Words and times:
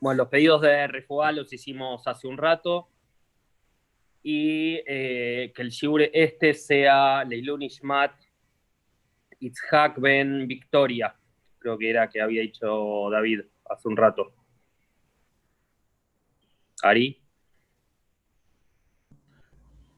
Bueno, 0.00 0.18
los 0.18 0.28
pedidos 0.28 0.60
de 0.62 0.86
refuá 0.86 1.32
los 1.32 1.52
hicimos 1.52 2.06
hace 2.06 2.26
un 2.26 2.36
rato. 2.36 2.88
Y 4.22 4.82
eh, 4.86 5.52
que 5.54 5.62
el 5.62 5.70
shiur 5.70 6.02
este 6.12 6.52
sea 6.52 7.24
Leilun 7.24 7.62
Ishmat 7.62 8.12
Itzhak 9.40 10.00
Ben 10.00 10.46
Victoria. 10.46 11.14
Creo 11.58 11.78
que 11.78 11.90
era 11.90 12.08
que 12.08 12.20
había 12.20 12.42
dicho 12.42 13.08
David 13.10 13.42
hace 13.70 13.88
un 13.88 13.96
rato. 13.96 14.34
Ari. 16.82 17.22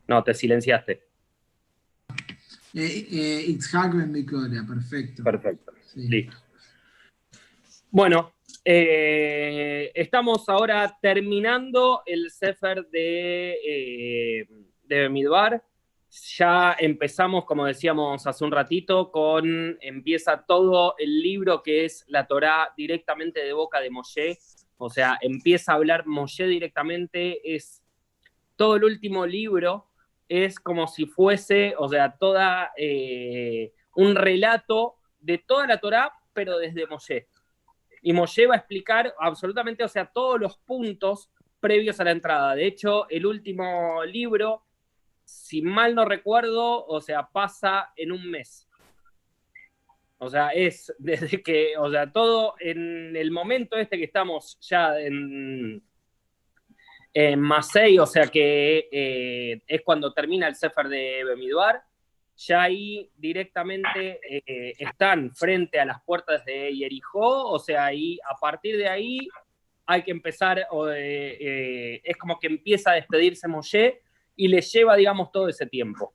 No, 0.07 0.23
te 0.23 0.35
silenciaste. 0.35 1.09
Eh, 2.75 3.09
eh, 3.11 3.45
Itzhak 3.49 3.95
Ben 3.95 4.13
Victoria, 4.13 4.65
perfecto. 4.67 5.25
Perfecto. 5.25 5.73
Sí. 5.87 6.09
Listo. 6.09 6.37
Bueno, 7.91 8.35
eh, 8.65 9.91
estamos 9.95 10.49
ahora 10.49 10.99
terminando 11.01 12.03
el 12.07 12.31
Sefer 12.31 12.87
de, 12.89 13.59
eh, 13.65 14.49
de 14.85 15.09
Midbar. 15.09 15.65
Ya 16.37 16.75
empezamos, 16.79 17.45
como 17.45 17.67
decíamos 17.67 18.27
hace 18.27 18.45
un 18.45 18.53
ratito, 18.53 19.11
con 19.11 19.79
empieza 19.81 20.45
todo 20.47 20.95
el 20.99 21.21
libro 21.21 21.63
que 21.63 21.85
es 21.85 22.05
la 22.09 22.27
Torá 22.27 22.73
directamente 22.77 23.45
de 23.45 23.53
boca 23.53 23.81
de 23.81 23.91
Moshe. 23.91 24.39
O 24.79 24.89
sea, 24.89 25.19
empieza 25.21 25.73
a 25.73 25.75
hablar 25.75 26.07
Moshe 26.07 26.47
directamente, 26.47 27.55
es 27.55 27.83
todo 28.57 28.77
el 28.77 28.85
último 28.85 29.27
libro, 29.27 29.87
es 30.29 30.59
como 30.61 30.89
si 30.89 31.07
fuese, 31.07 31.75
o 31.79 31.89
sea, 31.89 32.17
toda 32.19 32.73
eh, 32.77 33.73
un 33.95 34.15
relato 34.15 34.97
de 35.21 35.39
toda 35.39 35.67
la 35.67 35.79
Torá, 35.79 36.13
pero 36.33 36.59
desde 36.59 36.87
Moshe. 36.87 37.29
Y 38.03 38.13
Moshe 38.13 38.47
va 38.47 38.55
a 38.55 38.59
explicar 38.59 39.15
absolutamente, 39.19 39.85
o 39.85 39.89
sea, 39.89 40.07
todos 40.07 40.41
los 40.41 40.59
puntos 40.59 41.31
previos 41.61 41.99
a 42.01 42.05
la 42.05 42.13
entrada. 42.13 42.55
De 42.55 42.67
hecho, 42.67 43.09
el 43.11 43.27
último 43.27 44.05
libro, 44.05 44.65
si 45.25 45.63
mal 45.63 45.95
no 45.95 46.05
recuerdo, 46.05 46.87
o 46.87 47.01
sea, 47.01 47.29
pasa 47.29 47.93
en 47.97 48.13
un 48.13 48.31
mes. 48.31 48.69
O 50.19 50.29
sea, 50.29 50.49
es 50.51 50.95
desde 50.99 51.43
que, 51.43 51.77
o 51.79 51.91
sea, 51.91 52.13
todo 52.13 52.55
en 52.61 53.17
el 53.17 53.31
momento 53.31 53.77
este 53.77 53.99
que 53.99 54.05
estamos 54.05 54.59
ya 54.61 54.99
en, 54.99 55.83
en 57.15 57.41
Masei, 57.41 57.99
o 57.99 58.07
sea 58.07 58.27
que 58.27 58.89
eh, 58.91 59.63
es 59.67 59.83
cuando 59.83 60.13
termina 60.13 60.49
el 60.49 60.55
Sefer 60.55 60.89
de 60.89 61.25
Bemidbar, 61.25 61.83
ya 62.39 62.63
ahí 62.63 63.11
directamente 63.17 64.21
eh, 64.23 64.73
están 64.79 65.35
frente 65.35 65.81
a 65.81 65.85
las 65.85 66.03
puertas 66.05 66.45
de 66.45 66.73
Jericó, 66.73 67.51
o 67.51 67.59
sea, 67.59 67.87
ahí 67.87 68.19
a 68.31 68.37
partir 68.37 68.77
de 68.77 68.89
ahí 68.89 69.29
hay 69.87 70.03
que 70.05 70.13
empezar, 70.13 70.65
o, 70.71 70.89
eh, 70.89 71.37
eh, 71.41 72.01
es 72.05 72.17
como 72.17 72.39
que 72.39 72.47
empieza 72.47 72.93
a 72.93 72.95
despedirse 72.95 73.49
Moshe 73.49 74.03
y 74.37 74.47
le 74.47 74.61
lleva, 74.61 74.95
digamos, 74.95 75.33
todo 75.33 75.49
ese 75.49 75.67
tiempo. 75.67 76.15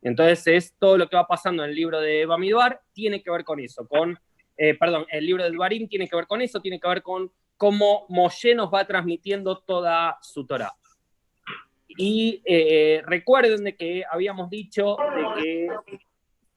Entonces 0.00 0.46
es 0.46 0.74
todo 0.78 0.96
lo 0.96 1.08
que 1.08 1.16
va 1.16 1.26
pasando 1.26 1.62
en 1.64 1.70
el 1.70 1.76
libro 1.76 2.00
de 2.00 2.24
Bamidbar, 2.24 2.80
tiene 2.94 3.22
que 3.22 3.30
ver 3.30 3.44
con 3.44 3.60
eso, 3.60 3.86
con, 3.86 4.18
perdón, 4.56 5.04
el 5.10 5.26
libro 5.26 5.44
del 5.44 5.58
Barim 5.58 5.88
tiene 5.88 6.08
que 6.08 6.16
ver 6.16 6.26
con 6.26 6.40
eso, 6.40 6.60
tiene 6.60 6.80
que 6.80 6.88
ver 6.88 7.02
con 7.02 7.30
cómo 7.56 8.06
Moshe 8.08 8.54
nos 8.54 8.72
va 8.72 8.86
transmitiendo 8.86 9.58
toda 9.58 10.16
su 10.22 10.46
Torah. 10.46 10.72
Y 11.98 12.40
eh, 12.44 13.02
recuerden 13.04 13.64
de 13.64 13.74
que 13.74 14.04
habíamos 14.08 14.48
dicho 14.48 14.96
de 15.16 15.42
que 15.42 15.68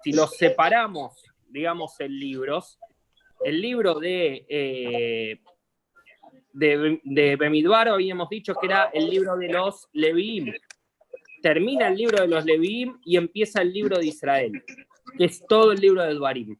si 0.03 0.13
los 0.13 0.37
separamos, 0.37 1.23
digamos, 1.49 1.99
en 1.99 2.19
libros, 2.19 2.77
el 3.43 3.59
libro 3.59 3.99
de, 3.99 4.45
eh, 4.47 5.41
de, 6.53 7.01
de 7.03 7.75
habíamos 7.89 8.29
dicho 8.29 8.53
que 8.53 8.67
era 8.67 8.91
el 8.93 9.09
libro 9.09 9.35
de 9.35 9.49
los 9.49 9.89
Leviim. 9.93 10.53
Termina 11.41 11.87
el 11.87 11.97
libro 11.97 12.21
de 12.21 12.27
los 12.27 12.45
Leviim 12.45 12.99
y 13.03 13.17
empieza 13.17 13.63
el 13.63 13.73
libro 13.73 13.97
de 13.97 14.05
Israel, 14.05 14.63
que 15.17 15.25
es 15.25 15.43
todo 15.47 15.71
el 15.71 15.79
libro 15.79 16.03
del 16.03 16.19
Barim. 16.19 16.55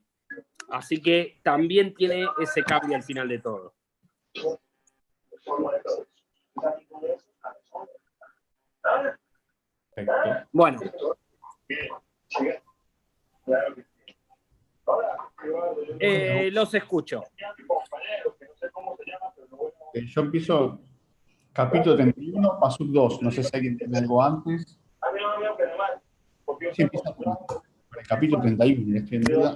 Así 0.70 1.00
que 1.00 1.40
también 1.44 1.94
tiene 1.94 2.26
ese 2.42 2.64
cambio 2.64 2.96
al 2.96 3.04
final 3.04 3.30
de 3.30 3.38
todo. 3.38 3.76
Perfecto. 9.94 10.48
Bueno, 10.52 10.80
eh, 16.00 16.50
los 16.52 16.74
escucho. 16.74 17.24
Eh, 19.94 20.06
Yo 20.06 20.22
empiezo 20.22 20.80
capítulo 21.54 21.96
31, 21.96 22.60
Pasuk 22.60 22.88
2. 22.88 23.22
No 23.22 23.32
sé 23.32 23.44
si 23.44 23.50
alguien 23.56 23.78
tiene 23.78 23.98
algo 23.98 24.22
antes. 24.24 24.80
Sí, 26.74 26.84
empieza 26.84 27.14
por, 27.16 27.26
por 27.46 28.00
el 28.00 28.08
capítulo 28.08 28.42
31. 28.42 28.98
estoy 28.98 29.18
en 29.18 29.24
duda. 29.24 29.56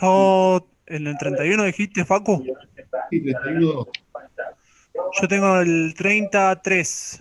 Yo, 0.00 0.66
en 0.86 1.06
el 1.06 1.18
31 1.18 1.64
dijiste, 1.64 2.04
Facu. 2.04 2.44
Sí, 3.10 3.22
31, 3.22 3.72
2. 3.72 3.88
Yo 4.94 5.28
tengo 5.28 5.58
el 5.60 5.94
33. 5.96 7.20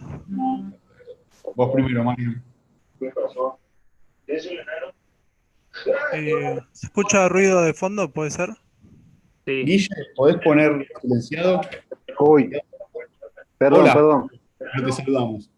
Vos 1.56 1.72
primero, 1.74 2.03
Mario. 2.03 2.41
Eh, 6.13 6.59
¿Se 6.72 6.88
escucha 6.88 7.30
ruido 7.30 7.62
de 7.62 7.74
fondo? 7.74 8.12
¿Puede 8.12 8.31
ser? 8.31 8.50
Sí. 9.46 9.63
Guille, 9.63 9.88
¿podés 10.16 10.38
poner 10.44 10.88
silenciado? 11.02 11.62
Uy, 12.19 12.52
perdón, 13.57 13.81
Hola. 13.81 13.94
perdón. 13.94 14.31
No 14.75 14.86
te 14.86 14.91
saludamos. 14.91 15.50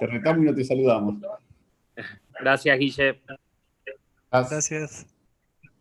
Te 0.00 0.06
retamos 0.06 0.42
y 0.42 0.46
no 0.46 0.54
te 0.54 0.64
saludamos. 0.64 1.16
Gracias, 2.40 2.78
Guille. 2.78 3.20
Gracias. 4.30 5.06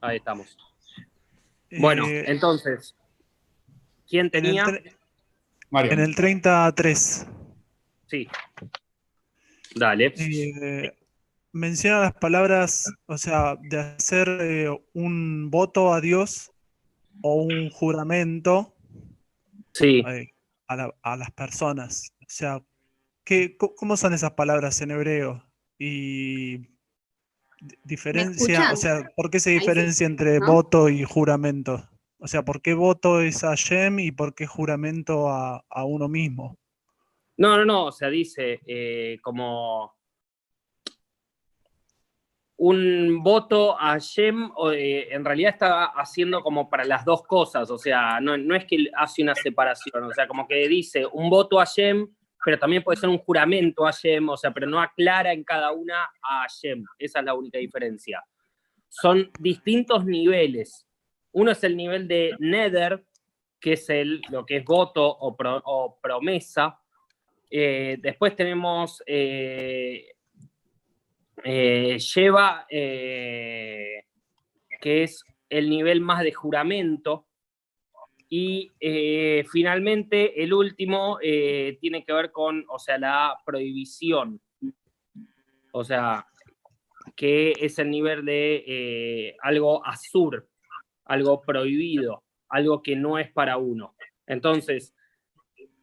Ahí 0.01 0.17
estamos. 0.17 0.57
Bueno, 1.79 2.07
Eh, 2.07 2.23
entonces, 2.27 2.95
¿quién 4.09 4.25
el 4.27 4.31
tenía? 4.31 4.65
tre- 4.65 4.95
Mario. 5.69 5.91
en 5.91 5.99
el 5.99 6.15
33. 6.15 7.27
Sí. 8.07 8.27
Dale. 9.75 10.13
eh, 10.17 10.93
menciona 11.51 11.99
las 12.01 12.13
palabras, 12.13 12.85
o 13.05 13.17
sea, 13.17 13.55
de 13.61 13.79
hacer 13.79 14.27
eh, 14.41 14.69
un 14.93 15.49
voto 15.51 15.93
a 15.93 16.01
Dios 16.01 16.51
o 17.21 17.35
un 17.43 17.69
juramento 17.69 18.75
Sí. 19.73 20.03
eh, 20.07 20.29
a, 20.67 20.75
la- 20.75 20.95
a 21.01 21.17
las 21.17 21.31
personas. 21.31 22.11
O 22.21 22.25
sea, 22.27 22.61
¿qué, 23.23 23.57
¿cómo 23.57 23.97
son 23.97 24.13
esas 24.13 24.31
palabras 24.31 24.81
en 24.81 24.91
hebreo? 24.91 25.43
Y 25.77 26.57
di- 26.57 26.67
diferencia, 27.83 28.71
o 28.71 28.75
sea, 28.75 29.03
¿por 29.15 29.29
qué 29.29 29.39
se 29.39 29.51
sí, 29.51 29.59
diferencia 29.59 30.05
entre 30.07 30.39
¿no? 30.39 30.47
voto 30.47 30.89
y 30.89 31.03
juramento? 31.03 31.87
O 32.19 32.27
sea, 32.27 32.43
¿por 32.43 32.61
qué 32.61 32.73
voto 32.73 33.21
es 33.21 33.43
a 33.43 33.53
Shem 33.55 33.99
y 33.99 34.11
por 34.11 34.33
qué 34.33 34.47
juramento 34.47 35.29
a, 35.29 35.63
a 35.69 35.85
uno 35.85 36.07
mismo? 36.07 36.57
No, 37.37 37.57
no, 37.57 37.65
no, 37.65 37.85
o 37.85 37.91
sea, 37.91 38.09
dice 38.09 38.61
eh, 38.65 39.19
como 39.21 39.95
un 42.57 43.21
voto 43.21 43.79
a 43.79 43.99
o, 44.55 44.71
eh, 44.71 45.13
en 45.13 45.23
realidad 45.23 45.53
está 45.53 45.85
haciendo 45.85 46.41
como 46.41 46.67
para 46.69 46.83
las 46.83 47.05
dos 47.05 47.21
cosas, 47.23 47.69
o 47.69 47.77
sea, 47.77 48.19
no, 48.19 48.35
no 48.35 48.55
es 48.55 48.65
que 48.65 48.89
hace 48.95 49.21
una 49.21 49.35
separación, 49.35 50.03
o 50.03 50.11
sea, 50.11 50.27
como 50.27 50.47
que 50.47 50.67
dice 50.67 51.05
un 51.05 51.29
voto 51.29 51.59
a 51.59 51.65
Shem, 51.65 52.07
pero 52.43 52.57
también 52.57 52.83
puede 52.83 52.99
ser 52.99 53.09
un 53.09 53.19
juramento 53.19 53.85
a 53.85 53.91
Shem, 53.91 54.27
o 54.29 54.37
sea, 54.37 54.51
pero 54.51 54.65
no 54.65 54.81
aclara 54.81 55.31
en 55.31 55.43
cada 55.43 55.71
una 55.71 56.09
a 56.23 56.47
Shem, 56.47 56.83
esa 56.97 57.19
es 57.19 57.25
la 57.25 57.35
única 57.35 57.59
diferencia. 57.59 58.23
Son 58.89 59.29
distintos 59.39 60.05
niveles. 60.05 60.86
Uno 61.37 61.51
es 61.51 61.63
el 61.63 61.77
nivel 61.77 62.07
de 62.07 62.35
Nether, 62.39 63.05
que 63.59 63.73
es 63.73 63.87
el, 63.91 64.21
lo 64.31 64.43
que 64.43 64.57
es 64.57 64.65
voto 64.65 65.05
o, 65.07 65.35
pro- 65.35 65.61
o 65.65 65.99
promesa, 66.01 66.79
eh, 67.51 67.97
después 68.01 68.35
tenemos 68.35 69.03
eh, 69.05 70.13
eh, 71.43 71.99
lleva, 71.99 72.65
eh, 72.67 74.03
que 74.81 75.03
es 75.03 75.23
el 75.47 75.69
nivel 75.69 76.01
más 76.01 76.23
de 76.23 76.33
juramento. 76.33 77.27
Y 78.29 78.71
finalmente 79.49 80.43
el 80.43 80.53
último 80.53 81.19
tiene 81.19 82.03
que 82.03 82.13
ver 82.13 82.31
con, 82.31 82.65
o 82.67 82.79
sea, 82.79 82.97
la 82.97 83.37
prohibición. 83.45 84.41
O 85.71 85.83
sea, 85.85 86.25
que 87.15 87.53
es 87.61 87.77
el 87.79 87.89
nivel 87.89 88.25
de 88.25 89.37
algo 89.41 89.85
azur, 89.85 90.49
algo 91.07 91.41
prohibido, 91.41 92.23
algo 92.49 92.81
que 92.81 92.95
no 92.95 93.17
es 93.17 93.31
para 93.31 93.57
uno. 93.57 93.95
Entonces, 94.25 94.93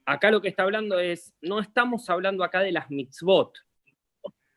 acá 0.04 0.30
lo 0.30 0.40
que 0.40 0.48
está 0.48 0.64
hablando 0.64 0.98
es, 0.98 1.34
no 1.40 1.60
estamos 1.60 2.08
hablando 2.10 2.44
acá 2.44 2.60
de 2.60 2.72
las 2.72 2.90
mitzvot. 2.90 3.58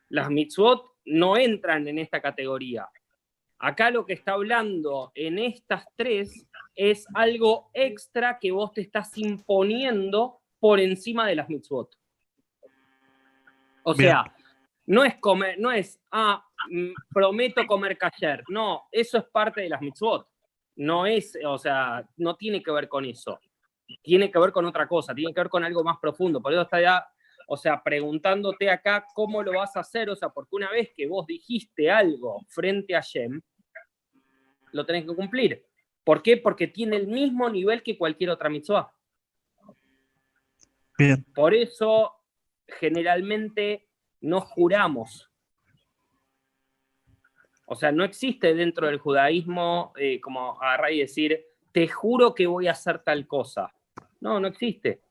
Las 0.10 0.30
mitzvot 0.30 0.86
no 1.06 1.38
entran 1.38 1.88
en 1.88 2.00
esta 2.00 2.22
categoría. 2.22 2.88
Acá 3.60 3.90
lo 3.90 4.06
que 4.06 4.14
está 4.14 4.34
hablando 4.34 5.12
en 5.16 5.40
estas 5.40 5.86
tres 5.96 6.48
es 6.76 7.08
algo 7.16 7.72
extra 7.74 8.38
que 8.40 8.52
vos 8.52 8.72
te 8.72 8.82
estás 8.82 9.18
imponiendo 9.18 10.42
por 10.60 10.80
encima 10.80 11.28
de 11.28 11.36
las 11.36 11.50
mitzvot. 11.50 11.96
O 13.84 13.96
Bien. 13.96 14.12
sea, 14.12 14.36
no 14.86 15.04
es 15.04 15.16
comer, 15.16 15.58
no 15.60 15.72
es, 15.72 16.00
ah, 16.12 16.44
mm, 16.70 16.92
prometo 17.14 17.66
comer 17.66 17.98
kasher. 17.98 18.44
No, 18.50 18.84
eso 18.92 19.18
es 19.18 19.26
parte 19.26 19.62
de 19.62 19.70
las 19.70 19.82
mitzvot. 19.82 20.28
No 20.78 21.06
es, 21.06 21.38
o 21.46 21.58
sea, 21.58 22.08
no 22.16 22.36
tiene 22.36 22.64
que 22.64 22.72
ver 22.72 22.88
con 22.88 23.04
eso. 23.04 23.40
Tiene 24.02 24.32
que 24.32 24.40
ver 24.40 24.52
con 24.52 24.66
otra 24.66 24.88
cosa, 24.88 25.14
tiene 25.14 25.34
que 25.34 25.42
ver 25.42 25.50
con 25.50 25.64
algo 25.64 25.84
más 25.84 25.98
profundo. 26.00 26.42
Por 26.42 26.54
eso 26.54 26.62
está 26.62 26.80
ya, 26.80 27.06
o 27.48 27.58
sea, 27.58 27.82
preguntándote 27.84 28.70
acá 28.70 29.06
cómo 29.14 29.44
lo 29.44 29.54
vas 29.54 29.76
a 29.76 29.82
hacer, 29.82 30.10
o 30.10 30.16
sea, 30.16 30.30
porque 30.30 30.56
una 30.56 30.70
vez 30.70 30.92
que 30.96 31.08
vos 31.08 31.26
dijiste 31.26 31.90
algo 31.90 32.42
frente 32.48 32.96
a 32.96 33.02
Shem, 33.02 33.42
lo 34.72 34.86
tenés 34.86 35.06
que 35.06 35.16
cumplir. 35.16 35.66
¿Por 36.04 36.22
qué? 36.22 36.38
Porque 36.38 36.68
tiene 36.68 36.96
el 36.96 37.08
mismo 37.08 37.50
nivel 37.50 37.84
que 37.84 37.98
cualquier 37.98 38.30
otra 38.30 38.50
mitzvah. 38.50 38.94
Bien, 40.98 41.24
Por 41.36 41.54
eso, 41.54 42.14
generalmente, 42.68 43.88
no 44.22 44.42
juramos. 44.42 45.30
O 47.70 47.76
sea, 47.76 47.92
no 47.92 48.04
existe 48.06 48.54
dentro 48.56 48.88
del 48.88 48.98
judaísmo 48.98 49.92
eh, 49.98 50.20
como 50.22 50.60
agarrar 50.62 50.94
y 50.94 51.00
decir, 51.00 51.46
te 51.74 51.88
juro 51.88 52.34
que 52.34 52.48
voy 52.48 52.68
a 52.68 52.72
hacer 52.72 53.00
tal 53.00 53.28
cosa. 53.28 53.74
No, 54.22 54.40
no 54.40 54.48
existe. 54.48 55.02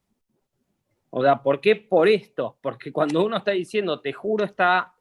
O 1.11 1.23
sea, 1.23 1.43
¿por 1.43 1.61
qué 1.61 1.76
por 1.76 2.08
esto? 2.08 2.56
Porque 2.62 2.93
cuando 2.93 3.25
uno 3.25 3.37
está 3.37 3.50
diciendo, 3.53 4.00
te 4.00 4.12
juro, 4.12 4.44
está 4.47 4.94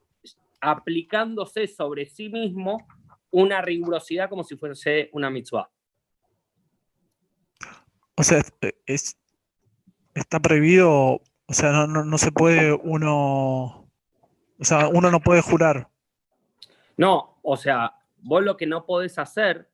aplicándose 0.59 1.67
sobre 1.67 2.05
sí 2.05 2.29
mismo 2.29 2.85
una 3.31 3.61
rigurosidad 3.61 4.29
como 4.29 4.43
si 4.43 4.55
fuese 4.57 5.09
una 5.13 5.29
mitzvah. 5.29 5.69
o 8.17 8.23
sea, 8.23 8.37
es- 8.39 8.53
es- 8.85 9.17
está 10.13 10.39
prohibido, 10.39 11.21
o 11.47 11.53
sea, 11.53 11.71
no, 11.73 11.85
no, 11.87 12.05
no 12.05 12.17
se 12.17 12.31
puede 12.31 12.71
uno, 12.71 13.89
o 14.57 14.63
sea, 14.63 14.87
uno 14.87 15.11
no 15.11 15.19
puede 15.19 15.41
jurar. 15.41 15.89
No, 16.97 17.37
o 17.41 17.57
sea, 17.57 17.95
vos 18.17 18.43
lo 18.43 18.57
que 18.57 18.65
no 18.65 18.85
podés 18.85 19.17
hacer, 19.19 19.69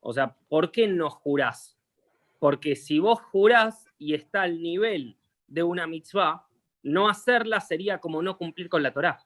o 0.00 0.12
sea, 0.12 0.36
¿por 0.48 0.70
qué 0.70 0.86
no 0.86 1.10
jurás? 1.10 1.78
Porque 2.38 2.76
si 2.76 2.98
vos 2.98 3.20
jurás 3.20 3.86
y 3.98 4.14
está 4.14 4.42
al 4.42 4.62
nivel 4.62 5.16
de 5.46 5.62
una 5.62 5.86
mitzvah, 5.86 6.46
no 6.82 7.08
hacerla 7.08 7.60
sería 7.60 7.98
como 7.98 8.22
no 8.22 8.36
cumplir 8.36 8.68
con 8.68 8.82
la 8.82 8.92
Torá. 8.92 9.18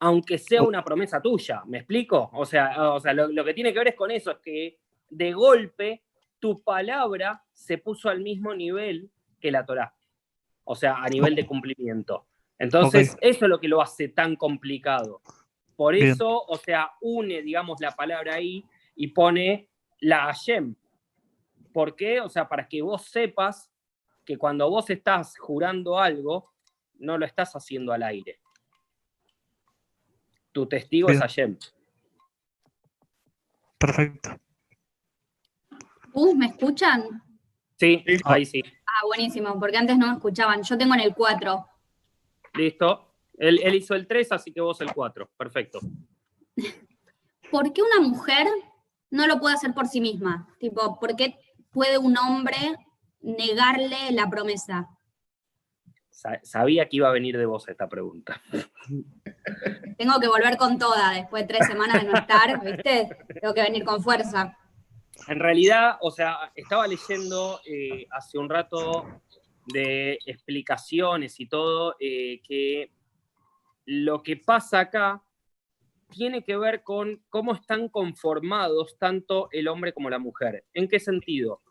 Aunque 0.00 0.38
sea 0.38 0.62
una 0.62 0.82
promesa 0.82 1.22
tuya, 1.22 1.62
¿me 1.66 1.78
explico? 1.78 2.30
O 2.32 2.44
sea, 2.44 2.92
o 2.92 2.98
sea 2.98 3.12
lo, 3.12 3.28
lo 3.28 3.44
que 3.44 3.54
tiene 3.54 3.72
que 3.72 3.78
ver 3.78 3.88
es 3.88 3.94
con 3.94 4.10
eso, 4.10 4.32
es 4.32 4.38
que 4.38 4.78
de 5.08 5.32
golpe 5.32 6.02
tu 6.40 6.60
palabra 6.62 7.44
se 7.52 7.78
puso 7.78 8.08
al 8.08 8.20
mismo 8.20 8.52
nivel 8.52 9.10
que 9.38 9.52
la 9.52 9.64
Torá. 9.64 9.94
O 10.64 10.74
sea, 10.74 10.96
a 10.96 11.08
nivel 11.08 11.36
de 11.36 11.46
cumplimiento. 11.46 12.26
Entonces, 12.58 13.16
eso 13.20 13.44
es 13.44 13.48
lo 13.48 13.60
que 13.60 13.68
lo 13.68 13.80
hace 13.80 14.08
tan 14.08 14.36
complicado. 14.36 15.20
Por 15.82 15.94
Bien. 15.94 16.10
eso, 16.12 16.44
o 16.46 16.56
sea, 16.58 16.92
une, 17.00 17.42
digamos, 17.42 17.80
la 17.80 17.90
palabra 17.90 18.34
ahí 18.36 18.64
y 18.94 19.08
pone 19.08 19.68
la 19.98 20.26
Hashem. 20.26 20.76
¿Por 21.72 21.96
qué? 21.96 22.20
O 22.20 22.28
sea, 22.28 22.48
para 22.48 22.68
que 22.68 22.82
vos 22.82 23.02
sepas 23.06 23.68
que 24.24 24.38
cuando 24.38 24.70
vos 24.70 24.88
estás 24.90 25.36
jurando 25.36 25.98
algo, 25.98 26.52
no 27.00 27.18
lo 27.18 27.26
estás 27.26 27.56
haciendo 27.56 27.92
al 27.92 28.04
aire. 28.04 28.38
Tu 30.52 30.68
testigo 30.68 31.08
es. 31.08 31.18
Hashem. 31.18 31.58
Perfecto. 33.76 34.38
Uh, 36.12 36.36
¿me 36.36 36.46
escuchan? 36.46 37.24
Sí, 37.76 38.04
Sí. 38.06 38.18
ahí 38.24 38.46
sí. 38.46 38.62
Ah, 38.86 39.04
buenísimo, 39.06 39.58
porque 39.58 39.78
antes 39.78 39.98
no 39.98 40.06
me 40.06 40.12
escuchaban. 40.12 40.62
Yo 40.62 40.78
tengo 40.78 40.94
en 40.94 41.00
el 41.00 41.12
4. 41.12 41.66
Listo. 42.54 43.11
Él, 43.38 43.60
él 43.62 43.74
hizo 43.74 43.94
el 43.94 44.06
3, 44.06 44.32
así 44.32 44.52
que 44.52 44.60
vos 44.60 44.80
el 44.80 44.92
4. 44.92 45.30
Perfecto. 45.36 45.80
¿Por 47.50 47.72
qué 47.72 47.82
una 47.82 48.00
mujer 48.06 48.46
no 49.10 49.26
lo 49.26 49.38
puede 49.40 49.54
hacer 49.54 49.74
por 49.74 49.86
sí 49.86 50.00
misma? 50.00 50.48
Tipo, 50.58 50.98
¿por 50.98 51.16
qué 51.16 51.36
puede 51.70 51.98
un 51.98 52.16
hombre 52.18 52.56
negarle 53.20 54.10
la 54.12 54.28
promesa? 54.30 54.88
Sa- 56.10 56.40
Sabía 56.42 56.88
que 56.88 56.96
iba 56.96 57.08
a 57.08 57.12
venir 57.12 57.36
de 57.36 57.46
vos 57.46 57.68
esta 57.68 57.88
pregunta. 57.88 58.40
Tengo 59.98 60.20
que 60.20 60.28
volver 60.28 60.56
con 60.56 60.78
toda 60.78 61.12
después 61.12 61.42
de 61.46 61.54
tres 61.54 61.66
semanas 61.66 62.02
de 62.02 62.08
no 62.08 62.16
estar, 62.18 62.62
¿viste? 62.64 63.08
Tengo 63.40 63.54
que 63.54 63.62
venir 63.62 63.84
con 63.84 64.02
fuerza. 64.02 64.56
En 65.28 65.38
realidad, 65.38 65.98
o 66.00 66.10
sea, 66.10 66.52
estaba 66.54 66.86
leyendo 66.86 67.60
eh, 67.66 68.06
hace 68.10 68.38
un 68.38 68.48
rato 68.48 69.20
de 69.66 70.18
explicaciones 70.26 71.38
y 71.38 71.46
todo, 71.46 71.96
eh, 72.00 72.40
que 72.46 72.90
lo 73.84 74.22
que 74.22 74.36
pasa 74.36 74.80
acá 74.80 75.22
tiene 76.08 76.44
que 76.44 76.56
ver 76.56 76.82
con 76.82 77.22
cómo 77.28 77.54
están 77.54 77.88
conformados 77.88 78.98
tanto 78.98 79.48
el 79.50 79.66
hombre 79.68 79.92
como 79.92 80.10
la 80.10 80.18
mujer. 80.18 80.64
¿En 80.74 80.88
qué 80.88 81.00
sentido? 81.00 81.62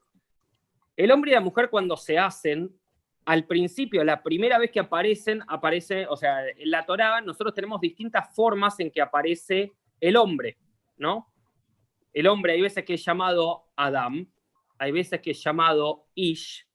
El 0.97 1.11
hombre 1.11 1.31
y 1.31 1.33
la 1.35 1.41
mujer 1.41 1.69
cuando 1.69 1.95
se 1.95 2.17
hacen, 2.17 2.75
al 3.25 3.45
principio, 3.45 4.03
la 4.03 4.23
primera 4.23 4.57
vez 4.57 4.71
que 4.71 4.79
aparecen, 4.79 5.41
aparece, 5.47 6.07
o 6.07 6.17
sea, 6.17 6.47
en 6.47 6.71
la 6.71 6.85
Torá 6.85 7.21
nosotros 7.21 7.53
tenemos 7.53 7.79
distintas 7.79 8.33
formas 8.35 8.79
en 8.79 8.91
que 8.91 9.01
aparece 9.01 9.71
el 9.99 10.17
hombre, 10.17 10.57
¿no? 10.97 11.31
El 12.13 12.27
hombre 12.27 12.53
hay 12.53 12.61
veces 12.61 12.83
que 12.83 12.95
es 12.95 13.05
llamado 13.05 13.67
Adam, 13.75 14.27
hay 14.79 14.91
veces 14.91 15.21
que 15.21 15.31
es 15.31 15.43
llamado 15.43 16.07
Ish, 16.15 16.67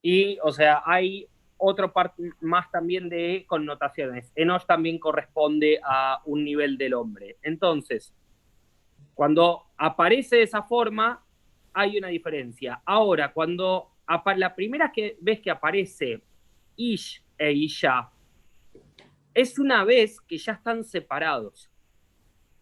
y, 0.00 0.38
o 0.42 0.52
sea, 0.52 0.82
hay 0.86 1.28
otro 1.58 1.92
parte 1.92 2.32
más 2.40 2.70
también 2.70 3.08
de 3.08 3.44
connotaciones. 3.46 4.32
Enosh 4.34 4.64
también 4.64 4.98
corresponde 4.98 5.80
a 5.84 6.22
un 6.24 6.44
nivel 6.44 6.78
del 6.78 6.94
hombre. 6.94 7.36
Entonces, 7.42 8.14
cuando 9.14 9.66
aparece 9.76 10.36
de 10.36 10.42
esa 10.44 10.62
forma, 10.62 11.24
hay 11.72 11.98
una 11.98 12.08
diferencia. 12.08 12.80
Ahora, 12.84 13.32
cuando 13.32 13.90
la 14.36 14.54
primera 14.54 14.90
que, 14.92 15.16
vez 15.20 15.40
que 15.40 15.50
aparece 15.50 16.22
Ish 16.76 17.22
e 17.36 17.52
Isha, 17.52 18.10
es 19.34 19.58
una 19.58 19.84
vez 19.84 20.20
que 20.20 20.38
ya 20.38 20.52
están 20.52 20.84
separados. 20.84 21.70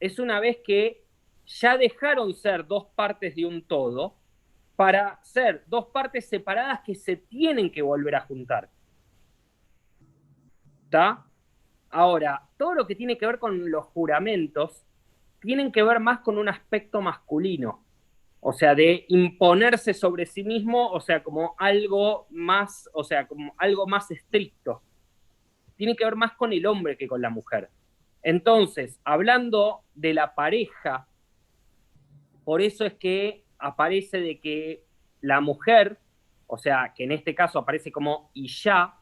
Es 0.00 0.18
una 0.18 0.40
vez 0.40 0.58
que 0.64 1.04
ya 1.46 1.76
dejaron 1.76 2.34
ser 2.34 2.66
dos 2.66 2.86
partes 2.94 3.36
de 3.36 3.46
un 3.46 3.62
todo 3.62 4.16
para 4.74 5.18
ser 5.24 5.64
dos 5.66 5.86
partes 5.86 6.28
separadas 6.28 6.80
que 6.84 6.94
se 6.94 7.16
tienen 7.16 7.70
que 7.70 7.82
volver 7.82 8.14
a 8.14 8.20
juntar. 8.20 8.70
Ahora, 11.90 12.42
todo 12.56 12.74
lo 12.74 12.86
que 12.86 12.94
tiene 12.94 13.16
que 13.18 13.26
ver 13.26 13.38
con 13.38 13.70
los 13.70 13.84
juramentos 13.86 14.84
tienen 15.40 15.70
que 15.72 15.82
ver 15.82 16.00
más 16.00 16.20
con 16.20 16.38
un 16.38 16.48
aspecto 16.48 17.00
masculino, 17.00 17.84
o 18.40 18.52
sea, 18.52 18.74
de 18.74 19.04
imponerse 19.08 19.94
sobre 19.94 20.26
sí 20.26 20.42
mismo, 20.42 20.90
o 20.90 21.00
sea, 21.00 21.22
como 21.22 21.54
algo 21.58 22.26
más, 22.30 22.88
o 22.92 23.04
sea, 23.04 23.26
como 23.26 23.54
algo 23.58 23.86
más 23.86 24.10
estricto. 24.10 24.82
Tiene 25.76 25.94
que 25.94 26.04
ver 26.04 26.16
más 26.16 26.32
con 26.32 26.52
el 26.52 26.66
hombre 26.66 26.96
que 26.96 27.06
con 27.06 27.20
la 27.20 27.30
mujer. 27.30 27.70
Entonces, 28.22 29.00
hablando 29.04 29.82
de 29.94 30.14
la 30.14 30.34
pareja, 30.34 31.06
por 32.44 32.60
eso 32.60 32.84
es 32.84 32.94
que 32.94 33.44
aparece 33.58 34.20
de 34.20 34.40
que 34.40 34.84
la 35.20 35.40
mujer, 35.40 35.98
o 36.46 36.58
sea, 36.58 36.92
que 36.94 37.04
en 37.04 37.12
este 37.12 37.34
caso 37.34 37.58
aparece 37.58 37.92
como 37.92 38.30
Isha, 38.34 38.94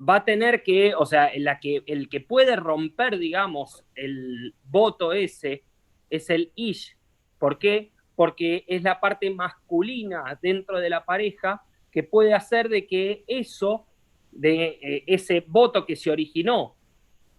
va 0.00 0.16
a 0.16 0.24
tener 0.24 0.62
que, 0.62 0.94
o 0.94 1.06
sea, 1.06 1.30
la 1.36 1.58
que, 1.60 1.82
el 1.86 2.08
que 2.08 2.20
puede 2.20 2.56
romper, 2.56 3.18
digamos, 3.18 3.84
el 3.94 4.54
voto 4.64 5.12
ese 5.12 5.64
es 6.10 6.30
el 6.30 6.52
Ish. 6.54 6.96
¿Por 7.38 7.58
qué? 7.58 7.92
Porque 8.14 8.64
es 8.66 8.82
la 8.82 9.00
parte 9.00 9.30
masculina 9.30 10.38
dentro 10.40 10.80
de 10.80 10.90
la 10.90 11.04
pareja 11.04 11.62
que 11.90 12.02
puede 12.02 12.34
hacer 12.34 12.68
de 12.68 12.86
que 12.86 13.24
eso, 13.26 13.86
de 14.32 14.78
eh, 14.82 15.04
ese 15.06 15.44
voto 15.46 15.86
que 15.86 15.96
se 15.96 16.10
originó 16.10 16.76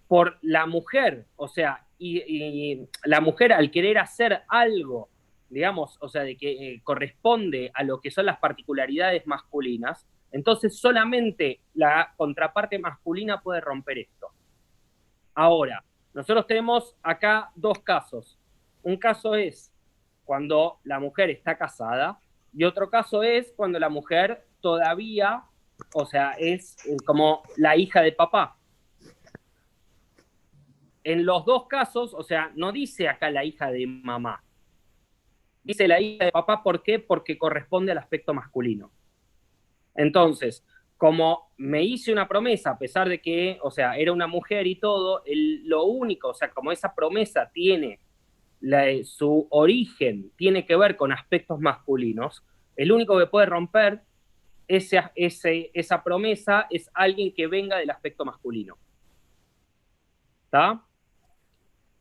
por 0.08 0.38
la 0.42 0.66
mujer, 0.66 1.26
o 1.36 1.48
sea, 1.48 1.84
y 2.00 2.86
la 3.04 3.20
mujer 3.20 3.52
al 3.52 3.72
querer 3.72 3.98
hacer 3.98 4.42
algo, 4.48 5.08
digamos, 5.50 5.98
o 6.00 6.08
sea, 6.08 6.22
de 6.22 6.36
que 6.36 6.50
eh, 6.50 6.80
corresponde 6.84 7.70
a 7.74 7.82
lo 7.82 8.00
que 8.00 8.10
son 8.10 8.26
las 8.26 8.38
particularidades 8.38 9.26
masculinas, 9.26 10.06
entonces 10.32 10.78
solamente 10.78 11.60
la 11.74 12.12
contraparte 12.16 12.78
masculina 12.78 13.40
puede 13.40 13.60
romper 13.60 13.98
esto. 13.98 14.28
Ahora, 15.34 15.84
nosotros 16.14 16.46
tenemos 16.46 16.96
acá 17.02 17.50
dos 17.54 17.78
casos. 17.80 18.38
Un 18.82 18.96
caso 18.96 19.34
es 19.34 19.72
cuando 20.24 20.80
la 20.84 21.00
mujer 21.00 21.30
está 21.30 21.56
casada 21.56 22.18
y 22.52 22.64
otro 22.64 22.90
caso 22.90 23.22
es 23.22 23.52
cuando 23.56 23.78
la 23.78 23.88
mujer 23.88 24.46
todavía, 24.60 25.44
o 25.94 26.06
sea, 26.06 26.32
es 26.32 26.76
eh, 26.86 26.96
como 27.06 27.42
la 27.56 27.76
hija 27.76 28.02
de 28.02 28.12
papá. 28.12 28.58
En 31.04 31.24
los 31.24 31.44
dos 31.44 31.66
casos, 31.68 32.12
o 32.14 32.22
sea, 32.22 32.52
no 32.54 32.72
dice 32.72 33.08
acá 33.08 33.30
la 33.30 33.44
hija 33.44 33.70
de 33.70 33.86
mamá. 33.86 34.42
dice 35.62 35.86
la 35.88 36.00
hija 36.00 36.26
de 36.26 36.32
papá, 36.32 36.62
¿por 36.62 36.82
qué? 36.82 36.98
Porque 36.98 37.38
corresponde 37.38 37.92
al 37.92 37.98
aspecto 37.98 38.34
masculino. 38.34 38.90
Entonces, 39.98 40.64
como 40.96 41.50
me 41.56 41.82
hice 41.82 42.12
una 42.12 42.28
promesa, 42.28 42.70
a 42.70 42.78
pesar 42.78 43.08
de 43.08 43.20
que, 43.20 43.58
o 43.62 43.70
sea, 43.70 43.96
era 43.96 44.12
una 44.12 44.28
mujer 44.28 44.66
y 44.66 44.76
todo, 44.76 45.22
lo 45.64 45.84
único, 45.84 46.28
o 46.28 46.34
sea, 46.34 46.50
como 46.50 46.70
esa 46.72 46.94
promesa 46.94 47.50
tiene 47.52 48.00
la- 48.60 48.86
su 49.04 49.46
origen, 49.50 50.30
tiene 50.36 50.64
que 50.64 50.76
ver 50.76 50.96
con 50.96 51.12
aspectos 51.12 51.58
masculinos, 51.60 52.44
el 52.76 52.92
único 52.92 53.18
que 53.18 53.26
puede 53.26 53.46
romper 53.46 54.02
ese, 54.68 55.02
ese- 55.16 55.70
esa 55.74 56.02
promesa 56.04 56.66
es 56.70 56.88
alguien 56.94 57.32
que 57.34 57.46
venga 57.48 57.76
del 57.78 57.90
aspecto 57.90 58.24
masculino. 58.24 58.76
¿Está? 60.44 60.84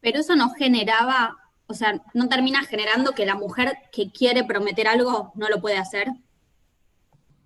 Pero 0.02 0.20
eso 0.20 0.36
no 0.36 0.52
generaba, 0.52 1.36
o 1.68 1.74
sea, 1.74 2.00
no 2.14 2.30
termina 2.30 2.64
generando 2.64 3.14
que 3.14 3.26
la 3.26 3.36
mujer 3.36 3.78
que 3.92 4.12
quiere 4.12 4.44
prometer 4.44 4.88
algo 4.88 5.32
no 5.36 5.50
lo 5.50 5.60
puede 5.62 5.78
hacer. 5.78 6.08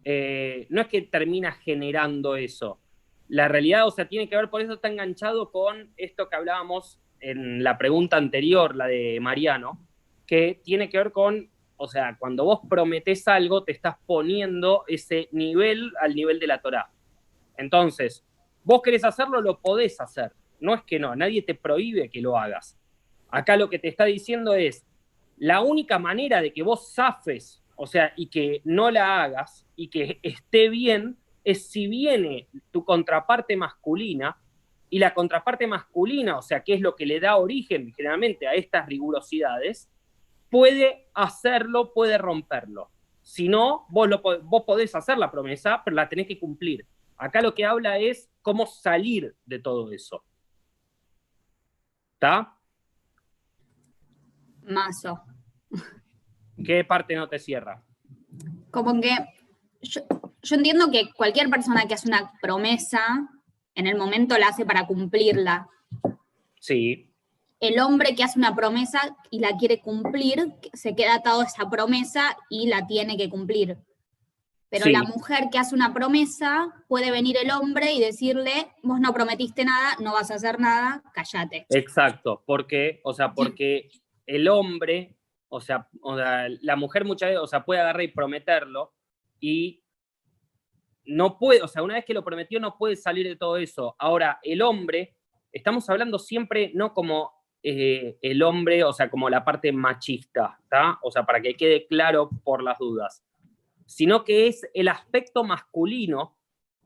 Eh, 0.04 0.68
no 0.70 0.82
es 0.82 0.88
que 0.88 1.02
termina 1.02 1.52
generando 1.52 2.36
eso. 2.36 2.80
La 3.28 3.48
realidad, 3.48 3.88
o 3.88 3.92
sea, 3.92 4.08
tiene 4.08 4.28
que 4.28 4.36
ver, 4.36 4.50
por 4.50 4.62
eso 4.62 4.74
está 4.74 4.90
enganchado 4.90 5.52
con 5.52 5.94
esto 5.98 6.28
que 6.30 6.36
hablábamos 6.36 7.00
en 7.20 7.64
la 7.64 7.78
pregunta 7.78 8.18
anterior, 8.18 8.76
la 8.76 8.88
de 8.88 9.20
Mariano, 9.22 9.80
que 10.26 10.60
tiene 10.64 10.90
que 10.90 10.98
ver 10.98 11.12
con, 11.12 11.50
o 11.78 11.88
sea, 11.88 12.18
cuando 12.18 12.44
vos 12.44 12.60
prometés 12.70 13.28
algo, 13.28 13.64
te 13.64 13.72
estás 13.72 13.96
poniendo 14.06 14.84
ese 14.88 15.30
nivel 15.32 15.92
al 16.02 16.16
nivel 16.16 16.40
de 16.40 16.48
la 16.48 16.62
Torá. 16.62 16.90
Entonces, 17.58 18.26
vos 18.64 18.82
querés 18.82 19.04
hacerlo, 19.04 19.42
lo 19.42 19.60
podés 19.60 20.02
hacer. 20.02 20.32
No 20.60 20.74
es 20.74 20.82
que 20.84 21.00
no, 21.00 21.16
nadie 21.16 21.42
te 21.42 21.56
prohíbe 21.56 22.10
que 22.10 22.22
lo 22.22 22.38
hagas. 22.38 22.78
Acá 23.30 23.56
lo 23.56 23.70
que 23.70 23.80
te 23.80 23.88
está 23.88 24.06
diciendo 24.06 24.56
es, 24.56 24.86
la 25.38 25.62
única 25.62 25.98
manera 25.98 26.42
de 26.42 26.54
que 26.54 26.62
vos 26.62 26.94
zafes, 26.94 27.61
o 27.82 27.88
sea, 27.88 28.14
y 28.16 28.28
que 28.28 28.62
no 28.64 28.92
la 28.92 29.24
hagas 29.24 29.66
y 29.76 29.88
que 29.88 30.20
esté 30.22 30.70
bien, 30.70 31.18
es 31.44 31.68
si 31.72 31.88
viene 31.88 32.48
tu 32.70 32.86
contraparte 32.86 33.58
masculina 33.58 34.38
y 34.88 35.00
la 35.00 35.16
contraparte 35.16 35.66
masculina, 35.66 36.38
o 36.38 36.44
sea, 36.44 36.64
que 36.64 36.76
es 36.76 36.82
lo 36.82 36.96
que 36.96 37.08
le 37.08 37.20
da 37.20 37.38
origen 37.38 37.92
generalmente 37.96 38.48
a 38.48 38.54
estas 38.54 38.86
rigurosidades, 38.86 39.90
puede 40.52 41.08
hacerlo, 41.16 41.92
puede 41.92 42.20
romperlo. 42.20 42.92
Si 43.24 43.50
no, 43.50 43.88
vos, 43.90 44.08
lo, 44.08 44.22
vos 44.22 44.64
podés 44.64 44.94
hacer 44.94 45.18
la 45.18 45.32
promesa, 45.32 45.82
pero 45.84 45.96
la 45.96 46.08
tenés 46.08 46.28
que 46.28 46.40
cumplir. 46.40 46.86
Acá 47.18 47.42
lo 47.42 47.56
que 47.56 47.66
habla 47.66 47.98
es 47.98 48.30
cómo 48.44 48.68
salir 48.68 49.36
de 49.44 49.58
todo 49.58 49.92
eso. 49.92 50.24
¿Está? 52.14 52.56
Mazo. 54.68 55.24
¿Qué 56.64 56.84
parte 56.84 57.16
no 57.16 57.28
te 57.28 57.40
cierra? 57.40 57.84
Como 58.72 59.00
que 59.02 59.12
yo, 59.82 60.02
yo 60.42 60.56
entiendo 60.56 60.90
que 60.92 61.12
cualquier 61.14 61.50
persona 61.50 61.86
que 61.88 61.94
hace 61.94 62.08
una 62.08 62.32
promesa, 62.42 63.30
en 63.76 63.88
el 63.88 63.98
momento 63.98 64.38
la 64.38 64.48
hace 64.50 64.66
para 64.66 64.86
cumplirla. 64.88 65.68
Sí, 66.60 67.08
El 67.60 67.80
hombre 67.80 68.16
que 68.16 68.24
hace 68.24 68.40
una 68.40 68.56
promesa 68.56 69.16
y 69.30 69.40
la 69.40 69.56
quiere 69.56 69.82
cumplir, 69.82 70.54
se 70.74 70.96
queda 70.96 71.16
atado 71.16 71.42
a 71.42 71.46
esa 71.46 71.70
promesa 71.70 72.36
y 72.50 72.68
la 72.68 72.88
tiene 72.88 73.18
que 73.18 73.30
cumplir. 73.30 73.78
Pero 74.70 74.86
Sí. 74.86 74.92
la 74.92 75.04
mujer 75.04 75.50
que 75.52 75.60
hace 75.60 75.76
una 75.76 75.94
promesa, 75.94 76.74
puede 76.88 77.12
venir 77.12 77.38
el 77.38 77.52
hombre 77.52 77.92
y 77.94 78.00
decirle, 78.00 78.72
vos 78.82 79.00
no 79.00 79.14
prometiste 79.14 79.64
nada, 79.64 79.96
no 80.00 80.14
vas 80.14 80.32
a 80.32 80.36
hacer 80.36 80.60
nada, 80.60 81.04
cállate. 81.14 81.68
Exacto, 81.70 82.42
porque, 82.48 83.00
o 83.04 83.14
sea, 83.14 83.34
porque 83.34 83.90
el 84.26 84.48
hombre, 84.48 85.18
o 85.52 85.60
sea, 85.60 85.90
o 86.02 86.16
sea, 86.16 86.48
la 86.62 86.78
mujer 86.78 87.04
muchas 87.04 87.30
veces, 87.30 87.44
o 87.44 87.48
sea, 87.48 87.66
puede 87.66 87.82
agarrar 87.82 88.04
y 88.04 88.08
prometerlo 88.08 88.94
y 89.42 89.84
no 91.04 91.38
puede, 91.38 91.62
o 91.62 91.68
sea, 91.68 91.84
una 91.84 91.96
vez 91.96 92.06
que 92.06 92.14
lo 92.14 92.24
prometió 92.24 92.60
no 92.62 92.78
puede 92.78 92.96
salir 92.96 93.28
de 93.28 93.36
todo 93.36 93.58
eso. 93.58 93.96
Ahora, 94.00 94.40
el 94.44 94.62
hombre, 94.62 95.18
estamos 95.52 95.90
hablando 95.90 96.20
siempre 96.20 96.72
no 96.74 96.94
como 96.94 97.34
eh, 97.64 98.18
el 98.22 98.42
hombre, 98.44 98.86
o 98.86 98.94
sea, 98.94 99.10
como 99.10 99.30
la 99.30 99.44
parte 99.44 99.74
machista, 99.74 100.58
¿está? 100.64 101.00
O 101.04 101.12
sea, 101.12 101.26
para 101.26 101.42
que 101.42 101.56
quede 101.56 101.86
claro 101.86 102.30
por 102.46 102.64
las 102.64 102.80
dudas, 102.80 103.22
sino 103.86 104.24
que 104.24 104.48
es 104.48 104.62
el 104.74 104.88
aspecto 104.88 105.44
masculino 105.44 106.38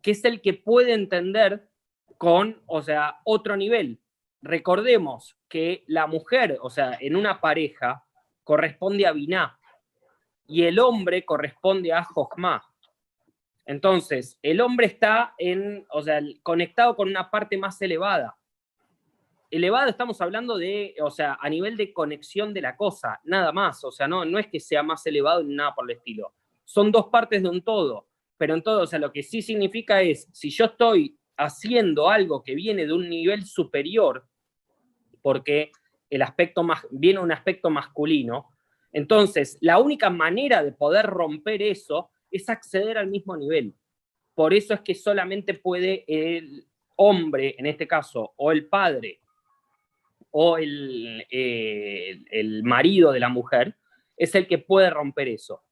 que 0.01 0.11
es 0.11 0.25
el 0.25 0.41
que 0.41 0.53
puede 0.53 0.93
entender 0.93 1.69
con, 2.17 2.63
o 2.65 2.81
sea, 2.81 3.21
otro 3.25 3.57
nivel. 3.57 4.01
Recordemos 4.41 5.37
que 5.49 5.83
la 5.87 6.07
mujer, 6.07 6.57
o 6.61 6.69
sea, 6.69 6.97
en 6.99 7.15
una 7.15 7.41
pareja, 7.41 8.04
corresponde 8.45 9.05
a 9.05 9.11
Biná 9.11 9.59
y 10.47 10.63
el 10.63 10.79
hombre 10.79 11.25
corresponde 11.25 11.91
a 11.91 12.03
Jochma. 12.03 12.63
Entonces, 13.65 14.39
el 14.43 14.61
hombre 14.61 14.85
está 14.85 15.33
en, 15.37 15.85
o 15.89 16.01
sea, 16.01 16.21
conectado 16.43 16.95
con 16.95 17.09
una 17.09 17.29
parte 17.31 17.57
más 17.57 17.81
elevada. 17.81 18.37
Elevado 19.49 19.89
estamos 19.89 20.21
hablando 20.21 20.57
de, 20.57 20.95
o 21.01 21.09
sea, 21.09 21.37
a 21.41 21.49
nivel 21.49 21.75
de 21.75 21.91
conexión 21.91 22.53
de 22.53 22.61
la 22.61 22.77
cosa, 22.77 23.19
nada 23.23 23.51
más. 23.51 23.83
O 23.83 23.91
sea, 23.91 24.07
no, 24.07 24.23
no 24.23 24.37
es 24.37 24.47
que 24.47 24.59
sea 24.59 24.83
más 24.83 25.05
elevado 25.07 25.43
ni 25.43 25.55
nada 25.55 25.73
por 25.73 25.89
el 25.89 25.97
estilo. 25.97 26.33
Son 26.63 26.91
dos 26.91 27.07
partes 27.07 27.41
de 27.41 27.49
un 27.49 27.63
todo. 27.63 28.07
Pero 28.37 28.53
en 28.53 28.61
todo, 28.61 28.83
o 28.83 28.87
sea, 28.87 28.99
lo 28.99 29.11
que 29.11 29.23
sí 29.23 29.41
significa 29.41 30.01
es, 30.01 30.29
si 30.31 30.49
yo 30.49 30.65
estoy 30.65 31.17
haciendo 31.37 32.09
algo 32.09 32.43
que 32.43 32.53
viene 32.53 32.85
de 32.85 32.93
un 32.93 33.09
nivel 33.09 33.45
superior, 33.45 34.27
porque 35.21 35.71
el 36.15 36.21
aspecto 36.21 36.63
más, 36.63 36.85
viene 36.91 37.19
un 37.19 37.31
aspecto 37.31 37.69
masculino, 37.69 38.49
entonces 38.91 39.57
la 39.61 39.79
única 39.79 40.09
manera 40.09 40.63
de 40.63 40.71
poder 40.71 41.05
romper 41.05 41.61
eso 41.61 42.09
es 42.31 42.49
acceder 42.49 42.97
al 42.97 43.07
mismo 43.07 43.35
nivel. 43.35 43.73
Por 44.33 44.53
eso 44.53 44.73
es 44.73 44.81
que 44.81 44.95
solamente 44.95 45.53
puede 45.53 46.03
el 46.07 46.65
hombre, 46.97 47.55
en 47.57 47.65
este 47.65 47.87
caso, 47.87 48.33
o 48.37 48.51
el 48.51 48.67
padre, 48.67 49.19
o 50.31 50.57
el, 50.57 51.25
eh, 51.29 52.23
el 52.31 52.63
marido 52.63 53.11
de 53.11 53.19
la 53.19 53.29
mujer, 53.29 53.75
es 54.17 54.35
el 54.35 54.47
que 54.47 54.57
puede 54.57 54.89
romper 54.89 55.27
eso. 55.29 55.63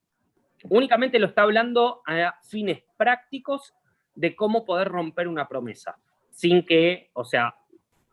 Únicamente 0.69 1.19
lo 1.19 1.27
está 1.27 1.43
hablando 1.43 2.01
a 2.05 2.35
fines 2.43 2.83
prácticos 2.97 3.73
de 4.15 4.35
cómo 4.35 4.65
poder 4.65 4.87
romper 4.87 5.27
una 5.27 5.47
promesa, 5.47 5.97
sin 6.29 6.65
que, 6.65 7.09
o 7.13 7.25
sea, 7.25 7.55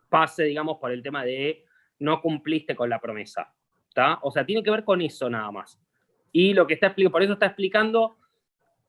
pase, 0.09 0.43
digamos, 0.43 0.77
por 0.77 0.91
el 0.91 1.01
tema 1.01 1.23
de 1.23 1.65
no 2.01 2.21
cumpliste 2.21 2.75
con 2.75 2.89
la 2.89 2.99
promesa. 2.99 3.53
O 4.21 4.31
sea, 4.31 4.45
tiene 4.45 4.63
que 4.63 4.71
ver 4.71 4.83
con 4.83 5.01
eso 5.01 5.29
nada 5.29 5.51
más. 5.51 5.79
Y 6.31 6.53
lo 6.53 6.65
que 6.65 6.75
está 6.75 6.87
explicando, 6.87 7.11
por 7.11 7.23
eso 7.23 7.33
está 7.33 7.45
explicando, 7.47 8.17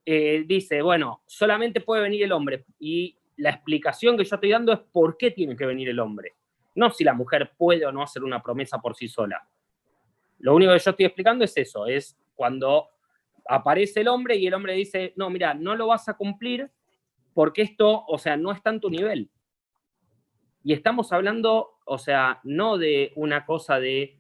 eh, 0.05 0.45
dice, 0.47 0.81
bueno, 0.83 1.23
solamente 1.27 1.81
puede 1.81 2.03
venir 2.03 2.23
el 2.23 2.33
hombre. 2.33 2.65
Y 2.79 3.17
la 3.37 3.51
explicación 3.51 4.17
que 4.17 4.25
yo 4.25 4.37
estoy 4.37 4.51
dando 4.51 4.73
es 4.73 4.81
por 4.81 5.17
qué 5.17 5.31
tiene 5.31 5.57
que 5.57 5.67
venir 5.67 5.89
el 5.89 6.01
hombre. 6.01 6.35
No 6.75 6.91
si 6.91 7.05
la 7.05 7.15
mujer 7.15 7.53
puede 7.57 7.85
o 7.85 7.93
no 7.93 8.03
hacer 8.03 8.23
una 8.23 8.43
promesa 8.43 8.81
por 8.81 8.97
sí 8.97 9.09
sola. 9.09 9.47
Lo 10.39 10.55
único 10.55 10.73
que 10.73 10.79
yo 10.79 10.91
estoy 10.91 11.07
explicando 11.07 11.45
es 11.45 11.57
eso, 11.57 11.87
es 11.87 12.17
cuando 12.35 12.89
aparece 13.47 14.01
el 14.01 14.09
hombre 14.09 14.37
y 14.37 14.47
el 14.47 14.55
hombre 14.55 14.75
dice, 14.75 15.13
no, 15.17 15.31
mira, 15.31 15.55
no 15.55 15.75
lo 15.77 15.89
vas 15.89 16.09
a 16.09 16.15
cumplir 16.15 16.71
porque 17.35 17.63
esto, 17.63 18.05
o 18.07 18.19
sea, 18.19 18.37
no 18.37 18.53
está 18.53 18.71
en 18.71 18.81
tu 18.81 18.91
nivel. 18.91 19.31
Y 20.65 20.73
estamos 20.73 21.13
hablando, 21.13 21.79
o 21.85 21.99
sea, 21.99 22.41
no 22.45 22.79
de 22.79 23.13
una 23.17 23.45
cosa 23.45 23.81
de 23.81 24.19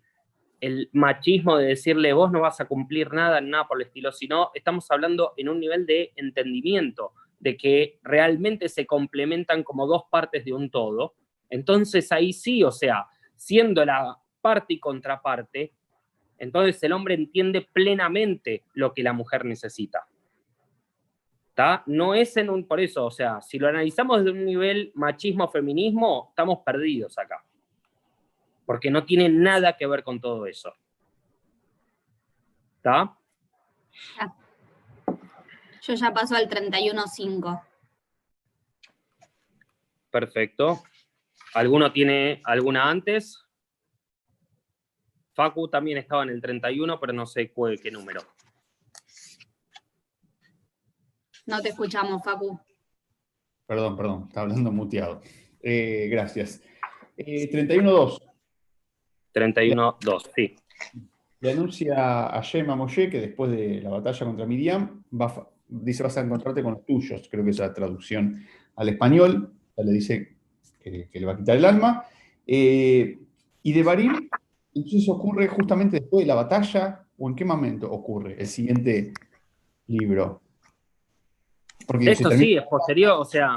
el 0.60 0.88
machismo 0.92 1.56
de 1.56 1.66
decirle 1.66 2.12
vos 2.12 2.30
no 2.30 2.40
vas 2.40 2.60
a 2.60 2.66
cumplir 2.66 3.12
nada, 3.12 3.40
nada 3.40 3.66
por 3.66 3.80
el 3.80 3.88
estilo, 3.88 4.12
sino 4.12 4.50
estamos 4.54 4.88
hablando 4.92 5.34
en 5.36 5.48
un 5.48 5.58
nivel 5.58 5.86
de 5.86 6.12
entendimiento, 6.14 7.12
de 7.40 7.56
que 7.56 7.98
realmente 8.04 8.68
se 8.68 8.86
complementan 8.86 9.64
como 9.64 9.88
dos 9.88 10.04
partes 10.08 10.44
de 10.44 10.52
un 10.52 10.70
todo. 10.70 11.14
Entonces 11.50 12.12
ahí 12.12 12.32
sí, 12.32 12.62
o 12.62 12.70
sea, 12.70 13.06
siendo 13.34 13.84
la 13.84 14.16
parte 14.40 14.74
y 14.74 14.80
contraparte, 14.80 15.72
entonces 16.38 16.80
el 16.84 16.92
hombre 16.92 17.14
entiende 17.14 17.66
plenamente 17.72 18.64
lo 18.74 18.94
que 18.94 19.02
la 19.02 19.12
mujer 19.12 19.44
necesita. 19.44 20.06
¿Tá? 21.54 21.82
No 21.86 22.14
es 22.14 22.36
en 22.36 22.48
un, 22.48 22.66
por 22.66 22.80
eso, 22.80 23.04
o 23.04 23.10
sea, 23.10 23.42
si 23.42 23.58
lo 23.58 23.68
analizamos 23.68 24.24
desde 24.24 24.38
un 24.38 24.44
nivel 24.44 24.90
machismo-feminismo, 24.94 26.28
estamos 26.30 26.60
perdidos 26.64 27.18
acá. 27.18 27.44
Porque 28.64 28.90
no 28.90 29.04
tiene 29.04 29.28
nada 29.28 29.76
que 29.76 29.86
ver 29.86 30.02
con 30.02 30.20
todo 30.20 30.46
eso. 30.46 30.72
¿Está? 32.76 33.16
Yo 35.82 35.94
ya 35.94 36.12
paso 36.12 36.36
al 36.36 36.48
31.5. 36.48 37.62
Perfecto. 40.10 40.82
¿Alguno 41.54 41.92
tiene 41.92 42.40
alguna 42.44 42.88
antes? 42.88 43.44
Facu 45.34 45.68
también 45.68 45.98
estaba 45.98 46.22
en 46.22 46.30
el 46.30 46.40
31, 46.40 47.00
pero 47.00 47.12
no 47.12 47.26
sé 47.26 47.52
cuál, 47.52 47.80
qué 47.80 47.90
número. 47.90 48.20
No 51.46 51.60
te 51.60 51.70
escuchamos, 51.70 52.22
Facu. 52.22 52.58
Perdón, 53.66 53.96
perdón, 53.96 54.24
está 54.28 54.42
hablando 54.42 54.70
muteado. 54.70 55.20
Eh, 55.60 56.08
gracias. 56.10 56.62
Eh, 57.16 57.50
31-2. 57.50 58.18
31, 59.32 59.98
2, 60.00 60.30
sí. 60.36 60.54
le 61.40 61.52
anuncia 61.52 62.26
a 62.26 62.40
Shem 62.42 62.68
a 62.68 62.76
Moshe 62.76 63.08
que 63.08 63.18
después 63.20 63.50
de 63.50 63.80
la 63.80 63.88
batalla 63.88 64.26
contra 64.26 64.44
Miriam, 64.44 65.02
va, 65.10 65.48
dice 65.66 66.02
vas 66.02 66.18
a 66.18 66.20
encontrarte 66.20 66.62
con 66.62 66.74
los 66.74 66.84
tuyos, 66.84 67.28
creo 67.30 67.42
que 67.42 67.50
es 67.50 67.58
la 67.58 67.72
traducción 67.72 68.44
al 68.76 68.88
español, 68.90 69.54
ya 69.74 69.84
le 69.84 69.92
dice 69.92 70.36
que, 70.80 71.08
que 71.08 71.20
le 71.20 71.26
va 71.26 71.32
a 71.32 71.36
quitar 71.38 71.56
el 71.56 71.64
alma. 71.64 72.04
Eh, 72.46 73.18
y 73.62 73.72
de 73.72 73.82
Barim, 73.82 74.28
entonces 74.74 75.08
ocurre 75.08 75.48
justamente 75.48 76.00
después 76.00 76.24
de 76.24 76.28
la 76.28 76.34
batalla, 76.34 77.06
o 77.16 77.28
en 77.28 77.34
qué 77.34 77.44
momento 77.44 77.90
ocurre 77.90 78.36
el 78.38 78.46
siguiente 78.46 79.12
libro. 79.86 80.42
Porque 81.86 82.10
Esto 82.10 82.28
termina- 82.28 82.46
sí 82.46 82.56
es 82.56 82.62
posterior, 82.64 83.12
o 83.18 83.24
sea, 83.24 83.54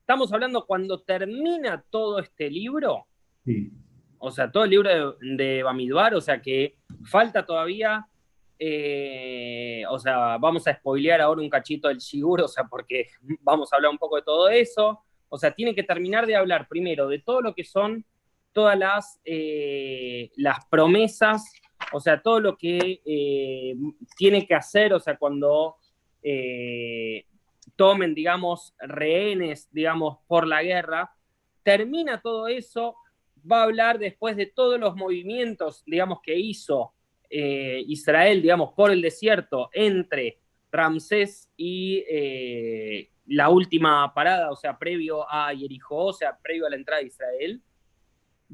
estamos 0.00 0.32
hablando 0.32 0.64
cuando 0.66 1.00
termina 1.00 1.84
todo 1.90 2.18
este 2.18 2.50
libro, 2.50 3.06
sí. 3.44 3.70
o 4.18 4.30
sea, 4.30 4.50
todo 4.50 4.64
el 4.64 4.70
libro 4.70 5.16
de, 5.20 5.36
de 5.36 5.62
Bamidbar, 5.62 6.14
o 6.14 6.20
sea 6.20 6.40
que 6.42 6.76
falta 7.04 7.44
todavía, 7.46 8.06
eh, 8.58 9.84
o 9.88 9.98
sea, 9.98 10.36
vamos 10.38 10.66
a 10.68 10.74
spoilear 10.74 11.20
ahora 11.20 11.40
un 11.40 11.48
cachito 11.48 11.88
del 11.88 11.98
Shigur, 11.98 12.42
o 12.42 12.48
sea, 12.48 12.64
porque 12.64 13.06
vamos 13.40 13.72
a 13.72 13.76
hablar 13.76 13.90
un 13.90 13.98
poco 13.98 14.16
de 14.16 14.22
todo 14.22 14.48
eso, 14.48 15.00
o 15.28 15.38
sea, 15.38 15.52
tiene 15.52 15.74
que 15.74 15.82
terminar 15.82 16.26
de 16.26 16.36
hablar 16.36 16.68
primero 16.68 17.08
de 17.08 17.20
todo 17.20 17.40
lo 17.40 17.54
que 17.54 17.64
son 17.64 18.04
todas 18.52 18.76
las, 18.78 19.20
eh, 19.24 20.30
las 20.36 20.66
promesas, 20.66 21.44
o 21.92 22.00
sea, 22.00 22.20
todo 22.20 22.40
lo 22.40 22.56
que 22.56 23.00
eh, 23.04 23.74
tiene 24.16 24.46
que 24.46 24.54
hacer, 24.54 24.92
o 24.92 25.00
sea, 25.00 25.16
cuando 25.16 25.76
eh, 26.22 27.24
tomen, 27.76 28.14
digamos, 28.14 28.74
rehenes, 28.78 29.68
digamos, 29.72 30.18
por 30.26 30.46
la 30.46 30.62
guerra, 30.62 31.12
termina 31.62 32.20
todo 32.20 32.48
eso, 32.48 32.96
va 33.50 33.60
a 33.60 33.64
hablar 33.64 33.98
después 33.98 34.36
de 34.36 34.46
todos 34.46 34.78
los 34.78 34.96
movimientos, 34.96 35.82
digamos, 35.86 36.20
que 36.22 36.38
hizo 36.38 36.94
eh, 37.28 37.84
Israel, 37.86 38.42
digamos, 38.42 38.72
por 38.72 38.90
el 38.90 39.02
desierto 39.02 39.70
entre 39.72 40.40
Ramsés 40.72 41.50
y 41.56 42.04
eh, 42.08 43.10
la 43.26 43.48
última 43.48 44.12
parada, 44.14 44.50
o 44.50 44.56
sea, 44.56 44.78
previo 44.78 45.30
a 45.30 45.54
Jericó, 45.54 46.06
o 46.06 46.12
sea, 46.12 46.36
previo 46.42 46.66
a 46.66 46.70
la 46.70 46.76
entrada 46.76 47.00
de 47.00 47.06
Israel. 47.06 47.62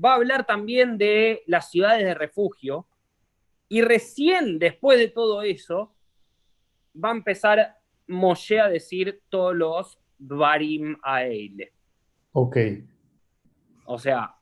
Va 0.02 0.12
a 0.12 0.16
hablar 0.16 0.46
también 0.46 0.98
de 0.98 1.42
las 1.46 1.70
ciudades 1.70 2.04
de 2.04 2.14
refugio 2.14 2.86
y 3.68 3.80
recién 3.80 4.58
después 4.58 4.98
de 4.98 5.08
todo 5.08 5.42
eso 5.42 5.94
va 7.02 7.08
a 7.08 7.16
empezar 7.16 7.76
Moshe 8.08 8.60
a 8.60 8.68
decir 8.68 9.20
todos 9.28 9.54
los 9.54 9.98
Barim 10.18 10.96
Aele. 11.02 11.72
Ok, 12.32 12.56
O 13.86 13.98
sea, 13.98 14.34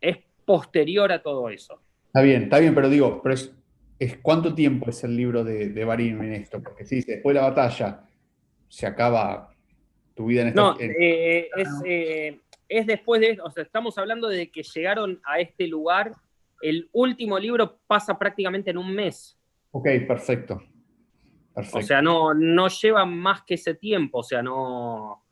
es 0.00 0.18
posterior 0.44 1.10
a 1.12 1.22
todo 1.22 1.48
eso. 1.48 1.80
está 2.06 2.22
bien, 2.22 2.44
está 2.44 2.58
bien, 2.58 2.74
pero 2.74 2.88
digo, 2.88 3.20
pero 3.22 3.34
es, 3.34 3.52
es 3.98 4.16
¿cuánto 4.18 4.54
tiempo 4.54 4.90
es 4.90 5.02
el 5.04 5.16
libro 5.16 5.44
de, 5.44 5.68
de 5.70 5.84
Barim 5.84 6.22
en 6.22 6.32
esto? 6.34 6.62
Porque 6.62 6.84
si 6.84 6.96
dice, 6.96 7.12
después 7.12 7.34
de 7.34 7.40
la 7.40 7.48
batalla 7.48 8.04
se 8.68 8.86
acaba 8.86 9.54
tu 10.14 10.26
vida 10.26 10.42
en 10.42 10.48
esta... 10.48 10.60
No, 10.60 10.80
en- 10.80 10.94
eh, 10.98 11.48
es, 11.56 11.68
eh, 11.84 12.40
es 12.68 12.86
después 12.86 13.20
de, 13.20 13.38
o 13.42 13.50
sea, 13.50 13.62
estamos 13.62 13.96
hablando 13.98 14.28
de 14.28 14.50
que 14.50 14.62
llegaron 14.62 15.20
a 15.24 15.40
este 15.40 15.66
lugar, 15.66 16.12
el 16.62 16.88
último 16.92 17.38
libro 17.38 17.78
pasa 17.86 18.18
prácticamente 18.18 18.70
en 18.70 18.78
un 18.78 18.94
mes, 18.94 19.38
Ok, 19.74 19.88
perfecto. 20.06 20.62
Perfecto. 21.54 21.78
o 21.78 21.82
sea, 21.82 22.00
no, 22.00 22.34
no 22.34 22.68
lleva 22.68 23.04
más 23.04 23.42
que 23.42 23.54
ese 23.54 23.74
tiempo, 23.74 24.18
o 24.18 24.22
sea, 24.22 24.42
no... 24.42 25.22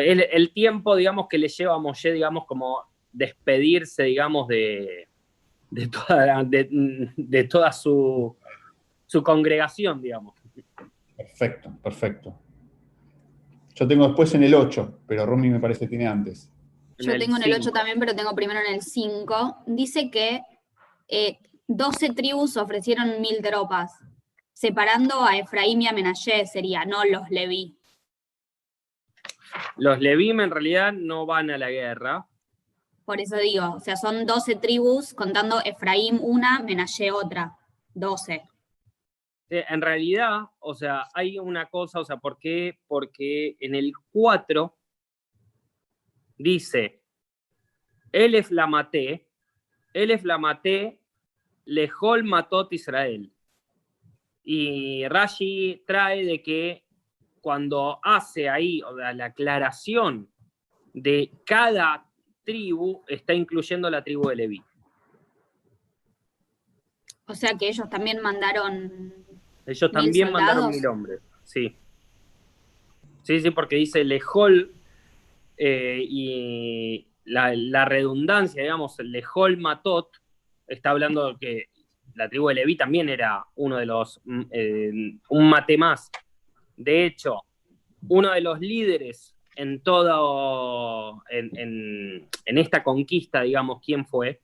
El, 0.00 0.26
el 0.32 0.52
tiempo, 0.52 0.96
digamos, 0.96 1.28
que 1.28 1.38
le 1.38 1.46
lleva 1.46 1.74
a 1.74 1.78
Moshe, 1.78 2.10
digamos, 2.10 2.44
como 2.44 2.82
despedirse, 3.12 4.02
digamos, 4.02 4.48
de, 4.48 5.08
de 5.70 5.86
toda, 5.86 6.42
de, 6.42 7.12
de 7.16 7.44
toda 7.44 7.70
su, 7.70 8.36
su 9.06 9.22
congregación, 9.22 10.02
digamos. 10.02 10.34
Perfecto, 11.16 11.72
perfecto. 11.82 12.38
Yo 13.74 13.86
tengo 13.86 14.06
después 14.06 14.34
en 14.34 14.42
el 14.42 14.54
8, 14.54 15.00
pero 15.06 15.26
Romy 15.26 15.50
me 15.50 15.60
parece 15.60 15.80
que 15.80 15.88
tiene 15.88 16.06
antes. 16.06 16.50
Yo 16.98 17.18
tengo 17.18 17.36
en 17.36 17.42
el 17.42 17.52
8 17.52 17.62
cinco. 17.62 17.72
también, 17.72 18.00
pero 18.00 18.14
tengo 18.14 18.34
primero 18.34 18.60
en 18.66 18.74
el 18.74 18.82
5. 18.82 19.64
Dice 19.66 20.10
que 20.10 20.40
eh, 21.08 21.38
12 21.68 22.14
tribus 22.14 22.56
ofrecieron 22.56 23.20
mil 23.20 23.42
tropas, 23.42 23.92
separando 24.56 25.22
a 25.22 25.36
Efraín 25.36 25.82
y 25.82 25.86
a 25.86 25.92
Menashe, 25.92 26.46
sería, 26.46 26.86
no 26.86 27.04
los 27.04 27.28
Leví. 27.28 27.78
Los 29.76 30.00
Levim 30.00 30.40
en 30.40 30.50
realidad 30.50 30.94
no 30.94 31.26
van 31.26 31.50
a 31.50 31.58
la 31.58 31.70
guerra, 31.70 32.26
Por 33.04 33.20
eso 33.20 33.36
digo, 33.36 33.74
o 33.74 33.80
sea, 33.80 33.96
son 33.96 34.24
12 34.24 34.56
tribus, 34.56 35.12
contando 35.12 35.60
Efraín 35.62 36.18
una, 36.22 36.60
Menashe 36.60 37.12
otra. 37.12 37.54
12. 37.92 38.48
Eh, 39.50 39.64
En 39.68 39.82
realidad, 39.82 40.46
o 40.58 40.74
sea, 40.74 41.06
hay 41.12 41.38
una 41.38 41.66
cosa, 41.66 42.00
o 42.00 42.04
sea, 42.06 42.16
¿por 42.16 42.38
qué? 42.38 42.78
Porque 42.86 43.56
en 43.60 43.74
el 43.74 43.92
4 44.10 44.74
dice, 46.38 47.02
Elef 48.10 48.50
la 48.50 48.66
maté, 48.66 49.28
Elef 49.92 50.24
la 50.24 50.38
maté, 50.38 50.98
Lejol 51.66 52.24
matot 52.24 52.72
Israel. 52.72 53.35
Y 54.48 55.08
Rashi 55.08 55.82
trae 55.84 56.24
de 56.24 56.40
que 56.40 56.84
cuando 57.40 57.98
hace 58.00 58.48
ahí 58.48 58.80
o 58.82 58.96
sea, 58.96 59.12
la 59.12 59.26
aclaración 59.26 60.28
de 60.94 61.32
cada 61.44 62.06
tribu, 62.44 63.02
está 63.08 63.34
incluyendo 63.34 63.90
la 63.90 64.04
tribu 64.04 64.28
de 64.28 64.36
Leví. 64.36 64.62
O 67.26 67.34
sea 67.34 67.54
que 67.58 67.68
ellos 67.68 67.90
también 67.90 68.22
mandaron. 68.22 69.12
Ellos 69.66 69.90
¿Mil 69.92 70.04
también 70.04 70.30
mandaron 70.30 70.70
mil 70.70 70.86
hombres, 70.86 71.20
sí. 71.42 71.76
Sí, 73.24 73.40
sí, 73.40 73.50
porque 73.50 73.74
dice 73.74 74.04
Lejol 74.04 74.72
eh, 75.56 75.98
y 76.08 77.08
la, 77.24 77.52
la 77.56 77.84
redundancia, 77.84 78.62
digamos, 78.62 78.96
Lejol 79.00 79.56
Matot, 79.56 80.08
está 80.68 80.90
hablando 80.90 81.32
de 81.32 81.36
que 81.40 81.64
la 82.16 82.28
tribu 82.28 82.48
de 82.48 82.54
Leví 82.54 82.76
también 82.76 83.08
era 83.08 83.44
uno 83.56 83.76
de 83.76 83.86
los, 83.86 84.20
mm, 84.24 84.42
eh, 84.50 84.90
un 85.28 85.48
mate 85.48 85.76
más. 85.78 86.10
De 86.76 87.04
hecho, 87.06 87.42
uno 88.08 88.32
de 88.32 88.40
los 88.40 88.58
líderes 88.60 89.34
en 89.54 89.80
todo, 89.82 91.22
en, 91.30 91.50
en- 91.58 92.28
en 92.44 92.58
esta 92.58 92.82
conquista, 92.82 93.42
digamos, 93.42 93.80
¿quién 93.84 94.04
fue? 94.06 94.40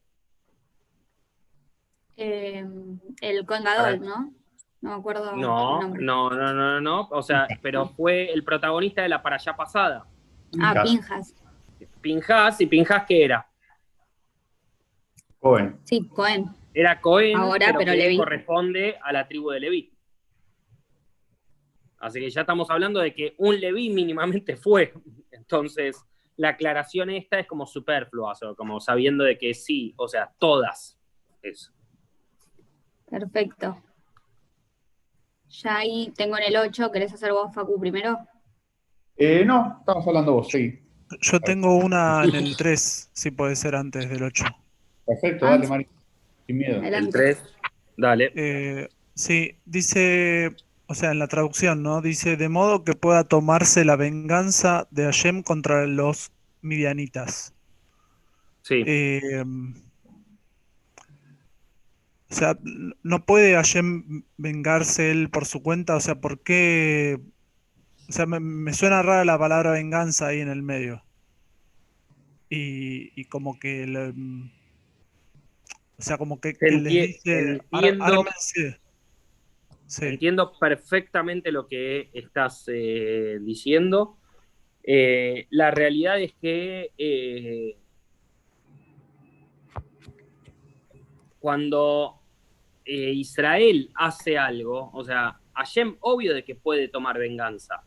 eh, 2.16 2.64
el 3.20 3.46
Congadol, 3.46 4.00
¿no? 4.00 4.32
No 4.82 4.90
me 4.90 4.94
acuerdo 4.96 5.35
No, 5.35 5.74
el 5.76 5.80
nombre. 5.80 6.04
no, 6.04 6.30
no, 6.30 6.52
no, 6.52 6.80
no, 6.80 7.08
o 7.11 7.22
sea, 7.22 7.48
pero 7.62 7.88
fue 7.88 8.30
el 8.32 8.44
protagonista 8.44 9.02
de 9.02 9.08
la 9.08 9.22
para 9.22 9.37
allá 9.37 9.56
pasada. 9.56 10.06
Ah, 10.61 10.74
Pinjas. 10.82 10.85
Pinjas. 10.85 11.35
Pinjas, 12.00 12.61
¿y 12.61 12.66
Pinjas 12.66 13.04
qué 13.06 13.24
era? 13.24 13.46
Cohen. 15.40 15.78
Sí, 15.85 16.06
Cohen. 16.08 16.50
Era 16.74 17.00
Cohen, 17.00 17.37
Ahora, 17.37 17.66
pero, 17.66 17.78
pero 17.78 17.92
que 17.92 17.98
Leví. 17.98 18.16
corresponde 18.16 18.96
a 19.02 19.12
la 19.12 19.28
tribu 19.28 19.50
de 19.50 19.61
Leví. 19.61 19.92
Así 21.98 22.18
que 22.18 22.30
ya 22.30 22.40
estamos 22.40 22.68
hablando 22.70 23.00
de 23.00 23.14
que 23.14 23.35
un 23.38 23.61
Leví 23.61 23.90
mínimamente 23.90 24.56
fue. 24.56 24.92
Entonces, 25.30 26.04
la 26.37 26.50
aclaración 26.50 27.11
esta 27.11 27.38
es 27.38 27.46
como 27.46 27.66
superflua, 27.66 28.32
o 28.32 28.35
sea, 28.35 28.54
como 28.54 28.80
sabiendo 28.80 29.22
de 29.24 29.38
que 29.38 29.54
sí, 29.54 29.94
o 29.96 30.08
sea, 30.08 30.32
todas. 30.38 30.98
Eso. 31.42 31.72
Perfecto. 33.08 33.80
Ya 35.48 35.76
ahí 35.76 36.12
tengo 36.16 36.38
en 36.38 36.44
el 36.44 36.56
8. 36.56 36.90
¿Querés 36.90 37.12
hacer 37.12 37.32
vos, 37.32 37.54
Facu, 37.54 37.78
primero? 37.78 38.18
Eh, 39.16 39.44
no, 39.44 39.76
estamos 39.80 40.06
hablando 40.06 40.32
vos, 40.32 40.48
sí. 40.48 40.82
Yo 41.20 41.38
tengo 41.40 41.76
una 41.76 42.24
en 42.24 42.35
el 42.35 42.56
3, 42.56 43.11
si 43.12 43.30
puede 43.30 43.54
ser 43.54 43.74
antes 43.74 44.08
del 44.08 44.22
8. 44.22 44.44
Perfecto, 45.04 45.44
dale, 45.44 45.66
sí. 45.66 45.87
Miedo. 46.52 46.82
El 46.82 46.94
Adelante. 46.94 47.12
3, 47.12 47.38
dale. 47.96 48.32
Eh, 48.34 48.88
sí, 49.14 49.58
dice, 49.64 50.54
o 50.86 50.94
sea, 50.94 51.10
en 51.12 51.18
la 51.18 51.28
traducción, 51.28 51.82
¿no? 51.82 52.00
Dice, 52.02 52.36
de 52.36 52.48
modo 52.48 52.84
que 52.84 52.94
pueda 52.94 53.24
tomarse 53.24 53.84
la 53.84 53.96
venganza 53.96 54.88
de 54.90 55.04
Hashem 55.04 55.42
contra 55.42 55.86
los 55.86 56.32
midianitas. 56.62 57.54
Sí. 58.62 58.82
Eh, 58.86 59.44
o 62.30 62.34
sea, 62.34 62.58
no 63.02 63.26
puede 63.26 63.54
Hashem 63.54 64.22
vengarse 64.38 65.10
él 65.10 65.28
por 65.30 65.44
su 65.44 65.62
cuenta, 65.62 65.96
o 65.96 66.00
sea, 66.00 66.20
¿por 66.20 66.40
qué? 66.42 67.20
O 68.08 68.12
sea, 68.12 68.26
me, 68.26 68.40
me 68.40 68.72
suena 68.74 69.02
rara 69.02 69.24
la 69.24 69.38
palabra 69.38 69.72
venganza 69.72 70.28
ahí 70.28 70.40
en 70.40 70.48
el 70.48 70.62
medio. 70.62 71.04
Y, 72.48 73.12
y 73.20 73.24
como 73.26 73.58
que, 73.58 73.86
le- 73.86 74.14
o 76.02 76.04
sea, 76.04 76.18
como 76.18 76.40
que, 76.40 76.52
que 76.54 76.66
les 76.68 76.82
dice, 76.84 77.60
"Ar- 77.70 77.84
entiendo. 77.84 78.04
ármense". 78.04 78.80
Sí. 79.86 80.06
Entiendo 80.06 80.52
perfectamente 80.58 81.52
lo 81.52 81.68
que 81.68 82.10
estás 82.12 82.64
eh, 82.66 83.38
diciendo. 83.40 84.16
Eh, 84.82 85.46
la 85.50 85.70
realidad 85.70 86.20
es 86.20 86.32
que 86.32 86.90
eh, 86.98 87.76
cuando 91.38 92.18
Israel 92.84 93.90
hace 93.94 94.36
algo, 94.36 94.90
o 94.92 95.04
sea, 95.04 95.38
Hashem 95.52 95.96
obvio 96.00 96.34
de 96.34 96.42
que 96.42 96.56
puede 96.56 96.88
tomar 96.88 97.16
venganza, 97.16 97.84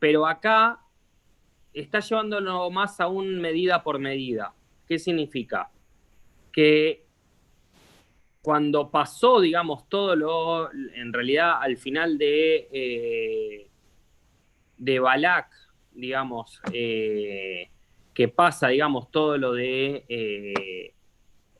pero 0.00 0.26
acá 0.26 0.80
está 1.72 2.00
llevándolo 2.00 2.68
más 2.70 2.98
a 2.98 3.06
un 3.06 3.40
medida 3.40 3.84
por 3.84 4.00
medida. 4.00 4.54
¿Qué 4.88 4.98
significa? 4.98 5.70
Que 6.56 7.06
cuando 8.46 8.92
pasó, 8.92 9.40
digamos, 9.40 9.88
todo 9.88 10.14
lo, 10.14 10.72
en 10.72 11.12
realidad 11.12 11.60
al 11.60 11.76
final 11.76 12.16
de, 12.16 12.68
eh, 12.72 13.68
de 14.78 15.00
Balak, 15.00 15.50
digamos, 15.90 16.60
eh, 16.72 17.68
que 18.14 18.28
pasa, 18.28 18.68
digamos, 18.68 19.10
todo 19.10 19.36
lo 19.36 19.52
de 19.52 20.04
eh, 20.08 20.94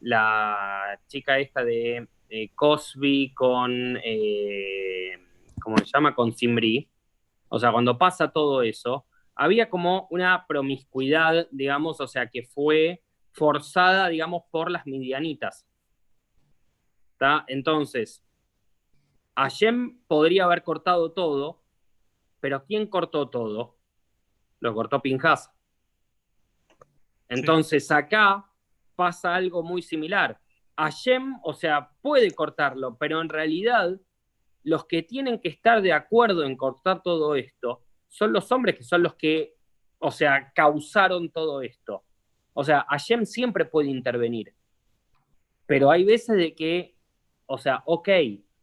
la 0.01 0.97
chica 1.09 1.41
esta 1.41 1.65
de 1.65 2.07
Cosby 2.55 3.35
con, 3.35 3.99
¿cómo 5.61 5.79
se 5.79 5.87
llama? 5.93 6.15
Con 6.15 6.33
Simbri. 6.35 6.89
O 7.49 7.59
sea, 7.59 7.73
cuando 7.73 7.99
pasa 7.99 8.31
todo 8.31 8.63
eso, 8.63 9.07
había 9.35 9.69
como 9.69 10.07
una 10.11 10.47
promiscuidad, 10.47 11.49
digamos, 11.51 12.01
o 12.01 12.07
sea, 12.07 12.29
que 12.29 12.45
fue 12.45 13.03
forzada, 13.37 14.09
digamos, 14.09 14.45
por 14.51 14.71
las 14.71 14.87
midianitas. 14.87 15.67
Entonces, 17.47 18.25
Hashem 19.37 20.01
podría 20.07 20.45
haber 20.45 20.63
cortado 20.63 21.13
todo, 21.13 21.63
pero 22.41 22.65
¿quién 22.65 22.87
cortó 22.87 23.29
todo? 23.29 23.77
Lo 24.61 24.75
cortó 24.75 25.03
Pinjas. 25.03 25.53
Entonces, 27.29 27.91
acá 27.91 28.51
pasa 28.95 29.35
algo 29.35 29.63
muy 29.63 29.83
similar. 29.83 30.41
Hashem, 30.79 31.39
o 31.43 31.53
sea, 31.53 31.91
puede 32.01 32.31
cortarlo, 32.31 32.97
pero 32.97 33.21
en 33.21 33.29
realidad 33.29 34.01
los 34.63 34.87
que 34.87 35.03
tienen 35.03 35.41
que 35.41 35.49
estar 35.49 35.83
de 35.83 35.93
acuerdo 35.93 36.43
en 36.45 36.57
cortar 36.57 37.03
todo 37.03 37.35
esto 37.35 37.83
son 38.09 38.33
los 38.33 38.51
hombres 38.51 38.77
que 38.77 38.83
son 38.83 39.03
los 39.03 39.15
que, 39.15 39.57
o 39.99 40.11
sea, 40.11 40.53
causaron 40.55 41.31
todo 41.31 41.61
esto. 41.61 42.06
O 42.57 42.65
sea, 42.65 42.87
Hashem 42.89 43.27
siempre 43.27 43.65
puede 43.65 43.91
intervenir, 43.91 44.55
pero 45.67 45.91
hay 45.91 46.05
veces 46.05 46.37
de 46.37 46.55
que, 46.55 46.97
o 47.45 47.59
sea, 47.59 47.83
ok, 47.85 48.09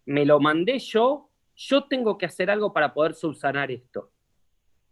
me 0.05 0.25
lo 0.25 0.39
mandé 0.39 0.79
yo, 0.79 1.29
yo 1.55 1.83
tengo 1.83 2.17
que 2.17 2.25
hacer 2.25 2.49
algo 2.49 2.73
para 2.73 2.93
poder 2.93 3.13
subsanar 3.13 3.71
esto. 3.71 4.11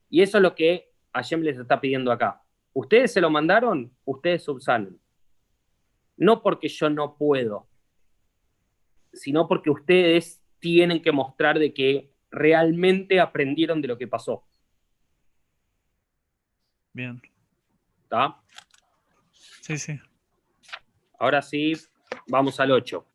Y 0.10 0.22
eso 0.22 0.38
es 0.38 0.44
lo 0.44 0.54
que 0.54 0.92
Hashem 1.14 1.42
les 1.42 1.58
está 1.58 1.82
pidiendo 1.82 2.12
acá. 2.12 2.44
Ustedes 2.74 3.12
se 3.12 3.22
lo 3.22 3.30
mandaron, 3.30 3.92
ustedes 4.06 4.44
subsanen 4.44 5.02
no 6.22 6.44
porque 6.44 6.68
yo 6.68 6.88
no 6.88 7.18
puedo, 7.18 7.68
sino 9.12 9.48
porque 9.48 9.72
ustedes 9.72 10.40
tienen 10.60 11.02
que 11.02 11.12
mostrar 11.12 11.58
de 11.58 11.74
que 11.74 12.12
realmente 12.30 13.20
aprendieron 13.20 13.82
de 13.82 13.88
lo 13.88 13.98
que 13.98 14.08
pasó. 14.08 14.46
Bien. 16.94 17.20
¿Está? 18.04 18.40
Sí, 19.72 19.78
sí. 19.78 20.00
Ahora 21.18 21.42
sí, 21.42 21.74
vamos 22.28 22.60
al 22.60 22.72
8. 22.72 23.08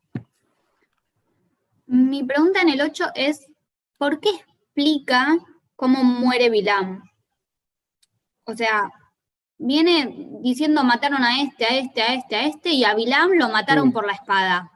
Mi 1.85 2.25
pregunta 2.25 2.63
en 2.63 2.71
el 2.71 2.81
8 2.81 3.09
es, 3.15 3.47
¿por 3.99 4.21
qué 4.21 4.31
explica 4.31 5.37
cómo 5.75 6.03
muere 6.03 6.49
Bilam? 6.49 7.03
O 8.45 8.55
sea, 8.55 8.91
viene 9.59 10.15
diciendo 10.41 10.83
mataron 10.83 11.23
a 11.23 11.43
este, 11.43 11.67
a 11.67 11.77
este, 11.77 12.01
a 12.01 12.15
este, 12.15 12.37
a 12.37 12.47
este, 12.47 12.71
y 12.71 12.85
a 12.85 12.95
Bilam 12.95 13.33
lo 13.35 13.51
mataron 13.51 13.89
Sí. 13.89 13.93
por 13.93 14.07
la 14.07 14.15
espada. 14.15 14.73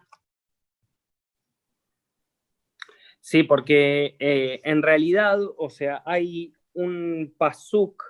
Sí, 3.21 3.43
porque 3.43 4.17
eh, 4.19 4.61
en 4.65 4.83
realidad, 4.83 5.39
o 5.57 5.71
sea, 5.71 6.03
hay 6.05 6.53
un 6.75 7.35
pasuk 7.39 8.05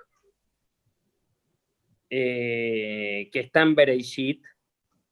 eh, 2.13 3.29
que 3.31 3.39
está 3.39 3.61
en 3.61 3.73
Bereishit, 3.73 4.43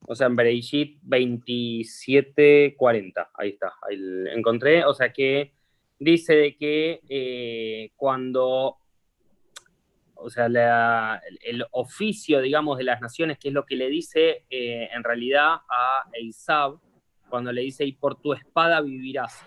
o 0.05 0.13
sea, 0.13 0.27
en 0.27 0.35
Bereishit 0.35 0.99
2740, 1.01 3.31
ahí 3.35 3.51
está, 3.51 3.71
ahí 3.89 3.97
encontré, 4.35 4.83
o 4.83 4.93
sea, 4.93 5.13
que 5.13 5.53
dice 5.97 6.35
de 6.35 6.57
que 6.57 6.99
eh, 7.07 7.93
cuando, 7.95 8.79
o 10.15 10.29
sea, 10.29 10.47
el 11.41 11.65
oficio, 11.71 12.41
digamos, 12.41 12.77
de 12.77 12.83
las 12.83 12.99
naciones, 12.99 13.39
que 13.39 13.47
es 13.47 13.53
lo 13.53 13.65
que 13.65 13.77
le 13.77 13.87
dice 13.87 14.43
eh, 14.49 14.89
en 14.91 15.01
realidad 15.01 15.61
a 15.69 16.03
Eisab, 16.11 16.81
cuando 17.29 17.53
le 17.53 17.61
dice, 17.61 17.85
y 17.85 17.93
por 17.93 18.19
tu 18.19 18.33
espada 18.33 18.81
vivirás. 18.81 19.45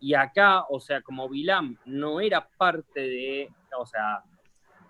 Y 0.00 0.14
acá, 0.14 0.64
o 0.70 0.80
sea, 0.80 1.02
como 1.02 1.28
Bilam 1.28 1.76
no 1.84 2.18
era 2.18 2.48
parte 2.48 3.00
de, 3.00 3.50
o 3.78 3.84
sea, 3.84 4.24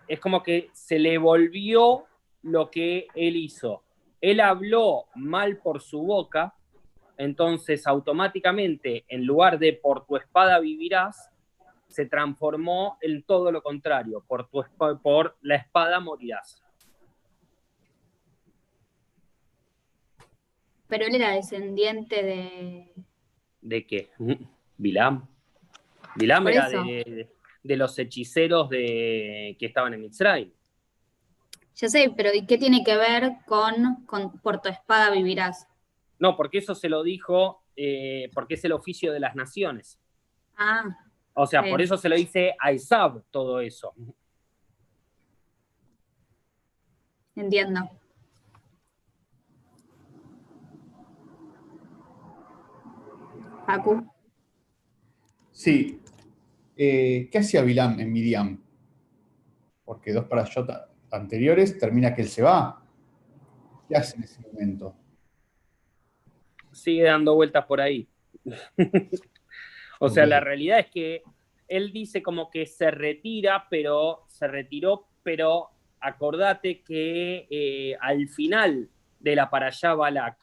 es 0.09 0.21
como 0.21 0.43
que 0.43 0.71
se 0.73 0.99
le 0.99 1.19
volvió 1.19 2.05
lo 2.43 2.71
que 2.71 3.09
él 3.15 3.37
hizo. 3.37 3.83
Él 4.21 4.41
habló 4.41 5.07
mal 5.15 5.59
por 5.59 5.81
su 5.81 6.03
boca, 6.03 6.55
entonces 7.17 7.87
automáticamente, 7.87 9.05
en 9.09 9.25
lugar 9.25 9.59
de 9.59 9.73
por 9.73 10.07
tu 10.07 10.17
espada 10.17 10.59
vivirás, 10.59 11.31
se 11.89 12.07
transformó 12.07 12.99
en 13.01 13.23
todo 13.23 13.51
lo 13.51 13.63
contrario, 13.63 14.23
por, 14.27 14.49
tu 14.49 14.65
por 15.03 15.37
la 15.41 15.57
espada 15.57 16.01
morirás. 16.01 16.63
Pero 20.89 21.07
él 21.07 21.15
era 21.15 21.33
descendiente 21.33 22.23
de... 22.23 22.93
¿De 23.61 23.87
qué? 23.87 24.11
Bilam. 24.77 25.27
Bilam 26.15 26.49
era 26.49 26.69
de, 26.69 27.29
de 27.67 27.77
los 27.77 27.99
hechiceros 27.99 28.69
de, 28.71 29.57
que 29.59 29.67
estaban 29.67 29.93
en 29.95 30.01
Mitzrayim. 30.03 30.53
Ya 31.75 31.89
sé, 31.89 32.13
pero 32.17 32.31
¿y 32.33 32.47
qué 32.47 32.57
tiene 32.57 32.83
que 32.85 32.97
ver 32.97 33.37
con, 33.47 34.05
con 34.07 34.39
por 34.41 34.61
tu 34.63 34.69
espada 34.69 35.11
vivirás? 35.11 35.67
No, 36.19 36.37
porque 36.37 36.59
eso 36.59 36.75
se 36.75 36.89
lo 36.89 37.03
dijo, 37.03 37.63
eh, 37.77 38.31
porque 38.33 38.55
es 38.55 38.65
el 38.65 38.73
oficio 38.73 39.13
de 39.13 39.21
las 39.21 39.35
naciones. 39.35 39.99
Ah, 40.57 40.85
O 41.35 41.47
sea, 41.47 41.63
Sí. 41.63 41.71
por 41.71 41.83
eso 41.83 41.99
se 41.99 42.09
lo 42.09 42.17
dice 42.17 42.55
a 42.59 42.73
Isab 42.73 43.23
todo 43.31 43.61
eso. 43.61 43.93
entiendo. 47.35 47.81
Facu. 53.67 54.07
Sí. 55.53 56.01
Eh, 56.77 57.29
¿Qué 57.33 57.39
hacía 57.39 57.63
Bilam 57.63 57.99
en 57.99 58.13
Midian? 58.13 58.63
Porque 59.85 60.13
dos 60.13 60.27
parashot 60.27 60.69
anteriores 61.11 61.79
termina 61.79 62.15
que 62.15 62.23
él 62.23 62.29
se 62.29 62.43
va. 62.43 62.83
¿Qué 63.89 63.97
hace 63.97 64.17
en 64.17 64.25
ese 64.25 64.41
momento? 64.43 64.95
Sigue 66.73 67.05
dando 67.05 67.35
vueltas 67.35 67.65
por 67.65 67.81
ahí. 67.81 68.07
o 70.01 70.09
sea, 70.11 70.27
la 70.27 70.41
realidad 70.41 70.81
es 70.81 70.91
que 70.91 71.23
él 71.69 71.93
dice 71.93 72.23
como 72.23 72.51
que 72.51 72.67
se 72.67 72.91
retira, 72.91 73.67
pero 73.71 74.25
se 74.29 74.47
retiró, 74.47 75.09
pero 75.23 75.71
acordate 76.01 76.83
que 76.83 77.47
eh, 77.51 77.97
al 78.01 78.29
final 78.29 78.91
de 79.19 79.37
la 79.37 79.49
para 79.49 79.69
allá 79.69 79.95
Balak. 79.95 80.39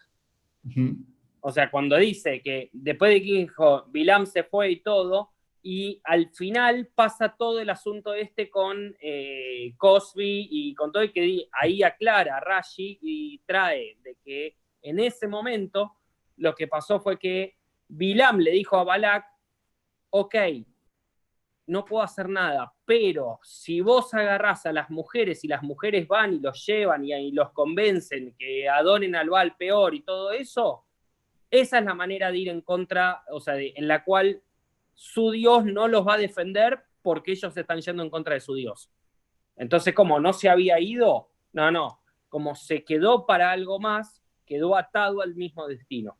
O 1.41 1.51
sea, 1.51 1.69
cuando 1.69 1.97
dice 1.97 2.41
que 2.41 2.69
después 2.73 3.11
de 3.11 3.21
que 3.21 3.33
dijo, 3.33 3.85
Bilam 3.89 4.25
se 4.25 4.43
fue 4.43 4.71
y 4.71 4.79
todo, 4.79 5.32
y 5.65 6.01
al 6.03 6.29
final 6.29 6.87
pasa 6.93 7.35
todo 7.37 7.61
el 7.61 7.69
asunto 7.69 8.13
este 8.13 8.49
con 8.49 8.95
eh, 8.99 9.73
Cosby 9.77 10.49
y 10.51 10.75
con 10.75 10.91
todo, 10.91 11.03
y 11.03 11.11
que 11.13 11.47
ahí 11.53 11.81
aclara 11.81 12.39
Rashi 12.41 12.99
y 13.01 13.39
trae 13.45 13.97
de 14.03 14.17
que 14.23 14.57
en 14.81 14.99
ese 14.99 15.25
momento 15.27 15.93
lo 16.35 16.53
que 16.53 16.67
pasó 16.67 16.99
fue 16.99 17.17
que 17.17 17.55
Bilam 17.87 18.39
le 18.39 18.51
dijo 18.51 18.77
a 18.77 18.83
Balak, 18.83 19.25
ok, 20.09 20.35
no 21.67 21.85
puedo 21.85 22.03
hacer 22.03 22.27
nada, 22.27 22.73
pero 22.83 23.39
si 23.41 23.79
vos 23.79 24.13
agarrás 24.13 24.65
a 24.65 24.73
las 24.73 24.89
mujeres 24.89 25.45
y 25.45 25.47
las 25.47 25.63
mujeres 25.63 26.07
van 26.09 26.33
y 26.33 26.39
los 26.39 26.65
llevan 26.65 27.05
y, 27.05 27.13
y 27.13 27.31
los 27.31 27.51
convencen 27.53 28.35
que 28.37 28.67
adoren 28.67 29.15
al 29.15 29.29
Baal 29.29 29.55
peor 29.55 29.95
y 29.95 30.01
todo 30.01 30.31
eso, 30.33 30.85
esa 31.49 31.77
es 31.79 31.85
la 31.85 31.93
manera 31.93 32.31
de 32.31 32.37
ir 32.37 32.49
en 32.49 32.59
contra, 32.61 33.23
o 33.29 33.39
sea, 33.39 33.53
de- 33.53 33.71
en 33.77 33.87
la 33.87 34.03
cual 34.03 34.41
su 34.93 35.31
Dios 35.31 35.65
no 35.65 35.87
los 35.87 36.07
va 36.07 36.15
a 36.15 36.17
defender 36.17 36.79
porque 37.01 37.31
ellos 37.31 37.55
están 37.55 37.81
yendo 37.81 38.03
en 38.03 38.09
contra 38.09 38.33
de 38.33 38.39
su 38.39 38.53
Dios. 38.55 38.89
Entonces, 39.55 39.93
como 39.93 40.19
no 40.19 40.33
se 40.33 40.49
había 40.49 40.79
ido, 40.79 41.29
no, 41.51 41.71
no, 41.71 41.99
como 42.29 42.55
se 42.55 42.83
quedó 42.83 43.25
para 43.25 43.51
algo 43.51 43.79
más, 43.79 44.21
quedó 44.45 44.75
atado 44.75 45.21
al 45.21 45.35
mismo 45.35 45.67
destino. 45.67 46.17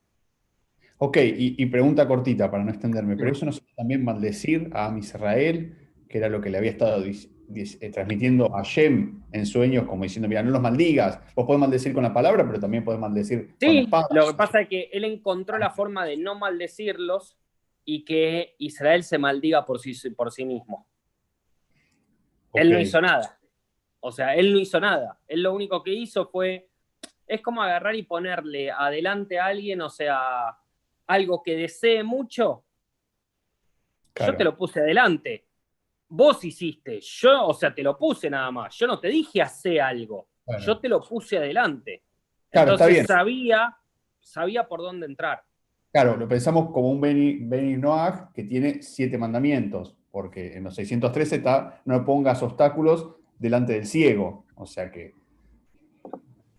Ok, 0.98 1.18
y, 1.18 1.62
y 1.62 1.66
pregunta 1.66 2.08
cortita 2.08 2.50
para 2.50 2.64
no 2.64 2.70
extenderme, 2.70 3.18
pero 3.18 3.32
eso 3.32 3.46
no 3.46 3.52
es 3.52 3.62
también 3.76 4.04
maldecir 4.06 4.70
a 4.74 4.86
Am 4.86 4.98
Israel, 4.98 5.76
que 6.08 6.18
era 6.18 6.30
lo 6.30 6.40
que 6.40 6.50
le 6.50 6.60
había 6.60 6.72
estado 6.72 7.04
eh, 7.06 7.90
transmitiendo 7.92 8.56
a 8.56 8.64
Shem 8.64 9.24
en 9.32 9.46
sueños, 9.46 9.86
como 9.86 10.04
diciendo, 10.04 10.28
mira, 10.30 10.44
no 10.44 10.52
los 10.52 10.62
maldigas. 10.62 11.20
Vos 11.36 11.46
podés 11.46 11.60
maldecir 11.60 11.94
con 11.94 12.04
la 12.04 12.14
palabra, 12.14 12.46
pero 12.46 12.60
también 12.60 12.84
podés 12.84 13.00
maldecir 13.00 13.56
con 13.64 13.74
la 13.74 13.74
Sí, 13.74 13.78
espada. 13.82 14.08
lo 14.12 14.28
que 14.28 14.34
pasa 14.36 14.62
es 14.62 14.70
que 14.70 14.90
él 14.94 15.04
encontró 15.04 15.58
la 15.58 15.72
forma 15.72 16.06
de 16.06 16.18
no 16.18 16.36
maldecirlos 16.36 17.38
y 17.86 18.06
que 18.06 18.56
Israel 18.60 19.04
se 19.04 19.18
maldiga 19.18 19.66
por 19.66 19.80
sí, 19.80 19.94
por 20.12 20.32
sí 20.32 20.46
mismo. 20.46 20.88
Él 22.54 22.72
no 22.72 22.80
hizo 22.80 23.02
nada. 23.02 23.40
O 24.00 24.12
sea, 24.12 24.36
él 24.36 24.54
no 24.54 24.60
hizo 24.60 24.80
nada. 24.80 25.20
Él 25.28 25.44
lo 25.44 25.54
único 25.54 25.82
que 25.84 25.92
hizo 25.92 26.28
fue. 26.28 26.70
Es 27.26 27.42
como 27.42 27.64
agarrar 27.64 27.96
y 27.96 28.04
ponerle 28.04 28.70
adelante 28.70 29.40
a 29.40 29.46
alguien, 29.46 29.82
o 29.82 29.90
sea, 29.90 30.58
algo 31.08 31.42
que 31.42 31.56
desee 31.56 32.04
mucho. 32.04 32.66
Claro. 34.14 34.34
Yo 34.34 34.38
te 34.38 34.44
lo 34.44 34.58
puse 34.58 34.82
adelante. 34.82 35.48
Vos 36.10 36.44
hiciste. 36.44 37.00
Yo, 37.02 37.48
o 37.48 37.54
sea, 37.54 37.74
te 37.74 37.82
lo 37.82 37.98
puse 37.98 38.30
nada 38.30 38.52
más. 38.52 38.76
Yo 38.78 38.88
no 38.88 39.00
te 39.00 39.08
dije 39.08 39.42
hacer 39.42 39.82
algo. 39.82 40.28
Bueno. 40.46 40.64
Yo 40.64 40.78
te 40.78 40.90
lo 40.90 41.02
puse 41.02 41.38
adelante. 41.38 42.04
Claro, 42.52 42.74
está 42.74 42.86
Entonces 42.86 42.94
bien. 42.94 43.08
sabía, 43.08 43.78
sabía 44.20 44.68
por 44.68 44.82
dónde 44.82 45.08
entrar. 45.08 45.44
Claro, 45.94 46.18
lo 46.18 46.28
pensamos 46.28 46.72
como 46.72 46.90
un 46.90 47.00
Beni, 47.00 47.36
Beni 47.36 47.78
Noach 47.78 48.32
que 48.34 48.44
tiene 48.44 48.82
siete 48.82 49.16
mandamientos, 49.16 49.96
porque 50.10 50.58
en 50.58 50.64
los 50.64 50.74
613 50.74 51.36
está, 51.36 51.82
no 51.86 52.04
pongas 52.04 52.42
obstáculos 52.42 53.12
delante 53.38 53.74
del 53.74 53.86
ciego. 53.86 54.44
O 54.56 54.66
sea 54.66 54.90
que, 54.90 55.14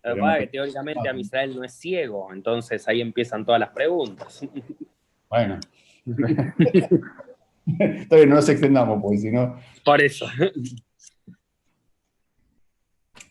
que 0.01 0.47
teóricamente 0.47 1.09
a 1.09 1.17
Israel 1.17 1.53
no 1.53 1.65
es 1.65 1.73
ciego, 1.73 2.31
entonces 2.31 2.87
ahí 2.87 3.01
empiezan 3.01 3.43
todas 3.43 3.59
las 3.59 3.71
preguntas. 3.71 4.47
bueno. 5.29 5.59
Bien, 7.65 8.29
no 8.29 8.35
nos 8.35 8.47
extendamos, 8.47 9.01
porque 9.01 9.17
si 9.17 9.31
no. 9.31 9.59
Por 9.83 10.01
eso. 10.01 10.27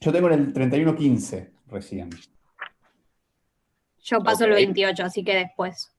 Yo 0.03 0.13
tengo 0.13 0.29
en 0.29 0.35
el 0.35 0.53
3115 0.53 1.51
recién. 1.69 2.11
Yo 4.03 4.23
paso 4.23 4.45
el 4.45 4.51
28, 4.51 5.03
así 5.03 5.25
que 5.25 5.35
después. 5.35 5.94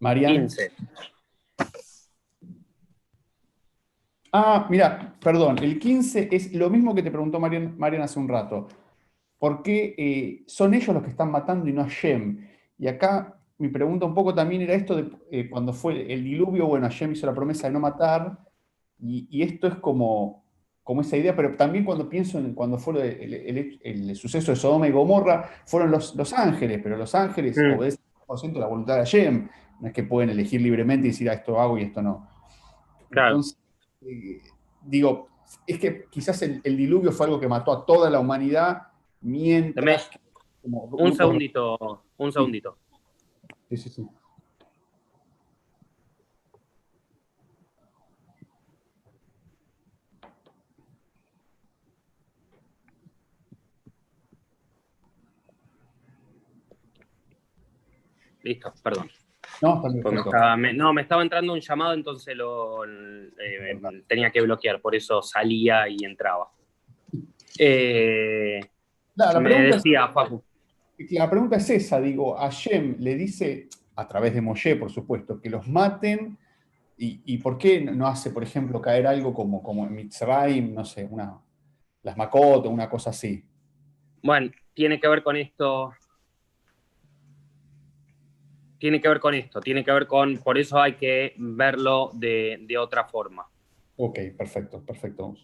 Marian. 0.00 0.32
15. 0.48 0.70
Ah, 4.32 4.66
mira, 4.70 5.16
perdón, 5.20 5.58
el 5.58 5.78
15 5.78 6.28
es 6.30 6.52
lo 6.54 6.70
mismo 6.70 6.94
que 6.94 7.02
te 7.02 7.10
preguntó 7.10 7.40
Marian, 7.40 7.76
Marian 7.78 8.02
hace 8.02 8.18
un 8.20 8.28
rato. 8.28 8.68
¿Por 9.38 9.62
qué 9.62 9.94
eh, 9.98 10.44
son 10.46 10.74
ellos 10.74 10.94
los 10.94 11.02
que 11.02 11.10
están 11.10 11.30
matando 11.30 11.68
y 11.68 11.72
no 11.72 11.82
Hashem? 11.82 12.46
Y 12.78 12.86
acá 12.86 13.36
mi 13.58 13.68
pregunta 13.68 14.06
un 14.06 14.14
poco 14.14 14.34
también 14.34 14.62
era 14.62 14.74
esto 14.74 14.96
de 14.96 15.10
eh, 15.30 15.50
cuando 15.50 15.72
fue 15.72 16.12
el 16.12 16.22
diluvio, 16.24 16.66
bueno, 16.66 16.86
Hashem 16.86 17.12
hizo 17.12 17.26
la 17.26 17.34
promesa 17.34 17.66
de 17.66 17.72
no 17.72 17.80
matar, 17.80 18.38
y, 19.00 19.26
y 19.30 19.42
esto 19.42 19.66
es 19.66 19.74
como, 19.76 20.44
como 20.84 21.00
esa 21.00 21.16
idea, 21.16 21.34
pero 21.34 21.56
también 21.56 21.84
cuando 21.84 22.08
pienso 22.08 22.38
en 22.38 22.54
cuando 22.54 22.78
fue 22.78 22.94
el, 23.24 23.34
el- 23.34 23.80
el 23.82 24.16
suceso 24.16 24.52
de 24.52 24.56
Sodoma 24.56 24.86
y 24.86 24.92
Gomorra, 24.92 25.50
fueron 25.66 25.90
los, 25.90 26.14
los 26.14 26.32
ángeles, 26.32 26.80
pero 26.82 26.96
los 26.96 27.14
ángeles 27.14 27.56
obedecen 27.58 28.00
100% 28.28 28.60
la 28.60 28.66
voluntad 28.66 28.94
de 28.94 29.00
Hashem, 29.00 29.48
no 29.80 29.88
es 29.88 29.94
que 29.94 30.02
pueden 30.02 30.30
elegir 30.30 30.60
libremente 30.60 31.08
y 31.08 31.10
decir, 31.10 31.28
ah, 31.30 31.34
esto 31.34 31.60
hago 31.60 31.78
y 31.78 31.82
esto 31.82 32.02
no. 32.02 32.28
Claro. 33.08 33.36
Entonces, 33.36 33.58
eh, 34.02 34.42
digo, 34.82 35.28
es 35.66 35.78
que 35.78 36.04
quizás 36.10 36.42
el, 36.42 36.60
el 36.62 36.76
diluvio 36.76 37.12
fue 37.12 37.26
algo 37.26 37.40
que 37.40 37.48
mató 37.48 37.72
a 37.72 37.84
toda 37.84 38.10
la 38.10 38.20
humanidad 38.20 38.88
mientras... 39.20 40.08
que 40.08 40.20
como 40.62 40.84
Un 40.84 41.14
segundito, 41.14 42.04
un 42.18 42.32
segundito. 42.32 42.76
Sí, 43.70 43.76
sí, 43.76 43.88
sí. 43.88 44.06
Listo, 58.42 58.72
perdón. 58.82 59.10
No, 59.62 59.82
me 59.82 59.98
estaba- 60.20 60.56
me- 60.56 60.72
no, 60.72 60.92
me 60.92 61.02
estaba 61.02 61.22
entrando 61.22 61.52
un 61.52 61.60
llamado, 61.60 61.92
entonces 61.92 62.34
lo 62.36 62.84
eh, 62.84 63.78
tenía 64.06 64.30
que 64.30 64.40
bloquear, 64.40 64.80
por 64.80 64.94
eso 64.94 65.20
salía 65.22 65.86
y 65.88 65.96
entraba. 66.04 66.48
Eh, 67.58 68.60
La, 69.16 69.32
la 69.34 69.40
me 69.40 69.48
pregunta 69.50 69.76
es- 69.76 69.82
decía, 69.82 70.08
Facu. 70.08 70.42
La 71.10 71.30
pregunta 71.30 71.56
es 71.56 71.70
esa, 71.70 72.00
digo, 72.00 72.34
Hashem 72.36 72.96
le 72.98 73.14
dice, 73.16 73.68
a 73.96 74.06
través 74.06 74.34
de 74.34 74.40
Moshe, 74.42 74.76
por 74.76 74.90
supuesto, 74.90 75.40
que 75.40 75.48
los 75.50 75.66
maten, 75.68 76.38
y, 76.98 77.20
y 77.24 77.38
por 77.38 77.56
qué 77.56 77.80
no 77.80 78.06
hace, 78.06 78.30
por 78.30 78.42
ejemplo, 78.42 78.80
caer 78.80 79.06
algo 79.06 79.32
como, 79.32 79.62
como 79.62 79.86
en 79.86 79.94
Mitzrayim, 79.94 80.74
no 80.74 80.84
sé, 80.84 81.06
una, 81.10 81.38
las 82.02 82.16
Makot 82.16 82.66
o 82.66 82.70
una 82.70 82.88
cosa 82.90 83.10
así. 83.10 83.42
Bueno, 84.22 84.50
tiene 84.74 85.00
que 85.00 85.08
ver 85.08 85.22
con 85.22 85.36
esto. 85.36 85.92
Tiene 88.80 88.98
que 88.98 89.08
ver 89.08 89.20
con 89.20 89.34
esto, 89.34 89.60
tiene 89.60 89.84
que 89.84 89.92
ver 89.92 90.06
con. 90.06 90.38
Por 90.38 90.56
eso 90.56 90.80
hay 90.80 90.94
que 90.94 91.34
verlo 91.36 92.10
de, 92.14 92.60
de 92.62 92.78
otra 92.78 93.04
forma. 93.04 93.46
Ok, 93.96 94.18
perfecto, 94.38 94.82
perfecto. 94.82 95.36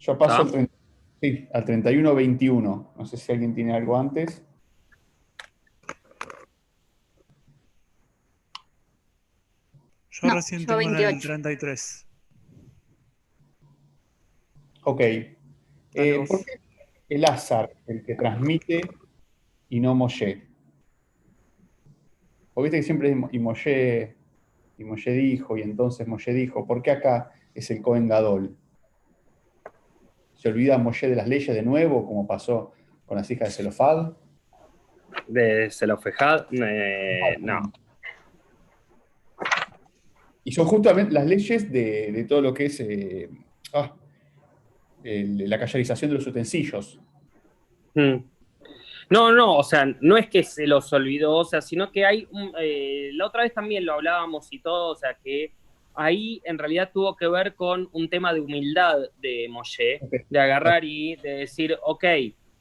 Yo 0.00 0.18
paso 0.18 0.42
al, 0.42 0.50
30 0.50 0.74
sí, 1.20 1.48
al 1.54 1.64
31-21. 1.64 2.88
No 2.96 3.06
sé 3.06 3.16
si 3.16 3.30
alguien 3.30 3.54
tiene 3.54 3.72
algo 3.74 3.96
antes. 3.96 4.44
Yo 10.10 10.26
No, 10.26 10.34
recién 10.34 10.62
yo 10.62 10.66
tengo 10.66 10.80
en 10.80 10.88
el 10.88 10.96
28. 10.96 11.28
33. 11.28 12.06
Ok. 14.82 15.00
Eh. 15.00 15.28
¿Por 16.26 16.44
qué 16.44 16.60
el 17.08 17.24
Azar, 17.24 17.72
el 17.86 18.02
que 18.02 18.16
transmite, 18.16 18.80
y 19.68 19.78
no 19.78 19.94
Moshe? 19.94 20.47
Porque 22.58 22.70
viste 22.70 22.78
que 22.78 22.82
siempre 22.82 23.10
es 23.12 23.16
y 23.30 23.38
Moshe, 23.38 24.16
y 24.78 24.82
Moshe 24.82 25.12
dijo, 25.12 25.56
y 25.56 25.62
entonces 25.62 26.08
Moshe 26.08 26.32
dijo, 26.32 26.66
¿por 26.66 26.82
qué 26.82 26.90
acá 26.90 27.30
es 27.54 27.70
el 27.70 27.80
Cohen 27.80 28.08
Gadol? 28.08 28.56
¿Se 30.34 30.48
olvida 30.48 30.76
Moshe 30.76 31.08
de 31.08 31.14
las 31.14 31.28
leyes 31.28 31.54
de 31.54 31.62
nuevo, 31.62 32.04
como 32.04 32.26
pasó 32.26 32.72
con 33.06 33.16
las 33.16 33.30
hijas 33.30 33.50
de 33.50 33.54
Zelofad? 33.54 34.12
De 35.28 35.70
Zelofejad, 35.70 36.46
eh, 36.52 37.36
no. 37.38 37.60
Y 40.42 40.50
son 40.50 40.66
justamente 40.66 41.12
las 41.14 41.26
leyes 41.26 41.70
de, 41.70 42.10
de 42.10 42.24
todo 42.24 42.42
lo 42.42 42.52
que 42.52 42.64
es 42.64 42.80
eh, 42.80 43.30
ah, 43.72 43.94
el- 45.04 45.48
la 45.48 45.60
callarización 45.60 46.10
de 46.10 46.16
los 46.16 46.26
utensilios. 46.26 46.98
Mm. 47.94 48.16
No, 49.10 49.32
no, 49.32 49.56
o 49.56 49.62
sea, 49.62 49.86
no 50.00 50.16
es 50.18 50.28
que 50.28 50.42
se 50.42 50.66
los 50.66 50.92
olvidó, 50.92 51.36
o 51.36 51.44
sea, 51.44 51.62
sino 51.62 51.90
que 51.90 52.04
hay, 52.04 52.28
un- 52.30 52.52
eh, 52.60 53.10
la 53.14 53.26
otra 53.26 53.42
vez 53.42 53.54
también 53.54 53.86
lo 53.86 53.94
hablábamos 53.94 54.52
y 54.52 54.58
todo, 54.60 54.90
o 54.90 54.96
sea, 54.96 55.14
que 55.14 55.52
ahí 55.94 56.40
en 56.44 56.58
realidad 56.58 56.90
tuvo 56.92 57.16
que 57.16 57.26
ver 57.26 57.54
con 57.54 57.88
un 57.92 58.08
tema 58.10 58.34
de 58.34 58.40
humildad 58.40 58.98
de 59.20 59.46
Moshe, 59.48 60.00
de 60.28 60.38
agarrar 60.38 60.84
y 60.84 61.16
de 61.16 61.30
decir, 61.38 61.76
ok, 61.82 62.04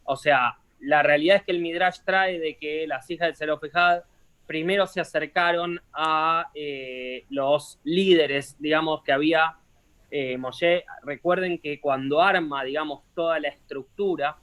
o 0.06 0.16
sea, 0.16 0.58
la 0.80 1.04
realidad 1.04 1.38
es 1.38 1.44
que 1.44 1.52
el 1.52 1.60
Midrash 1.60 2.00
trae 2.06 2.40
de 2.40 2.56
que 2.56 2.88
las 2.88 3.10
hijas 3.10 3.28
de 3.30 3.36
Zelofejad 3.36 4.04
primero 4.46 4.88
se 4.88 5.02
acercaron 5.02 5.82
a 5.92 6.50
eh, 6.56 7.26
los 7.30 7.80
líderes, 7.84 8.56
digamos, 8.60 9.04
que 9.04 9.12
había 9.12 9.58
eh, 10.10 10.38
Moshe. 10.38 10.86
Recuerden 11.04 11.60
que 11.60 11.82
cuando 11.82 12.22
arma, 12.22 12.64
digamos, 12.64 13.04
toda 13.14 13.38
la 13.42 13.50
estructura, 13.50 14.38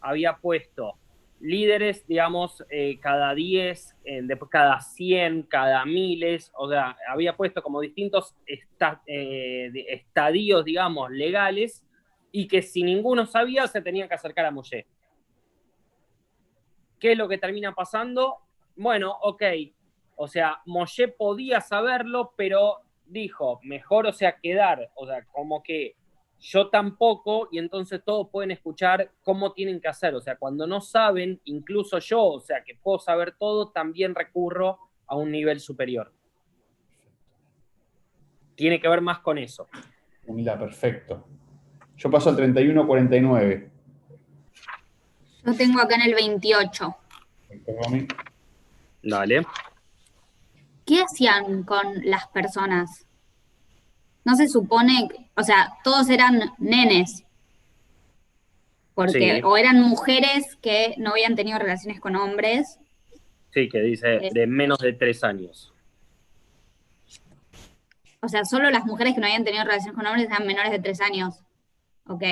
había 0.00 0.36
puesto 0.36 0.94
líderes, 1.42 2.06
digamos, 2.06 2.64
eh, 2.70 3.00
cada 3.00 3.34
10, 3.34 3.96
eh, 4.04 4.22
cada 4.48 4.80
100, 4.80 5.42
cada 5.42 5.84
miles, 5.84 6.52
o 6.54 6.68
sea, 6.68 6.96
había 7.08 7.36
puesto 7.36 7.62
como 7.62 7.80
distintos 7.80 8.36
esta- 8.46 9.02
eh, 9.06 9.70
estadios, 9.88 10.64
digamos, 10.64 11.10
legales, 11.10 11.84
y 12.30 12.46
que 12.46 12.62
si 12.62 12.84
ninguno 12.84 13.26
sabía, 13.26 13.66
se 13.66 13.82
tenían 13.82 14.08
que 14.08 14.14
acercar 14.14 14.46
a 14.46 14.52
Moshe. 14.52 14.86
¿Qué 17.00 17.12
es 17.12 17.18
lo 17.18 17.28
que 17.28 17.38
termina 17.38 17.74
pasando? 17.74 18.38
Bueno, 18.76 19.18
ok, 19.22 19.42
o 20.14 20.28
sea, 20.28 20.62
Moshe 20.64 21.08
podía 21.08 21.60
saberlo, 21.60 22.34
pero 22.36 22.82
dijo, 23.04 23.58
mejor, 23.64 24.06
o 24.06 24.12
sea, 24.12 24.38
quedar, 24.40 24.90
o 24.94 25.06
sea, 25.06 25.24
como 25.26 25.60
que 25.62 25.96
yo 26.42 26.70
tampoco, 26.70 27.48
y 27.52 27.58
entonces 27.58 28.02
todos 28.04 28.28
pueden 28.28 28.50
escuchar 28.50 29.12
cómo 29.22 29.52
tienen 29.52 29.80
que 29.80 29.86
hacer. 29.86 30.12
O 30.16 30.20
sea, 30.20 30.36
cuando 30.36 30.66
no 30.66 30.80
saben, 30.80 31.40
incluso 31.44 32.00
yo, 32.00 32.20
o 32.24 32.40
sea, 32.40 32.64
que 32.64 32.74
puedo 32.74 32.98
saber 32.98 33.36
todo, 33.38 33.68
también 33.68 34.12
recurro 34.12 34.78
a 35.06 35.14
un 35.14 35.30
nivel 35.30 35.60
superior. 35.60 36.12
Tiene 38.56 38.80
que 38.80 38.88
ver 38.88 39.00
más 39.00 39.20
con 39.20 39.38
eso. 39.38 39.68
Humildad, 40.26 40.58
perfecto. 40.58 41.24
Yo 41.96 42.10
paso 42.10 42.30
al 42.30 42.36
31-49. 42.36 43.70
Yo 45.44 45.54
tengo 45.54 45.80
acá 45.80 45.94
en 45.94 46.02
el 46.02 46.14
28. 46.14 46.96
Perfecto, 47.48 47.72
Romy. 47.84 48.08
Dale. 49.04 49.46
¿Qué 50.84 51.02
hacían 51.02 51.62
con 51.62 52.04
las 52.04 52.26
personas? 52.28 53.06
No 54.24 54.36
se 54.36 54.48
supone, 54.48 55.08
o 55.36 55.42
sea, 55.42 55.72
todos 55.84 56.08
eran 56.10 56.40
nenes. 56.58 57.24
Porque 58.94 59.36
Sí. 59.36 59.40
o 59.44 59.56
eran 59.56 59.80
mujeres 59.80 60.56
que 60.60 60.94
no 60.98 61.10
habían 61.12 61.34
tenido 61.34 61.58
relaciones 61.58 61.98
con 62.00 62.14
hombres. 62.16 62.78
Sí, 63.54 63.68
que 63.68 63.80
dice 63.80 64.30
de 64.32 64.46
menos 64.46 64.78
de 64.78 64.92
tres 64.92 65.24
años. 65.24 65.72
O 68.20 68.28
sea, 68.28 68.44
solo 68.44 68.70
las 68.70 68.84
mujeres 68.84 69.14
que 69.14 69.20
no 69.20 69.26
habían 69.26 69.44
tenido 69.44 69.64
relaciones 69.64 69.96
con 69.96 70.06
hombres 70.06 70.26
eran 70.26 70.46
menores 70.46 70.70
de 70.70 70.78
tres 70.78 71.00
años. 71.00 71.40
¿Ok? 72.06 72.22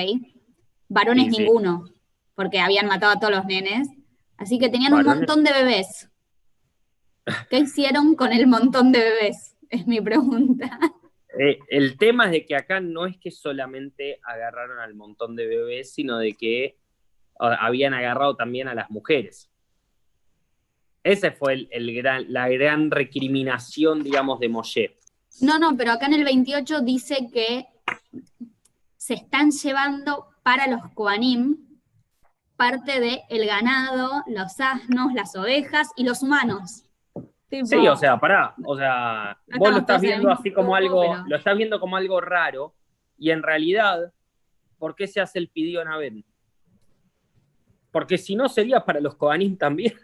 Varones 0.88 1.26
Sí, 1.26 1.30
sí. 1.32 1.38
ninguno, 1.42 1.84
porque 2.34 2.60
habían 2.60 2.86
matado 2.86 3.12
a 3.12 3.18
todos 3.20 3.34
los 3.34 3.44
nenes. 3.46 3.88
Así 4.36 4.58
que 4.58 4.68
tenían 4.68 4.94
un 4.94 5.04
montón 5.04 5.42
de 5.44 5.52
bebés. 5.52 6.08
¿Qué 7.50 7.58
hicieron 7.58 8.14
con 8.14 8.32
el 8.32 8.46
montón 8.46 8.92
de 8.92 9.00
bebés? 9.00 9.56
Es 9.68 9.86
mi 9.86 10.00
pregunta. 10.00 10.78
Eh, 11.38 11.58
el 11.68 11.96
tema 11.96 12.26
es 12.26 12.32
de 12.32 12.46
que 12.46 12.56
acá 12.56 12.80
no 12.80 13.06
es 13.06 13.16
que 13.18 13.30
solamente 13.30 14.20
agarraron 14.24 14.78
al 14.78 14.94
montón 14.94 15.36
de 15.36 15.46
bebés, 15.46 15.92
sino 15.92 16.18
de 16.18 16.34
que 16.34 16.78
habían 17.38 17.94
agarrado 17.94 18.36
también 18.36 18.68
a 18.68 18.74
las 18.74 18.90
mujeres. 18.90 19.50
Ese 21.02 21.30
fue 21.30 21.68
la 22.28 22.48
gran 22.48 22.90
recriminación, 22.90 24.02
digamos, 24.02 24.38
de 24.40 24.48
Moshe. 24.50 24.98
No, 25.40 25.58
no, 25.58 25.74
pero 25.76 25.92
acá 25.92 26.06
en 26.06 26.14
el 26.14 26.24
28 26.24 26.82
dice 26.82 27.30
que 27.32 27.66
se 28.96 29.14
están 29.14 29.50
llevando 29.50 30.26
para 30.42 30.66
los 30.66 30.92
Koanim 30.92 31.70
parte 32.56 33.00
del 33.00 33.20
el 33.30 33.46
ganado, 33.46 34.22
los 34.26 34.60
asnos, 34.60 35.14
las 35.14 35.34
ovejas 35.34 35.88
y 35.96 36.04
los 36.04 36.22
humanos. 36.22 36.84
Tipo, 37.50 37.66
Sí, 37.66 37.88
o 37.88 37.96
sea, 37.96 38.16
pará, 38.16 38.54
o 38.64 38.76
sea, 38.76 39.36
vos 39.58 39.70
lo 39.72 39.78
estás 39.78 40.00
viendo 40.00 40.30
así 40.30 40.52
como 40.52 40.74
algo, 40.76 41.00
pero- 41.00 41.24
lo 41.26 41.36
estás 41.36 41.56
viendo 41.56 41.80
como 41.80 41.96
algo 41.96 42.20
raro, 42.20 42.72
y 43.18 43.30
en 43.32 43.42
realidad, 43.42 44.12
¿por 44.78 44.94
qué 44.94 45.06
se 45.08 45.20
hace 45.20 45.40
el 45.40 45.48
pidió 45.48 45.80
Abel? 45.86 46.24
Porque 47.90 48.16
si 48.16 48.36
no 48.36 48.48
sería 48.48 48.80
para 48.84 49.00
los 49.00 49.16
Kohanim 49.16 49.56
también. 49.56 49.94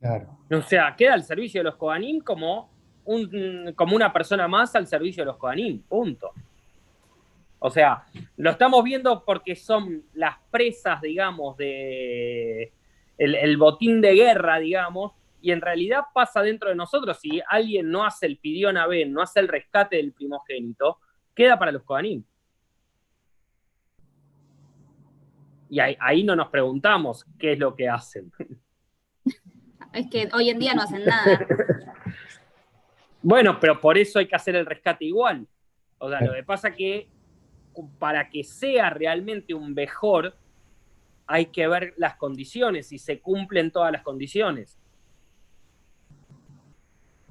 Claro. 0.00 0.38
O 0.50 0.62
sea, 0.62 0.94
queda 0.96 1.14
al 1.14 1.22
servicio 1.24 1.60
de 1.60 1.64
los 1.64 1.76
Kohanim 1.76 2.20
como, 2.20 2.70
un, 3.04 3.72
como 3.74 3.94
una 3.96 4.12
persona 4.12 4.46
más 4.48 4.74
al 4.74 4.86
servicio 4.86 5.22
de 5.22 5.26
los 5.26 5.36
Kohanim, 5.36 5.82
punto. 5.82 6.32
O 7.58 7.70
sea, 7.70 8.04
lo 8.36 8.50
estamos 8.50 8.82
viendo 8.84 9.24
porque 9.24 9.56
son 9.56 10.04
las 10.14 10.36
presas, 10.50 11.00
digamos, 11.00 11.56
de 11.56 12.72
el, 13.18 13.34
el 13.34 13.56
botín 13.56 14.00
de 14.00 14.14
guerra, 14.14 14.58
digamos, 14.58 15.12
y 15.40 15.52
en 15.52 15.60
realidad 15.60 16.04
pasa 16.12 16.42
dentro 16.42 16.68
de 16.68 16.74
nosotros. 16.74 17.18
Si 17.20 17.40
alguien 17.48 17.90
no 17.90 18.04
hace 18.04 18.26
el 18.26 18.38
pidión 18.38 18.76
a 18.76 18.86
Ben, 18.86 19.12
no 19.12 19.22
hace 19.22 19.40
el 19.40 19.48
rescate 19.48 19.96
del 19.96 20.12
primogénito, 20.12 20.98
queda 21.34 21.58
para 21.58 21.72
los 21.72 21.82
Kohanim. 21.82 22.24
Y 25.68 25.80
ahí, 25.80 25.96
ahí 26.00 26.24
no 26.24 26.36
nos 26.36 26.48
preguntamos 26.48 27.26
qué 27.38 27.52
es 27.52 27.58
lo 27.58 27.74
que 27.74 27.88
hacen. 27.88 28.32
Es 29.92 30.10
que 30.10 30.28
hoy 30.34 30.50
en 30.50 30.58
día 30.58 30.74
no 30.74 30.82
hacen 30.82 31.06
nada. 31.06 31.46
Bueno, 33.22 33.58
pero 33.58 33.80
por 33.80 33.98
eso 33.98 34.18
hay 34.18 34.28
que 34.28 34.36
hacer 34.36 34.54
el 34.54 34.66
rescate 34.66 35.04
igual. 35.04 35.48
O 35.98 36.08
sea, 36.08 36.20
lo 36.20 36.32
que 36.32 36.44
pasa 36.44 36.70
que 36.70 37.08
para 37.98 38.28
que 38.30 38.44
sea 38.44 38.90
realmente 38.90 39.52
un 39.52 39.74
mejor, 39.74 40.36
hay 41.26 41.46
que 41.46 41.66
ver 41.66 41.94
las 41.96 42.14
condiciones, 42.16 42.88
si 42.88 42.98
se 42.98 43.20
cumplen 43.20 43.70
todas 43.70 43.90
las 43.90 44.02
condiciones. 44.02 44.78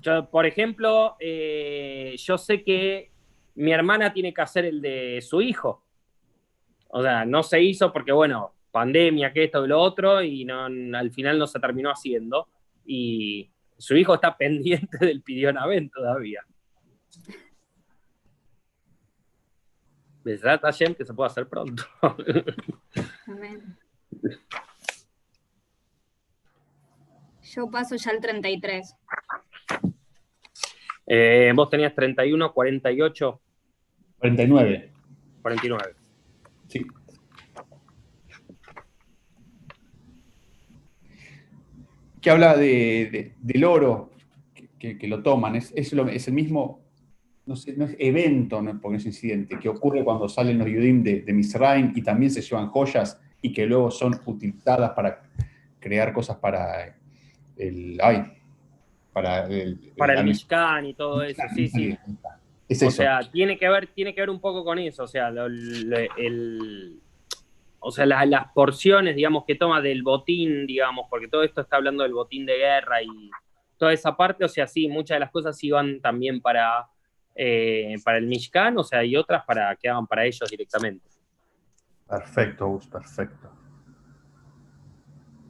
Yo, 0.05 0.29
por 0.29 0.45
ejemplo, 0.45 1.15
eh, 1.19 2.13
yo 2.19 2.37
sé 2.37 2.63
que 2.63 3.11
mi 3.55 3.71
hermana 3.71 4.13
tiene 4.13 4.35
que 4.35 4.41
hacer 4.41 4.65
el 4.65 4.79
de 4.79 5.19
su 5.23 5.41
hijo. 5.41 5.83
O 6.89 7.01
sea, 7.01 7.25
no 7.25 7.41
se 7.41 7.59
hizo 7.63 7.91
porque, 7.91 8.11
bueno, 8.11 8.53
pandemia, 8.69 9.33
que 9.33 9.45
esto 9.45 9.65
y 9.65 9.67
lo 9.67 9.81
otro, 9.81 10.21
y 10.21 10.47
al 10.47 11.11
final 11.11 11.39
no 11.39 11.47
se 11.47 11.59
terminó 11.59 11.89
haciendo. 11.89 12.47
Y 12.85 13.49
su 13.79 13.97
hijo 13.97 14.13
está 14.13 14.37
pendiente 14.37 15.03
del 15.03 15.23
pidión 15.23 15.57
Aben 15.57 15.89
todavía. 15.89 16.45
¿Verdad, 20.23 20.61
Hashem, 20.61 20.93
que 20.93 21.03
se 21.03 21.15
puede 21.15 21.31
hacer 21.31 21.49
pronto? 21.49 21.83
Amén. 23.27 23.75
Yo 27.41 27.71
paso 27.71 27.95
ya 27.95 28.11
al 28.11 28.19
33. 28.19 28.95
Eh, 31.07 31.51
vos 31.55 31.69
tenías 31.69 31.93
31, 31.93 32.53
48, 32.53 33.41
49. 34.17 34.91
49. 35.41 35.93
Sí. 36.67 36.85
Que 42.21 42.29
habla 42.29 42.55
de, 42.57 43.09
de- 43.11 43.33
del 43.39 43.63
oro 43.65 44.11
que, 44.79 45.07
lo 45.07 45.21
toman. 45.23 45.55
Es, 45.55 45.73
es, 45.75 45.93
lo- 45.93 46.07
es 46.07 46.27
el 46.27 46.33
mismo, 46.35 46.81
no 47.45 47.55
sé, 47.55 47.75
no 47.75 47.85
es 47.85 47.95
evento, 47.99 48.61
no, 48.61 48.79
porque 48.79 48.97
es 48.97 49.05
incidente, 49.05 49.57
que 49.59 49.69
ocurre 49.69 50.03
cuando 50.03 50.29
salen 50.29 50.59
los 50.59 50.67
Yudim 50.67 51.01
de, 51.03 51.21
de 51.21 51.33
Misraim 51.33 51.91
y 51.95 52.01
también 52.03 52.31
se 52.31 52.41
llevan 52.41 52.67
joyas 52.69 53.19
y 53.41 53.51
que 53.51 53.65
luego 53.65 53.89
son 53.91 54.19
utilizadas 54.25 54.91
para 54.91 55.23
crear 55.79 56.13
cosas 56.13 56.37
para 56.37 56.95
el. 57.57 57.97
Ay, 58.01 58.23
para 59.15 59.45
el. 59.47 59.79
Para 59.97 60.19
el 60.19 60.25
Mishkan 60.25 60.85
y 60.87 60.93
todo 60.93 61.23
eso, 61.23 61.41
sí, 61.55 61.69
sí. 61.69 61.97
Es 62.67 62.83
O 62.83 62.87
eso. 62.87 62.97
sea, 62.97 63.21
tiene 63.31 63.57
que 63.57 63.69
ver, 63.69 63.87
tiene 63.87 64.13
que 64.13 64.19
ver 64.21 64.29
un 64.29 64.41
poco 64.41 64.65
con 64.65 64.77
eso. 64.77 65.03
O 65.03 65.07
sea, 65.07 65.31
lo- 65.31 65.47
lo- 65.47 65.97
el, 66.17 66.99
o 67.79 67.91
sea 67.91 68.05
la- 68.05 68.25
las 68.25 68.51
porciones, 68.51 69.15
digamos, 69.15 69.45
que 69.45 69.55
toma 69.55 69.79
del 69.81 70.03
botín, 70.03 70.67
digamos, 70.67 71.07
porque 71.09 71.29
todo 71.29 71.43
esto 71.43 71.61
está 71.61 71.77
hablando 71.77 72.03
del 72.03 72.11
botín 72.13 72.45
de 72.45 72.57
guerra 72.57 73.01
y 73.01 73.31
toda 73.77 73.93
esa 73.93 74.17
parte. 74.17 74.43
O 74.43 74.49
sea, 74.49 74.67
sí, 74.67 74.89
muchas 74.89 75.15
de 75.15 75.19
las 75.21 75.31
cosas 75.31 75.63
iban 75.63 76.01
también 76.01 76.41
para, 76.41 76.85
eh, 77.35 77.95
para 78.03 78.17
el 78.17 78.25
Mishkan, 78.27 78.77
o 78.77 78.83
sea, 78.83 79.01
y 79.05 79.15
otras 79.15 79.45
para 79.45 79.73
que 79.77 79.87
hagan 79.87 80.07
para 80.07 80.25
ellos 80.25 80.49
directamente. 80.49 81.07
Perfecto, 82.09 82.67
Gus, 82.67 82.87
perfecto. 82.87 83.49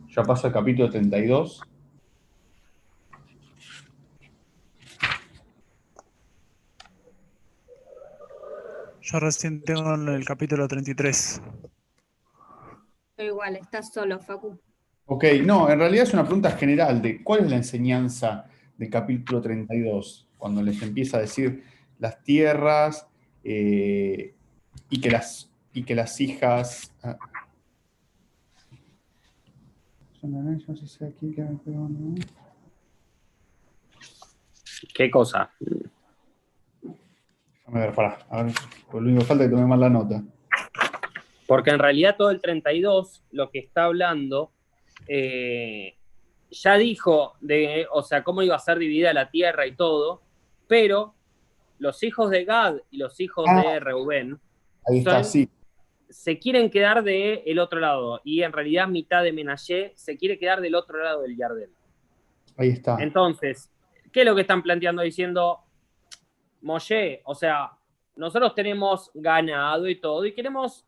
Ya 0.10 0.22
paso 0.24 0.48
al 0.48 0.54
capítulo 0.54 0.90
32. 0.90 1.62
Yo 9.06 9.20
recién 9.20 9.62
tengo 9.62 9.94
en 9.94 10.08
el 10.08 10.26
capítulo 10.26 10.68
33. 10.68 11.40
Pero 13.16 13.30
igual, 13.30 13.56
estás 13.56 13.94
solo, 13.94 14.20
Facu. 14.20 14.60
Ok, 15.06 15.26
no, 15.44 15.70
en 15.70 15.78
realidad 15.78 16.06
es 16.06 16.14
una 16.16 16.24
pregunta 16.24 16.50
general 16.50 17.04
de 17.04 17.24
cuál 17.24 17.42
es 17.42 17.52
la 17.52 17.58
enseñanza 17.58 18.48
del 18.76 18.90
capítulo 18.90 19.42
32, 19.42 20.28
cuando 20.40 20.64
les 20.64 20.82
empieza 20.82 21.18
a 21.18 21.22
decir 21.22 21.64
las 22.00 22.24
tierras 22.24 23.06
eh, 23.44 24.34
y, 24.90 25.00
que 25.00 25.12
las, 25.12 25.52
y 25.72 25.84
que 25.84 25.94
las 25.94 26.20
hijas... 26.20 26.92
ah. 27.04 27.16
¿Qué 34.96 35.12
cosa? 35.12 35.52
Déjame 37.66 37.86
ver, 37.86 37.94
pará. 37.96 38.18
A 38.30 38.44
ver, 38.44 38.54
lo 38.94 39.00
único 39.00 39.20
que 39.20 39.26
falta 39.26 39.44
es 39.44 39.50
que 39.50 39.56
tome 39.56 39.68
mal 39.68 39.80
la 39.80 39.90
nota. 39.90 40.22
Porque 41.48 41.70
en 41.72 41.80
realidad 41.80 42.16
todo 42.18 42.30
el 42.32 42.42
32, 42.42 43.24
lo 43.32 43.50
que 43.52 43.60
está 43.60 43.86
hablando, 43.86 44.52
eh, 45.08 45.96
ya 46.52 46.76
dijo 46.78 47.34
de, 47.42 47.88
o 47.92 48.02
sea, 48.04 48.24
cómo 48.24 48.42
iba 48.42 48.56
a 48.56 48.60
ser 48.60 48.78
dividida 48.80 49.14
la 49.14 49.30
tierra 49.30 49.66
y 49.68 49.76
todo, 49.76 50.22
pero 50.68 51.14
los 51.80 52.02
hijos 52.04 52.30
de 52.30 52.46
Gad 52.46 52.78
y 52.90 52.98
los 52.98 53.20
hijos 53.20 53.46
Ah. 53.48 53.62
de 53.62 53.80
Reuben 53.80 54.40
Ahí 54.88 55.00
está, 55.00 55.24
Son- 55.24 55.26
sí. 55.32 55.50
se 56.10 56.38
quieren 56.40 56.70
quedar 56.70 57.04
del 57.04 57.42
el 57.46 57.60
otro 57.60 57.80
lado, 57.80 58.22
y 58.24 58.44
en 58.44 58.54
realidad 58.54 58.88
mitad 58.88 59.24
de 59.24 59.34
Menashe 59.34 59.92
se 59.96 60.16
quiere 60.18 60.38
quedar 60.38 60.62
del 60.62 60.76
otro 60.76 61.04
lado 61.04 61.24
del 61.24 61.36
Yardén. 61.36 61.72
Ahí 62.58 62.70
está. 62.70 62.98
Entonces, 63.02 63.72
¿qué 64.14 64.22
es 64.22 64.26
lo 64.26 64.36
que 64.36 64.42
están 64.42 64.62
planteando 64.64 65.02
diciendo? 65.02 65.60
Moshe, 66.66 67.22
o 67.26 67.36
sea, 67.36 67.72
nosotros 68.16 68.56
tenemos 68.56 69.12
ganado 69.14 69.88
y 69.88 70.02
todo, 70.02 70.26
y 70.26 70.34
queremos, 70.34 70.84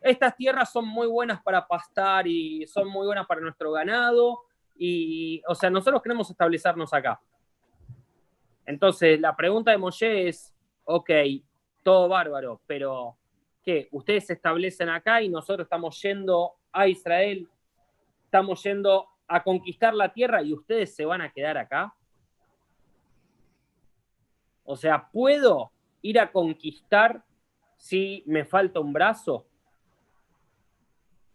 estas 0.00 0.34
tierras 0.34 0.72
son 0.72 0.88
muy 0.88 1.06
buenas 1.06 1.42
para 1.42 1.68
pastar 1.68 2.26
y 2.26 2.66
son 2.66 2.88
muy 2.88 3.06
buenas 3.06 3.26
para 3.26 3.42
nuestro 3.42 3.70
ganado, 3.72 4.40
y, 4.74 5.42
o 5.46 5.54
sea, 5.54 5.68
nosotros 5.68 6.00
queremos 6.02 6.30
establecernos 6.30 6.94
acá. 6.94 7.20
Entonces, 8.64 9.20
la 9.20 9.36
pregunta 9.36 9.70
de 9.70 9.76
Moshe 9.76 10.28
es, 10.28 10.54
ok, 10.84 11.10
todo 11.82 12.08
bárbaro, 12.08 12.62
pero 12.66 13.18
¿qué? 13.62 13.88
Ustedes 13.92 14.28
se 14.28 14.32
establecen 14.32 14.88
acá 14.88 15.20
y 15.20 15.28
nosotros 15.28 15.66
estamos 15.66 16.00
yendo 16.00 16.54
a 16.72 16.88
Israel, 16.88 17.46
estamos 18.24 18.62
yendo 18.62 19.08
a 19.26 19.42
conquistar 19.42 19.92
la 19.92 20.10
tierra 20.10 20.42
y 20.42 20.54
ustedes 20.54 20.94
se 20.94 21.04
van 21.04 21.20
a 21.20 21.30
quedar 21.30 21.58
acá. 21.58 21.94
O 24.70 24.76
sea, 24.76 25.08
¿puedo 25.10 25.72
ir 26.02 26.20
a 26.20 26.30
conquistar 26.30 27.24
si 27.78 28.22
me 28.26 28.44
falta 28.44 28.80
un 28.80 28.92
brazo? 28.92 29.46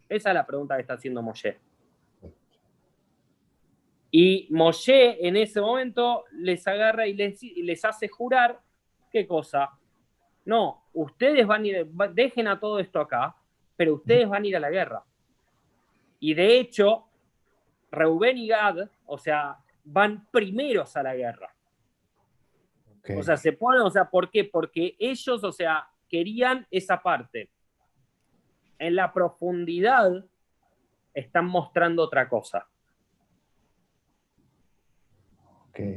Esa 0.08 0.30
es 0.30 0.36
la 0.36 0.46
pregunta 0.46 0.76
que 0.76 0.82
está 0.82 0.94
haciendo 0.94 1.24
Moshe. 1.24 1.60
Y 4.12 4.48
Moshe 4.52 5.28
en 5.28 5.36
ese 5.36 5.60
momento 5.62 6.26
les 6.34 6.68
agarra 6.68 7.08
y 7.08 7.16
les, 7.16 7.84
hace 7.84 8.08
jurar, 8.08 8.62
¿qué 9.12 9.26
cosa? 9.26 9.72
No, 10.46 10.84
ustedes 10.94 11.48
van 11.48 11.64
a 11.64 11.68
ir, 11.68 11.88
dejen 12.14 12.48
a 12.48 12.60
todo 12.60 12.78
esto 12.78 13.00
acá, 13.00 13.36
pero 13.76 13.96
ustedes 13.96 14.30
van 14.30 14.44
a 14.44 14.48
ir 14.48 14.56
a 14.58 14.60
la 14.60 14.70
guerra. 14.70 15.04
Y 16.20 16.36
de 16.36 16.60
hecho, 16.60 17.08
Reubén 17.90 18.38
y 18.38 18.50
Gad, 18.50 18.92
o 19.08 19.18
sea, 19.18 19.58
van 19.84 20.28
primeros 20.30 20.96
a 20.96 21.02
la 21.02 21.16
guerra. 21.16 21.53
O 23.10 23.24
sea, 23.24 23.36
se 23.36 23.52
ponen, 23.52 23.82
o 23.82 23.90
sea, 23.90 24.10
¿por 24.10 24.32
qué? 24.32 24.46
Porque 24.46 24.96
ellos, 24.98 25.44
o 25.44 25.52
sea, 25.52 25.90
querían 26.08 26.66
esa 26.72 27.02
parte. 27.02 27.50
En 28.80 28.96
la 28.96 29.12
profundidad 29.14 30.26
están 31.14 31.46
mostrando 31.46 32.04
otra 32.04 32.30
cosa. 32.30 32.68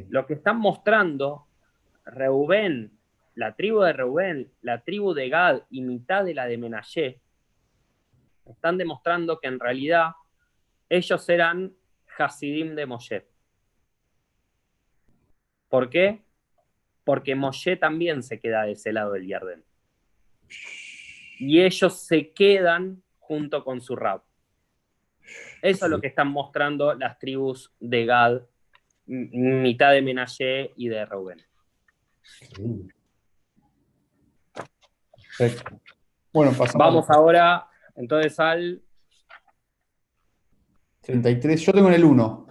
Lo 0.09 0.27
que 0.27 0.35
están 0.35 0.59
mostrando 0.59 1.47
Reubén, 2.05 2.99
la 3.35 3.55
tribu 3.55 3.81
de 3.81 3.93
Reubén, 3.93 4.53
la 4.63 4.83
tribu 4.83 5.13
de 5.13 5.29
Gad 5.29 5.63
y 5.71 5.83
mitad 5.83 6.25
de 6.25 6.35
la 6.35 6.47
de 6.47 6.57
Menashe, 6.57 7.21
están 8.47 8.79
demostrando 8.79 9.39
que 9.39 9.49
en 9.49 9.61
realidad 9.61 10.13
ellos 10.89 11.29
eran 11.29 11.75
Hasidim 12.17 12.75
de 12.75 12.87
Moshe. 12.87 13.29
¿Por 15.69 15.91
qué? 15.91 16.26
Porque 17.07 17.37
Moshe 17.37 17.77
también 17.77 18.25
se 18.25 18.41
queda 18.41 18.65
de 18.65 18.73
ese 18.73 18.93
lado 18.93 19.13
del 19.13 19.29
Yarden. 19.29 19.65
Y 21.39 21.63
ellos 21.63 22.05
se 22.05 22.33
quedan 22.33 23.01
junto 23.21 23.63
con 23.63 23.81
su 23.81 23.95
rab. 23.95 24.23
Eso 25.63 25.85
es 25.85 25.91
lo 25.91 26.01
que 26.01 26.09
están 26.09 26.27
mostrando 26.27 26.95
las 26.95 27.17
tribus 27.21 27.73
de 27.79 28.07
Gad, 28.07 28.43
mitad 29.07 29.93
de 29.93 30.03
Menashe 30.03 30.73
y 30.75 30.89
de 30.89 31.07
Reuben. 31.07 31.41
Perfecto. 35.39 35.81
Bueno, 36.33 36.53
pasamos 36.59 36.87
Vamos 36.87 37.11
ahora 37.11 37.69
entonces 37.95 38.37
al 38.41 38.83
33. 41.03 41.61
Yo 41.61 41.73
tengo 41.73 41.87
en 41.87 41.95
el 41.95 42.05
1. 42.05 42.47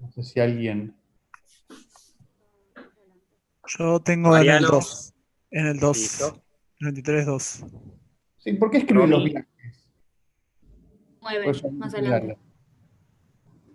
No 0.00 0.10
sé 0.10 0.22
si 0.22 0.38
alguien. 0.38 0.99
Yo 3.78 4.00
tengo 4.00 4.28
en 4.36 4.42
el 4.42 4.46
Mariano. 4.48 4.68
2. 4.68 5.14
En 5.50 5.66
el 5.66 5.78
2. 5.80 5.96
Listo. 5.96 6.42
33-2. 6.80 7.64
Sí, 8.38 8.52
¿por 8.54 8.70
qué 8.70 8.78
escriben 8.78 9.10
los 9.10 9.22
viajes? 9.24 9.48
Nueve, 11.20 11.44
Pues 11.44 11.58
son 11.58 11.78
más 11.78 11.92
la, 11.92 11.98
adelante. 11.98 12.38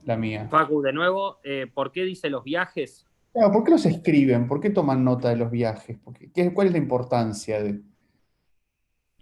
la 0.04 0.18
mía. 0.18 0.48
Facu, 0.50 0.82
de 0.82 0.92
nuevo, 0.92 1.38
eh, 1.44 1.68
¿por 1.72 1.92
qué 1.92 2.04
dice 2.04 2.30
los 2.30 2.44
viajes? 2.44 3.06
Claro, 3.32 3.52
¿por 3.52 3.64
qué 3.64 3.72
los 3.72 3.86
escriben? 3.86 4.48
¿Por 4.48 4.60
qué 4.60 4.72
toman 4.72 5.04
nota 5.04 5.30
de 5.30 5.36
los 5.36 5.52
viajes? 5.52 5.98
¿Por 6.00 6.14
qué- 6.18 6.54
¿Cuál 6.54 6.68
es 6.68 6.74
la 6.74 6.80
importancia 6.80 7.62
de.? 7.62 7.82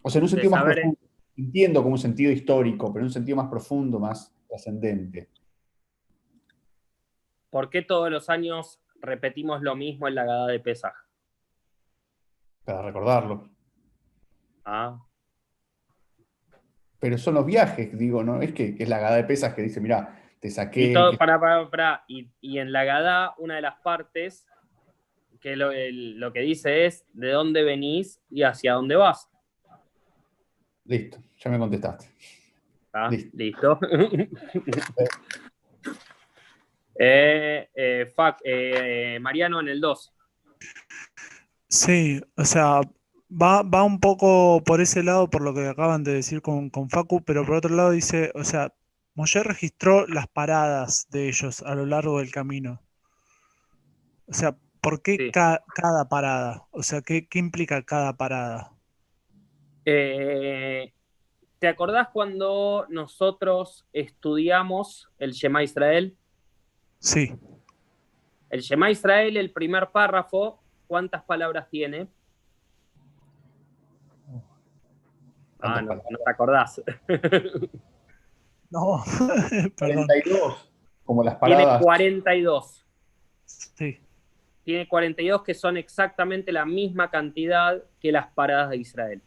O 0.02 0.10
sea, 0.10 0.20
en 0.20 0.24
un 0.24 0.30
sentido 0.30 0.52
más 0.52 0.64
profundo. 0.64 0.98
Entiendo 1.36 1.82
como 1.82 1.94
un 1.96 2.00
sentido 2.00 2.32
histórico, 2.32 2.94
pero 2.94 3.02
en 3.02 3.08
un 3.08 3.14
sentido 3.14 3.36
más 3.38 3.50
profundo, 3.50 4.00
más 4.00 4.32
trascendente. 4.48 5.30
¿Por 7.50 7.70
qué 7.70 7.82
todos 7.82 8.10
los 8.12 8.30
años 8.30 8.80
repetimos 9.14 9.62
lo 9.62 9.76
mismo 9.76 10.08
en 10.08 10.16
la 10.16 10.24
gada 10.26 10.48
de 10.48 10.60
Pesaj? 10.60 10.94
Para 12.64 12.82
recordarlo. 12.82 13.50
Ah, 14.66 14.98
Pero 17.00 17.18
son 17.18 17.34
los 17.34 17.46
viajes, 17.46 17.98
digo, 17.98 18.24
¿no? 18.24 18.42
Es 18.42 18.54
que, 18.54 18.76
que 18.76 18.84
es 18.84 18.90
la 18.90 18.98
gada 19.00 19.18
de 19.18 19.26
pesas 19.26 19.54
que 19.54 19.62
dice, 19.62 19.82
mira, 19.82 20.22
te 20.40 20.50
saqué. 20.50 20.86
y, 20.86 20.94
todo, 20.94 21.12
que- 21.12 21.18
para, 21.18 21.38
para, 21.40 21.70
para, 21.70 22.04
y, 22.08 22.30
y 22.40 22.60
en 22.60 22.72
la 22.72 22.86
gada, 22.86 23.36
una 23.38 23.56
de 23.58 23.62
las 23.62 23.76
partes 23.82 24.48
que 25.42 25.58
lo, 25.58 25.72
el- 25.72 26.18
lo 26.18 26.32
que 26.32 26.40
dice 26.40 26.86
es 26.86 27.06
de 27.12 27.32
dónde 27.32 27.64
venís 27.64 28.22
y 28.30 28.44
hacia 28.44 28.74
dónde 28.74 28.96
vas. 28.96 29.30
Listo, 30.86 31.18
ya 31.38 31.52
me 31.52 31.60
contestaste. 31.60 32.08
¿Ah? 32.94 33.10
Listo. 33.10 33.36
Listo. 33.38 33.80
Eh, 36.98 37.70
eh, 37.76 38.14
Fac- 38.16 38.42
eh, 38.44 39.20
Mariano 39.22 39.60
en 39.62 39.70
el 39.70 39.82
2. 39.82 40.14
Sí, 41.70 42.22
o 42.38 42.46
sea, 42.46 42.82
va, 43.30 43.64
va 43.64 43.84
un 43.84 44.00
poco 44.00 44.64
por 44.64 44.82
ese 44.82 45.04
lado, 45.04 45.30
por 45.30 45.42
lo 45.42 45.54
que 45.54 45.68
acaban 45.68 46.04
de 46.04 46.14
decir 46.14 46.42
con, 46.42 46.70
con 46.70 46.90
Facu, 46.90 47.24
pero 47.24 47.46
por 47.46 47.56
otro 47.56 47.76
lado 47.76 47.92
dice, 47.92 48.32
o 48.36 48.44
sea, 48.44 48.74
Moshe 49.16 49.44
registró 49.44 50.08
las 50.08 50.28
paradas 50.28 51.08
de 51.10 51.28
ellos 51.30 51.62
a 51.64 51.76
lo 51.76 51.86
largo 51.86 52.20
del 52.20 52.32
camino. 52.32 52.82
O 54.28 54.34
sea, 54.34 54.58
¿por 54.82 55.02
qué 55.02 55.20
Sí. 55.20 55.32
ca- 55.32 55.64
cada 55.76 56.10
parada? 56.10 56.68
O 56.72 56.84
sea, 56.84 57.02
¿qué, 57.02 57.28
qué 57.28 57.40
implica 57.40 57.84
cada 57.84 58.18
parada? 58.18 58.74
Eh, 59.86 60.94
¿Te 61.60 61.68
acordás 61.68 62.10
cuando 62.14 62.86
nosotros 62.90 63.86
estudiamos 63.94 65.10
el 65.20 65.32
Shema 65.32 65.64
Israel? 65.64 66.18
Sí, 67.04 67.36
El 68.50 68.62
Shema 68.62 68.90
Israel, 68.90 69.36
el 69.36 69.52
primer 69.52 69.92
párrafo, 69.92 70.64
¿cuántas 70.88 71.22
palabras 71.24 71.70
tiene? 71.70 72.08
Ah, 75.60 75.82
¿Cuántas 75.82 75.84
no, 75.84 75.88
palabras? 75.90 76.12
no 76.12 76.18
te 76.20 76.32
acordás. 76.32 76.82
no, 78.70 79.04
perdón, 79.78 80.06
42, 80.08 80.72
como 81.04 81.24
las 81.24 81.38
Tiene 81.42 81.64
paradas. 81.64 81.82
42. 81.84 82.86
sí, 83.46 84.00
Tiene 84.64 84.88
42 84.88 85.44
que 85.44 85.54
son 85.54 85.76
exactamente 85.76 86.54
la 86.54 86.66
misma 86.66 87.12
cantidad 87.12 87.84
que 88.00 88.14
las 88.14 88.28
paradas 88.28 88.70
de 88.70 88.78
Israel. 88.78 89.22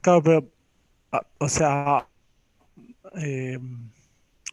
claro, 0.00 0.22
pero, 0.22 0.52
ah, 1.12 1.22
o 1.38 1.48
sea, 1.48 2.08
eh, 3.16 3.58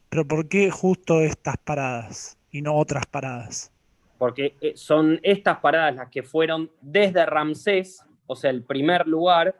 pero 0.09 0.27
¿por 0.27 0.47
qué 0.47 0.71
justo 0.71 1.21
estas 1.21 1.57
paradas 1.57 2.37
y 2.51 2.61
no 2.61 2.75
otras 2.75 3.05
paradas? 3.05 3.71
Porque 4.17 4.55
eh, 4.61 4.73
son 4.75 5.19
estas 5.21 5.59
paradas 5.59 5.95
las 5.95 6.09
que 6.09 6.23
fueron 6.23 6.71
desde 6.81 7.25
Ramsés, 7.25 8.03
o 8.25 8.35
sea, 8.35 8.49
el 8.49 8.63
primer 8.63 9.07
lugar. 9.07 9.55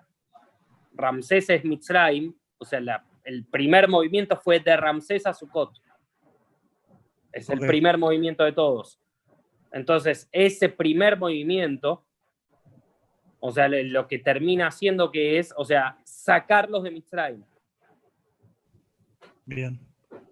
Ramsés 0.94 1.50
es 1.50 1.64
Mitzrayim, 1.64 2.34
o 2.58 2.66
sea, 2.66 2.80
la- 2.80 3.06
el 3.24 3.46
primer 3.46 3.88
movimiento 3.88 4.36
fue 4.38 4.60
de 4.60 4.76
Ramsés 4.76 5.26
a 5.28 5.34
Sukkot. 5.34 5.74
Es 7.32 7.50
el 7.50 7.60
primer 7.68 7.98
movimiento 7.98 8.44
de 8.44 8.54
todos. 8.54 9.00
Entonces, 9.72 10.28
ese 10.32 10.70
primer 10.70 11.18
movimiento, 11.20 12.04
o 13.40 13.52
sea, 13.52 13.68
lo 13.68 14.08
que 14.08 14.18
termina 14.18 14.68
haciendo 14.68 15.12
que 15.12 15.38
es, 15.38 15.54
o 15.56 15.64
sea, 15.66 16.00
sacarlos 16.04 16.84
de 16.84 16.90
Mitzrayim. 16.92 17.44
Bien, 19.48 19.80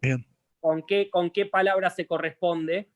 bien. 0.02 0.28
¿Con 0.60 0.86
qué, 0.86 1.10
con 1.10 1.32
qué 1.32 1.46
palabra 1.46 1.90
se 1.90 2.06
corresponde? 2.06 2.92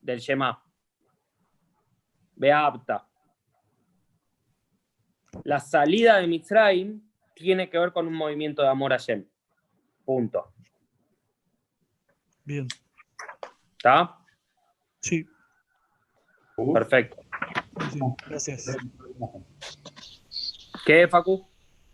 Del 0.00 0.18
Shema. 0.18 0.60
Beapta. 2.34 3.06
La 5.44 5.60
salida 5.60 6.16
de 6.16 6.26
Mitzrayim 6.26 7.08
tiene 7.36 7.70
que 7.70 7.78
ver 7.78 7.92
con 7.92 8.08
un 8.08 8.14
movimiento 8.14 8.62
de 8.62 8.68
amor 8.68 8.92
a 8.92 8.96
Shem. 8.96 9.24
Punto. 10.04 10.52
Bien, 12.44 12.66
¿Está? 13.76 14.18
sí, 15.00 15.24
Perfecto. 16.74 17.22
sí, 17.92 18.00
gracias. 18.26 18.76
¿Qué, 20.84 21.06
Facu? 21.06 21.49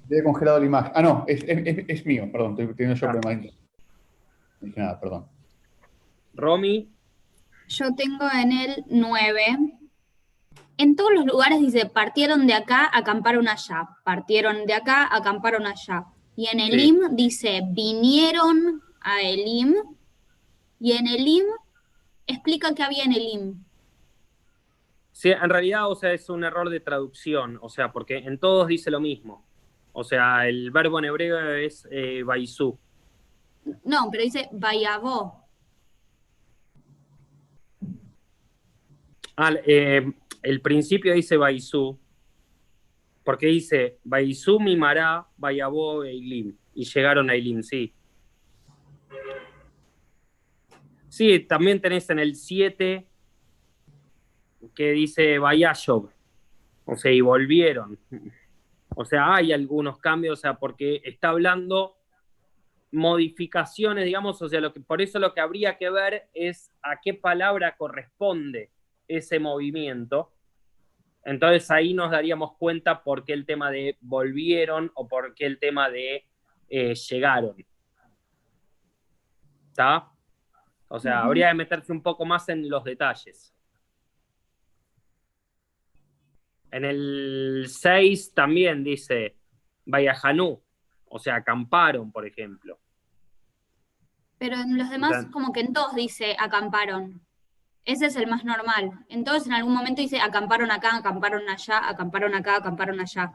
Había 0.07 0.25
congelado 0.25 0.61
la 0.61 0.67
imagen. 0.67 0.93
Ah, 0.95 1.03
no, 1.03 1.25
es, 1.27 1.45
es- 1.47 2.07
mío, 2.07 2.29
perdón, 2.31 2.53
estoy 2.53 2.75
teniendo 2.75 3.01
yo 3.01 3.09
Ah. 3.09 3.13
problemas. 3.13 3.55
No 4.61 4.67
dije 4.69 4.81
nada, 4.81 5.01
perdón. 5.01 5.27
Romy, 6.35 6.91
Yo 7.69 7.93
tengo 7.97 8.25
en 8.33 8.53
el 8.53 8.85
9. 8.89 9.43
En 10.79 10.95
todos 10.95 11.11
los 11.13 11.25
lugares 11.27 11.59
dice, 11.61 11.87
partieron 11.87 12.47
de 12.47 12.55
acá, 12.55 12.89
acamparon 12.93 13.49
allá. 13.49 13.89
Partieron 14.05 14.67
de 14.67 14.75
acá, 14.75 15.09
acamparon 15.11 15.67
allá. 15.67 16.05
Y 16.37 16.47
en 16.47 16.61
Sí. 16.61 16.67
Elim 16.73 17.17
dice, 17.17 17.63
vinieron 17.73 18.83
a 19.01 19.21
Elim. 19.23 19.75
Y 20.79 20.93
en 20.93 21.07
Elim 21.09 21.45
explica 22.27 22.73
que 22.75 22.83
había 22.85 23.03
en 23.05 23.15
Elim. 23.15 23.65
Sí, 25.13 25.31
en 25.31 25.49
realidad, 25.49 25.91
o 25.91 25.95
sea, 25.97 26.13
es 26.13 26.29
un 26.29 26.45
error 26.45 26.69
de 26.69 26.79
traducción, 26.81 27.59
o 27.63 27.71
sea, 27.71 27.91
porque 27.91 28.19
en 28.19 28.39
todos 28.39 28.69
dice 28.69 28.91
lo 28.91 29.01
mismo. 29.01 29.46
O 29.99 30.05
sea, 30.05 30.47
el 30.47 30.71
verbo 30.71 30.99
en 30.99 31.07
hebreo 31.07 31.55
es 31.55 31.89
eh, 31.91 32.23
baisú. 32.23 32.79
No, 33.83 34.11
pero 34.11 34.25
dice 34.25 34.47
Bayabó. 34.53 35.43
Ah, 39.35 39.55
eh, 39.65 40.13
el 40.43 40.61
principio 40.61 41.15
dice 41.15 41.39
Baizú, 41.39 41.99
porque 43.25 43.47
dice 43.47 43.99
Baizú, 44.05 44.61
Mimará, 44.61 45.27
Bayabó, 45.39 46.05
Eilim. 46.05 46.55
Y 46.75 46.85
llegaron 46.85 47.31
a 47.31 47.35
Eilim, 47.35 47.63
sí. 47.63 47.95
Sí, 51.09 51.41
también 51.41 51.81
tenés 51.81 52.11
en 52.11 52.19
el 52.19 52.37
7 52.37 53.07
que 54.75 54.91
dice 54.91 55.39
Bayashov. 55.39 56.11
O 56.85 56.97
sea, 56.97 57.11
y 57.11 57.23
volvieron. 57.23 57.99
O 58.99 59.05
sea, 59.05 59.35
hay 59.35 59.53
algunos 59.53 59.99
cambios, 59.99 60.39
o 60.39 60.41
sea, 60.41 60.55
porque 60.55 61.03
está 61.05 61.29
hablando 61.29 61.99
modificaciones, 62.91 64.07
digamos, 64.07 64.41
o 64.41 64.49
sea, 64.49 64.59
lo 64.63 64.73
que, 64.73 64.81
por 64.81 65.03
eso 65.03 65.19
lo 65.19 65.35
que 65.35 65.43
habría 65.43 65.77
que 65.77 65.91
ver 65.91 66.31
es 66.33 66.73
a 66.83 66.99
qué 67.03 67.13
palabra 67.13 67.77
corresponde 67.77 68.71
ese 69.07 69.39
movimiento. 69.39 70.33
Entonces 71.25 71.71
ahí 71.71 71.93
nos 71.93 72.11
daríamos 72.11 72.57
cuenta 72.57 73.03
por 73.03 73.25
qué 73.25 73.35
el 73.35 73.45
tema 73.45 73.71
de 73.71 73.99
volvieron 74.01 74.91
o 74.95 75.07
por 75.07 75.35
qué 75.35 75.45
el 75.45 75.59
tema 75.59 75.91
de 75.91 76.25
eh, 76.71 76.95
llegaron. 76.95 77.55
¿Está? 79.69 80.11
O 80.89 80.99
sea, 80.99 81.23
habría 81.23 81.49
que 81.51 81.55
meterse 81.55 81.93
un 81.93 82.03
poco 82.03 82.25
más 82.25 82.49
en 82.49 82.67
los 82.71 82.83
detalles. 82.83 83.56
En 86.71 86.85
el 86.85 87.67
6 87.69 88.33
también 88.35 88.83
dice 88.85 89.37
Vayajanú, 89.85 90.63
o 91.07 91.19
sea, 91.19 91.37
acamparon, 91.37 92.11
por 92.13 92.27
ejemplo. 92.27 92.79
Pero 94.39 94.57
en 94.57 94.77
los 94.77 94.91
demás, 94.91 95.27
como 95.33 95.53
que 95.53 95.61
en 95.61 95.73
todos 95.73 95.95
dice 95.95 96.37
acamparon. 96.39 97.23
Ese 97.85 98.07
es 98.07 98.17
el 98.17 98.27
más 98.27 98.45
normal. 98.45 98.91
En 99.09 99.25
todos 99.25 99.47
en 99.47 99.53
algún 99.53 99.73
momento 99.75 100.03
dice 100.03 100.19
acamparon 100.21 100.71
acá, 100.71 100.97
acamparon 100.97 101.49
allá, 101.49 101.89
acamparon 101.89 102.35
acá, 102.35 102.57
acamparon 102.57 103.01
allá. 103.01 103.33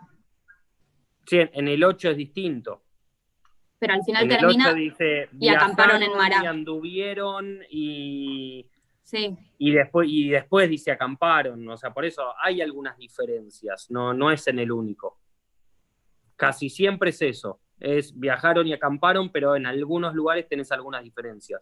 Sí, 1.25 1.37
en- 1.39 1.67
el 1.67 1.83
8 1.83 2.09
es 2.09 2.17
distinto. 2.17 2.83
Pero 3.79 3.93
al 3.93 4.03
final 4.03 4.25
En 4.25 4.31
el 4.31 4.37
termina, 4.37 4.65
8 4.67 4.75
dice 4.75 5.29
y 5.39 5.47
acamparon 5.47 6.03
en 6.03 6.11
Mará. 6.15 6.41
Y 6.43 6.45
anduvieron 6.45 7.59
y, 7.69 8.67
y 9.57 9.71
después, 9.71 10.07
y 10.09 10.29
después 10.29 10.69
dice 10.69 10.91
acamparon. 10.91 11.67
O 11.69 11.77
sea, 11.77 11.93
por 11.93 12.05
eso 12.05 12.33
hay 12.41 12.61
algunas 12.61 12.97
diferencias, 12.97 13.89
no, 13.89 14.13
no 14.13 14.31
es 14.31 14.47
en 14.47 14.59
el 14.59 14.71
único. 14.71 15.19
Casi 16.35 16.69
siempre 16.69 17.11
es 17.11 17.21
eso. 17.21 17.59
Es 17.79 18.17
viajaron 18.17 18.67
y 18.67 18.73
acamparon, 18.73 19.31
pero 19.31 19.55
en 19.55 19.65
algunos 19.65 20.13
lugares 20.13 20.47
tenés 20.47 20.71
algunas 20.71 21.03
diferencias. 21.03 21.61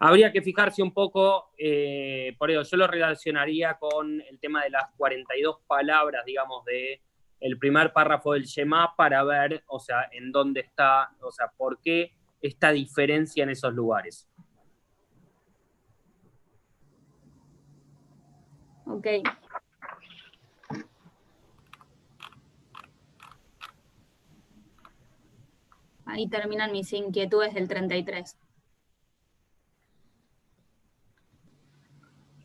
Habría 0.00 0.32
que 0.32 0.42
fijarse 0.42 0.82
un 0.82 0.92
poco, 0.92 1.52
eh, 1.58 2.34
por 2.38 2.50
eso 2.50 2.62
yo 2.62 2.76
lo 2.76 2.86
relacionaría 2.86 3.74
con 3.74 4.20
el 4.20 4.40
tema 4.40 4.64
de 4.64 4.70
las 4.70 4.84
42 4.96 5.58
palabras, 5.66 6.24
digamos, 6.24 6.64
de 6.64 7.00
el 7.38 7.58
primer 7.58 7.92
párrafo 7.92 8.32
del 8.32 8.44
Shema 8.44 8.94
para 8.96 9.22
ver, 9.24 9.62
o 9.66 9.78
sea, 9.78 10.08
en 10.12 10.32
dónde 10.32 10.60
está, 10.60 11.10
o 11.20 11.30
sea, 11.30 11.52
por 11.56 11.80
qué 11.80 12.12
esta 12.40 12.72
diferencia 12.72 13.44
en 13.44 13.50
esos 13.50 13.72
lugares. 13.74 14.28
Ok. 18.92 19.06
Ahí 26.04 26.28
terminan 26.28 26.72
mis 26.72 26.92
inquietudes 26.92 27.54
del 27.54 27.68
33. 27.68 28.36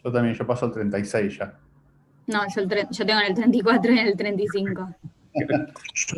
Yo 0.04 0.12
también, 0.12 0.36
yo 0.36 0.46
paso 0.48 0.66
al 0.68 0.72
36 0.74 1.38
ya. 1.38 1.60
No, 2.28 2.42
yo, 2.54 2.62
el 2.62 2.68
tre- 2.70 2.88
yo 2.92 3.06
tengo 3.06 3.20
en 3.22 3.28
el 3.28 3.36
34 3.36 3.92
y 3.94 4.00
en 4.00 4.08
el 4.08 4.16
35. 4.18 4.96
Yo, 5.34 6.18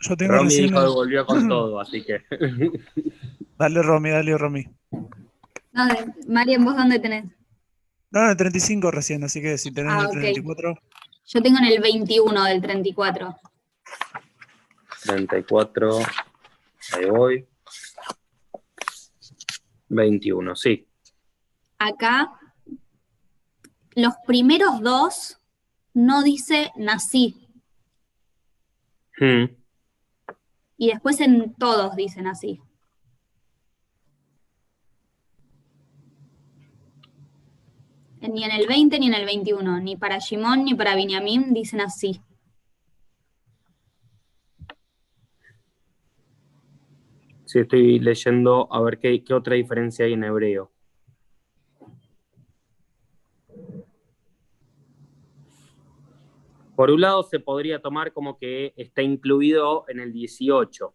yo 0.00 0.16
tengo 0.16 0.32
Romy 0.34 0.44
recién 0.48 0.66
dijo 0.70 0.94
volvió 0.94 1.26
con 1.26 1.48
todo, 1.48 1.80
así 1.80 2.02
que. 2.04 2.22
Dale, 3.58 3.82
Romy, 3.82 4.10
dale, 4.10 4.38
Romy. 4.38 4.64
No, 5.72 5.84
Marian, 6.28 6.64
¿vos 6.64 6.76
dónde 6.76 6.98
tenés? 6.98 7.24
No, 8.12 8.24
en 8.24 8.30
el 8.30 8.36
35 8.36 8.90
recién, 8.90 9.24
así 9.24 9.40
que 9.40 9.56
si 9.58 9.72
tenés 9.72 9.92
Ah, 9.94 10.00
el 10.00 10.06
ok. 10.06 10.12
34. 10.12 10.74
Yo 11.26 11.42
tengo 11.42 11.58
en 11.58 11.64
el 11.64 11.80
21 11.80 12.44
del 12.44 12.60
34. 12.60 13.36
34, 15.04 15.98
ahí 16.92 17.10
voy. 17.10 17.46
21, 19.88 20.54
sí. 20.56 20.86
Acá, 21.78 22.32
los 23.94 24.14
primeros 24.26 24.80
dos 24.80 25.38
no 25.94 26.22
dice 26.22 26.70
nací. 26.76 27.48
Hmm. 29.18 29.44
Y 30.76 30.88
después 30.88 31.20
en 31.20 31.54
todos 31.54 31.96
dicen 31.96 32.26
así. 32.26 32.60
Ni 38.28 38.44
en 38.44 38.52
el 38.52 38.68
20 38.68 39.00
ni 39.00 39.08
en 39.08 39.14
el 39.14 39.26
21. 39.26 39.80
Ni 39.80 39.96
para 39.96 40.18
Shimon 40.18 40.64
ni 40.64 40.74
para 40.74 40.94
Binyamin 40.94 41.52
dicen 41.52 41.80
así. 41.80 42.20
Sí, 47.44 47.58
estoy 47.58 47.98
leyendo 47.98 48.72
a 48.72 48.80
ver 48.80 48.98
qué, 48.98 49.22
otra 49.34 49.56
diferencia 49.56 50.06
hay 50.06 50.12
en 50.14 50.24
hebreo. 50.24 50.70
Por 56.76 56.90
un 56.90 57.00
lado, 57.00 57.22
se 57.24 57.40
podría 57.40 57.82
tomar 57.82 58.12
como 58.12 58.38
que 58.38 58.72
está 58.76 59.02
incluido 59.02 59.84
en 59.88 60.00
el 60.00 60.12
18. 60.12 60.94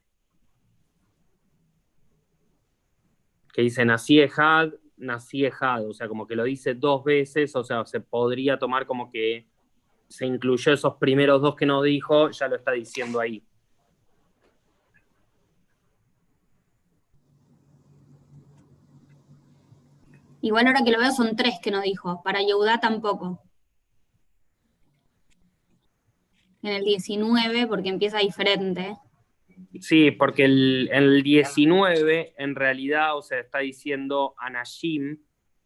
Que 3.53 3.61
dice 3.61 3.86
nací 3.86 4.19
Ejad, 4.19 4.69
nací 4.98 5.45
Ejad, 5.45 5.88
o 5.88 5.93
sea, 5.93 6.08
como 6.08 6.28
que 6.28 6.36
lo 6.36 6.43
dice 6.43 6.74
dos 6.74 7.04
veces, 7.04 7.56
o 7.56 7.64
sea, 7.64 7.86
se 7.86 8.00
podría 8.00 8.58
tomar 8.58 8.86
como 8.86 9.12
que 9.12 9.48
se 10.08 10.26
incluyó 10.26 10.74
esos 10.74 10.95
primeros 10.95 11.41
dos 11.41 11.56
que 11.56 11.66
no 11.66 11.82
dijo, 11.82 12.32
ya 12.32 12.48
lo 12.48 12.56
está 12.56 12.72
diciendo 12.72 13.20
ahí. 13.20 13.43
Igual 20.41 20.68
ahora 20.68 20.84
que 20.84 20.91
lo 20.91 21.00
veo 21.00 21.12
son 21.12 21.36
tres 21.36 21.56
que 21.62 21.72
no 21.72 21.82
dijo. 21.82 22.22
Para 22.24 22.41
Yehudá 22.41 22.80
tampoco. 22.80 23.41
En 26.62 26.74
el 26.74 26.84
19, 26.86 27.68
porque 27.68 27.89
empieza 27.89 28.20
diferente. 28.20 28.98
Sí, 29.80 30.12
porque 30.12 30.45
el, 30.45 30.89
el 30.91 31.24
19 31.24 32.34
en 32.38 32.55
realidad, 32.55 33.18
o 33.18 33.22
sea, 33.22 33.39
está 33.39 33.60
diciendo 33.60 34.36
Anashim, 34.38 35.18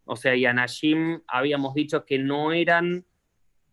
o 0.05 0.15
sea, 0.15 0.35
y 0.35 0.45
Anashim 0.45 1.21
habíamos 1.27 1.73
dicho 1.73 2.05
que 2.05 2.19
no 2.19 2.51
eran, 2.51 3.05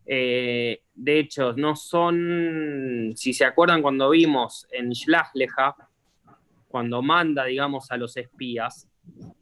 eh, 0.06 0.82
de 0.94 1.18
hecho, 1.18 1.52
no 1.54 1.76
son, 1.76 3.12
si 3.16 3.32
se 3.32 3.44
acuerdan 3.44 3.82
cuando 3.82 4.10
vimos 4.10 4.66
en 4.70 4.90
Shlachleja, 4.90 5.76
cuando 6.68 7.02
manda, 7.02 7.44
digamos, 7.44 7.90
a 7.90 7.96
los 7.96 8.16
espías, 8.16 8.88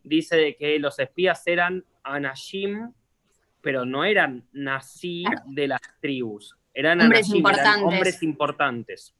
dice 0.03 0.37
de 0.37 0.57
que 0.57 0.79
los 0.79 0.99
espías 0.99 1.47
eran 1.47 1.85
Anashim, 2.03 2.93
pero 3.61 3.85
no 3.85 4.05
eran 4.05 4.47
nací 4.53 5.25
de 5.47 5.69
las 5.69 5.81
tribus, 6.01 6.57
eran 6.73 7.01
Hombres 7.01 7.29
Anashim, 7.29 7.47
eran 7.47 7.57
importantes. 7.57 7.83
hombres 7.83 8.23
importantes. 8.23 9.16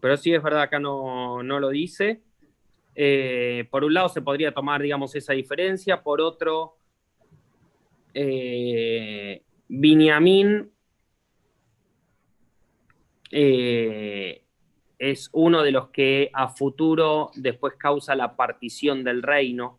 Pero 0.00 0.16
sí 0.16 0.32
es 0.32 0.42
verdad, 0.42 0.62
acá 0.62 0.78
no, 0.78 1.42
no 1.42 1.60
lo 1.60 1.68
dice. 1.68 2.22
Eh, 2.94 3.66
por 3.70 3.84
un 3.84 3.94
lado 3.94 4.08
se 4.08 4.22
podría 4.22 4.52
tomar, 4.52 4.82
digamos, 4.82 5.14
esa 5.14 5.32
diferencia, 5.32 6.02
por 6.02 6.20
otro, 6.20 6.76
eh, 8.14 9.42
eh, 13.32 14.42
es 14.98 15.30
uno 15.32 15.62
de 15.62 15.72
los 15.72 15.88
que 15.90 16.30
a 16.32 16.48
futuro 16.48 17.30
después 17.34 17.74
causa 17.74 18.14
la 18.14 18.36
partición 18.36 19.04
del 19.04 19.22
reino. 19.22 19.78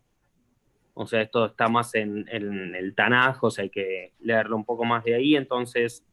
O 0.94 1.06
sea, 1.06 1.22
esto 1.22 1.46
está 1.46 1.68
más 1.68 1.94
en, 1.94 2.26
el 2.28 2.94
Tanaj, 2.94 3.38
hay 3.58 3.70
que 3.70 4.12
leerlo 4.20 4.56
un 4.56 4.64
poco 4.64 4.84
más 4.84 5.04
de 5.04 5.14
ahí. 5.14 5.36
Entonces, 5.36 6.04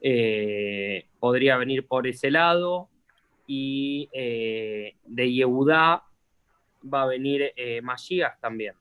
eh, 0.00 1.06
podría 1.18 1.56
venir 1.58 1.86
por 1.86 2.06
ese 2.06 2.30
lado. 2.30 2.88
Y 3.52 4.08
eh, 4.12 4.94
de 5.04 5.32
Yehudá 5.32 6.04
va 6.84 7.02
a 7.02 7.06
venir 7.06 7.52
eh, 7.56 7.82
también. 8.40 8.74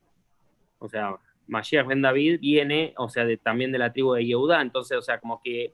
O 0.77 0.87
sea, 0.87 1.17
Mashiach 1.47 1.87
Ben 1.87 2.03
David 2.03 2.39
viene, 2.39 2.93
o 2.95 3.09
sea, 3.09 3.25
también 3.41 3.71
de 3.71 3.79
la 3.79 3.91
tribu 3.91 4.13
de 4.13 4.27
Yehudá. 4.27 4.61
Entonces, 4.61 4.95
o 4.95 5.01
sea, 5.01 5.19
como 5.19 5.41
que 5.41 5.73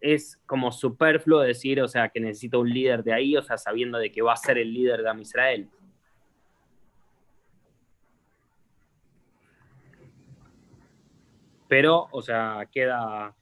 es 0.00 0.42
como 0.44 0.72
superfluo 0.72 1.38
decir, 1.38 1.80
o 1.80 1.86
sea, 1.86 2.08
que 2.08 2.18
necesita 2.18 2.58
un 2.58 2.68
líder 2.68 3.04
de 3.04 3.12
ahí, 3.12 3.36
o 3.36 3.42
sea, 3.44 3.56
sabiendo 3.56 3.98
de 3.98 4.10
que 4.10 4.22
va 4.22 4.32
a 4.32 4.36
ser 4.36 4.58
el 4.58 4.74
líder 4.74 5.02
de 5.02 5.08
Am 5.08 5.20
Israel. 5.20 5.68
Pero, 11.68 12.08
o 12.10 12.22
sea, 12.22 12.68
queda, 12.72 13.36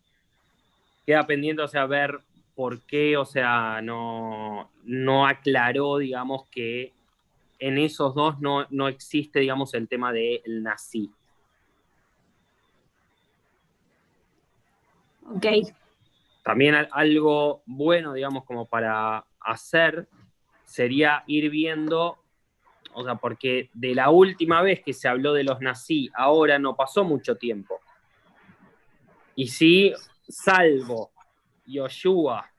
queda 1.07 1.27
pendiente, 1.27 1.63
o 1.63 1.69
sea, 1.69 1.87
ver 1.87 2.21
por 2.55 2.83
qué, 2.83 3.17
o 3.17 3.25
sea, 3.25 3.81
no, 3.83 4.71
no 4.85 5.27
aclaró, 5.27 5.99
digamos, 5.99 6.47
que 6.51 6.93
en 7.59 7.79
esos 7.79 8.15
dos 8.15 8.41
no, 8.41 8.67
no 8.71 8.89
existe, 8.89 9.41
digamos, 9.41 9.75
el 9.75 9.89
tema 9.89 10.13
del 10.13 10.63
nazi. 10.63 11.11
Ok. 15.35 15.47
También 16.43 16.75
al- 16.75 16.89
algo 16.93 17.63
bueno, 17.67 18.13
digamos, 18.13 18.45
como 18.45 18.67
para 18.67 19.25
hacer, 19.41 20.09
sería 20.65 21.25
ir 21.27 21.51
viendo, 21.51 22.19
o 22.93 23.05
sea, 23.05 23.15
porque 23.17 23.71
de 23.73 23.95
la 23.95 24.11
última 24.11 24.61
vez 24.63 24.83
que 24.83 24.93
se 24.93 25.09
habló 25.09 25.33
de 25.33 25.45
los 25.45 25.61
nazis, 25.61 26.11
ahora 26.15 26.59
no 26.59 26.77
pasó 26.77 27.03
mucho 27.03 27.37
tiempo. 27.37 27.81
Y 29.35 29.49
sí, 29.49 29.93
salvo 30.29 31.14
Yoshua 31.67 32.51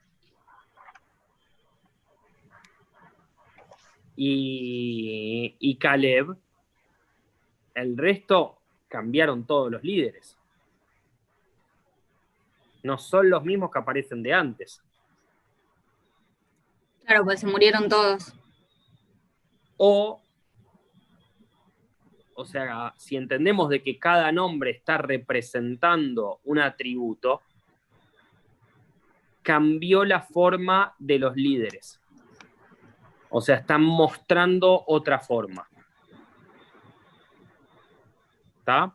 y, 4.16 5.56
y 5.58 5.76
Caleb, 5.76 6.36
el 7.74 7.96
resto 7.96 8.58
cambiaron 8.88 9.46
todos 9.46 9.70
los 9.70 9.82
líderes. 9.82 10.36
No 12.82 12.98
son 12.98 13.28
los 13.28 13.44
mismos 13.44 13.70
que 13.70 13.78
aparecen 13.78 14.22
de 14.22 14.32
antes. 14.32 14.82
Claro, 17.04 17.24
pues 17.24 17.40
se 17.40 17.46
murieron 17.46 17.88
todos. 17.88 18.32
O, 19.76 20.22
o 22.34 22.44
sea, 22.46 22.94
si 22.96 23.16
entendemos 23.16 23.68
de 23.68 23.82
que 23.82 23.98
cada 23.98 24.32
nombre 24.32 24.70
está 24.70 24.98
representando 24.98 26.40
un 26.44 26.58
atributo, 26.58 27.42
cambió 29.46 30.04
la 30.04 30.22
forma 30.22 30.96
de 30.98 31.20
los 31.20 31.36
líderes. 31.36 32.00
O 33.30 33.40
sea, 33.40 33.54
están 33.56 33.80
mostrando 33.82 34.82
otra 34.88 35.20
forma. 35.20 35.68
¿Está? 38.58 38.92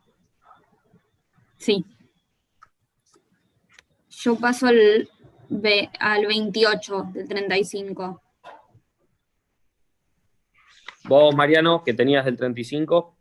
Sí. 1.57 1.85
Yo 4.09 4.35
paso 4.35 4.67
al, 4.67 5.09
ve- 5.47 5.89
al 5.99 6.25
28 6.25 7.03
del 7.13 7.29
35. 7.29 8.21
Vos, 11.05 11.33
Mariano, 11.33 11.81
que 11.85 11.93
tenías 11.93 12.25
del 12.25 12.35
35, 12.35 13.17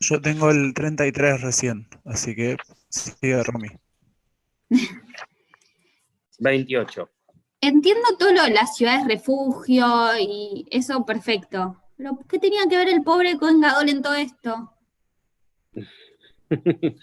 Yo 0.00 0.20
tengo 0.20 0.50
el 0.50 0.74
33 0.74 1.40
recién, 1.40 1.88
así 2.04 2.34
que 2.34 2.56
sigue 2.88 3.40
Romy. 3.44 3.68
28. 6.44 7.10
Entiendo 7.60 8.16
todo 8.18 8.32
lo 8.32 8.44
de 8.44 8.50
las 8.50 8.76
ciudades 8.76 9.06
refugio 9.06 9.86
y 10.20 10.66
eso 10.70 11.04
perfecto. 11.04 11.82
Pero 11.96 12.18
¿qué 12.28 12.38
tenía 12.38 12.66
que 12.68 12.76
ver 12.76 12.88
el 12.88 13.02
pobre 13.02 13.38
Cohen 13.38 13.60
Gadol 13.60 13.88
en 13.88 14.02
todo 14.02 14.14
esto? 14.14 14.72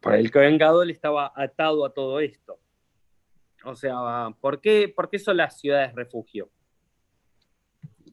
Para 0.00 0.18
el 0.18 0.30
Cohen 0.30 0.56
Gadol 0.58 0.90
estaba 0.90 1.32
atado 1.36 1.84
a 1.84 1.92
todo 1.92 2.20
esto. 2.20 2.58
O 3.64 3.74
sea, 3.74 4.34
¿por 4.40 4.60
qué, 4.60 4.92
por 4.94 5.10
qué 5.10 5.18
son 5.18 5.36
las 5.38 5.58
ciudades 5.60 5.94
refugio? 5.94 6.50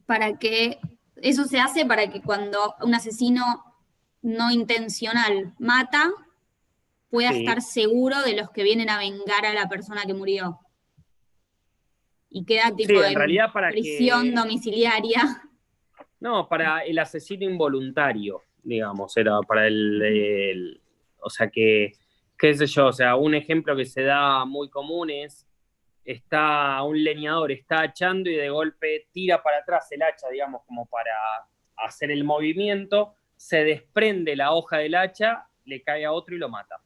Para 0.06 0.38
que 0.38 0.78
eso 1.16 1.44
se 1.44 1.58
hace 1.60 1.86
para 1.86 2.10
que 2.10 2.20
cuando 2.20 2.74
un 2.82 2.94
asesino 2.94 3.64
no 4.22 4.50
intencional 4.50 5.54
mata, 5.58 6.10
pueda 7.12 7.30
Sí. 7.30 7.40
estar 7.40 7.60
seguro 7.60 8.22
de 8.22 8.34
los 8.34 8.50
que 8.50 8.62
vienen 8.64 8.88
a 8.88 8.96
vengar 8.98 9.44
a 9.44 9.52
la 9.52 9.68
persona 9.68 10.02
que 10.06 10.14
murió. 10.14 10.58
Y 12.30 12.44
queda 12.46 12.74
tipo 12.74 12.88
Sí, 12.88 12.96
en 12.96 13.04
en 13.04 13.14
realidad 13.14 13.52
para 13.52 13.68
prisión 13.70 14.30
que... 14.30 14.34
domiciliaria. 14.34 15.20
No, 16.20 16.48
para 16.48 16.84
el 16.84 16.96
asesino 17.00 17.44
involuntario, 17.44 18.42
digamos, 18.62 19.16
era 19.16 19.40
para 19.40 19.66
el, 19.66 20.00
el- 20.00 20.80
o 21.18 21.28
sea 21.28 21.48
que, 21.50 21.92
qué 22.38 22.54
sé 22.54 22.66
yo, 22.68 22.86
o 22.86 22.92
sea, 22.92 23.16
un 23.16 23.34
ejemplo 23.34 23.74
que 23.74 23.84
se 23.84 24.02
da 24.04 24.44
muy 24.44 24.70
común 24.70 25.10
es, 25.10 25.44
está 26.04 26.80
un 26.84 27.02
leñador, 27.02 27.50
está 27.50 27.80
hachando 27.82 28.30
y 28.30 28.36
de 28.36 28.50
golpe 28.50 29.08
tira 29.10 29.42
para 29.42 29.58
atrás 29.58 29.90
el 29.90 30.00
hacha, 30.02 30.28
digamos, 30.30 30.62
como 30.64 30.86
para 30.86 31.12
hacer 31.78 32.12
el 32.12 32.22
movimiento, 32.22 33.14
se 33.36 33.64
desprende 33.64 34.36
la 34.36 34.52
hoja 34.52 34.78
del 34.78 34.94
hacha, 34.94 35.48
le 35.64 35.82
cae 35.82 36.04
a 36.04 36.12
otro 36.12 36.36
y 36.36 36.38
lo 36.38 36.48
mata. 36.48 36.76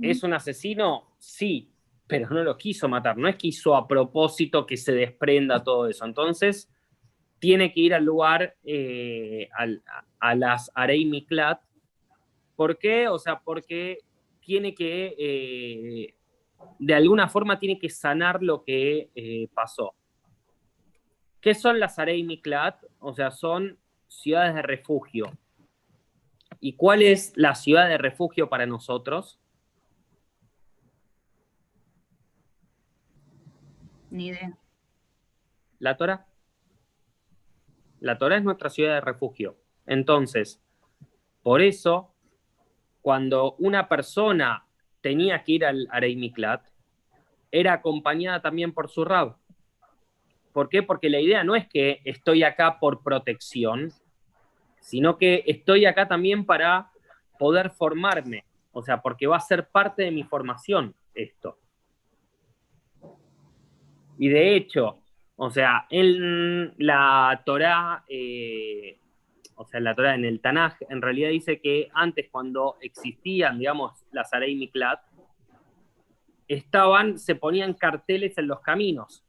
¿Es 0.00 0.22
un 0.22 0.32
asesino? 0.32 1.14
Sí, 1.18 1.70
pero 2.06 2.28
no 2.30 2.42
lo 2.42 2.56
quiso 2.56 2.88
matar. 2.88 3.16
No 3.16 3.28
es 3.28 3.36
que 3.36 3.48
hizo 3.48 3.74
a 3.74 3.86
propósito 3.86 4.66
que 4.66 4.76
se 4.76 4.92
desprenda 4.92 5.62
todo 5.62 5.88
eso. 5.88 6.04
Entonces, 6.04 6.70
tiene 7.38 7.72
que 7.72 7.80
ir 7.80 7.94
al 7.94 8.04
lugar, 8.04 8.56
eh, 8.64 9.48
a, 10.20 10.34
las 10.34 10.70
Arei 10.74 11.04
Miklat. 11.04 11.60
¿Por 12.54 12.78
qué? 12.78 13.08
O 13.08 13.18
sea, 13.18 13.40
porque 13.40 13.98
tiene 14.40 14.74
que, 14.74 15.16
eh, 15.18 16.14
de 16.78 16.94
alguna 16.94 17.28
forma, 17.28 17.58
tiene 17.58 17.78
que 17.78 17.88
sanar 17.88 18.42
lo 18.42 18.62
que 18.62 19.10
eh, 19.14 19.48
pasó. 19.52 19.94
¿Qué 21.40 21.54
son 21.54 21.80
las 21.80 21.98
Arei 21.98 22.22
Miklat? 22.22 22.84
O 23.00 23.12
sea, 23.12 23.32
son 23.32 23.76
ciudades 24.06 24.54
de 24.54 24.62
refugio. 24.62 25.32
¿Y 26.60 26.74
cuál 26.74 27.02
es 27.02 27.32
la 27.34 27.56
ciudad 27.56 27.88
de 27.88 27.98
refugio 27.98 28.48
para 28.48 28.66
nosotros? 28.66 29.40
Ni 34.12 34.26
idea. 34.26 34.58
La 35.78 35.96
Torah. 35.96 36.26
La 37.98 38.18
Torah 38.18 38.36
es 38.36 38.44
nuestra 38.44 38.68
ciudad 38.68 38.92
de 38.92 39.00
refugio. 39.00 39.56
Entonces, 39.86 40.60
por 41.42 41.62
eso, 41.62 42.12
cuando 43.00 43.54
una 43.58 43.88
persona 43.88 44.66
tenía 45.00 45.42
que 45.42 45.52
ir 45.52 45.64
al 45.64 45.88
Arei 45.90 46.14
Miklat, 46.14 46.62
era 47.50 47.72
acompañada 47.72 48.42
también 48.42 48.74
por 48.74 48.90
su 48.90 49.06
rab. 49.06 49.36
¿Por 50.52 50.68
qué? 50.68 50.82
Porque 50.82 51.08
la 51.08 51.20
idea 51.20 51.42
no 51.42 51.56
es 51.56 51.66
que 51.66 52.02
estoy 52.04 52.42
acá 52.42 52.78
por 52.80 53.02
protección, 53.02 53.92
sino 54.80 55.16
que 55.16 55.42
estoy 55.46 55.86
acá 55.86 56.06
también 56.06 56.44
para 56.44 56.90
poder 57.38 57.70
formarme. 57.70 58.44
O 58.72 58.82
sea, 58.82 59.00
porque 59.00 59.26
va 59.26 59.38
a 59.38 59.40
ser 59.40 59.68
parte 59.68 60.02
de 60.02 60.10
mi 60.10 60.22
formación 60.22 60.94
esto. 61.14 61.56
Y 64.22 64.28
de 64.28 64.54
hecho, 64.54 65.00
o 65.34 65.50
sea, 65.50 65.88
en 65.90 66.74
la 66.78 67.42
Torá, 67.44 68.04
eh, 68.08 68.96
o 69.56 69.66
sea, 69.66 69.78
en 69.78 69.84
la 69.84 69.96
Torá, 69.96 70.14
en 70.14 70.24
el 70.24 70.40
Tanaj, 70.40 70.76
en 70.88 71.02
realidad 71.02 71.30
dice 71.30 71.60
que 71.60 71.88
antes 71.92 72.28
cuando 72.30 72.76
existían, 72.82 73.58
digamos, 73.58 74.04
las 74.12 74.32
Arei 74.32 74.54
Miklat, 74.54 75.00
estaban, 76.46 77.18
se 77.18 77.34
ponían 77.34 77.74
carteles 77.74 78.38
en 78.38 78.46
los 78.46 78.60
caminos, 78.60 79.24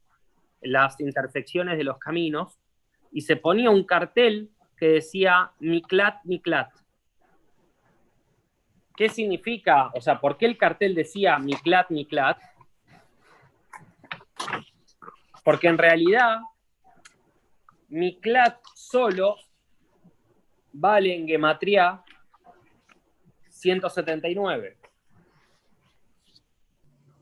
en 0.61 0.73
las 0.73 0.99
intersecciones 0.99 1.79
de 1.79 1.85
los 1.85 1.97
caminos, 1.97 2.59
y 3.11 3.21
se 3.21 3.35
ponía 3.35 3.71
un 3.71 3.85
cartel 3.85 4.51
que 4.77 4.89
decía 4.89 5.53
Miklat, 5.59 6.23
Miklat. 6.23 6.69
¿Qué 8.95 9.09
significa? 9.09 9.89
O 9.95 10.01
sea, 10.01 10.19
¿por 10.19 10.37
qué 10.37 10.45
el 10.45 10.55
cartel 10.55 10.93
decía 10.93 11.39
Miklat, 11.39 11.89
Miklat? 11.89 12.37
Porque 15.43 15.67
en 15.67 15.77
realidad, 15.77 16.39
Miklat 17.89 18.59
solo 18.75 19.35
vale 20.71 21.15
en 21.15 21.27
gematría 21.27 22.03
179. 23.49 24.77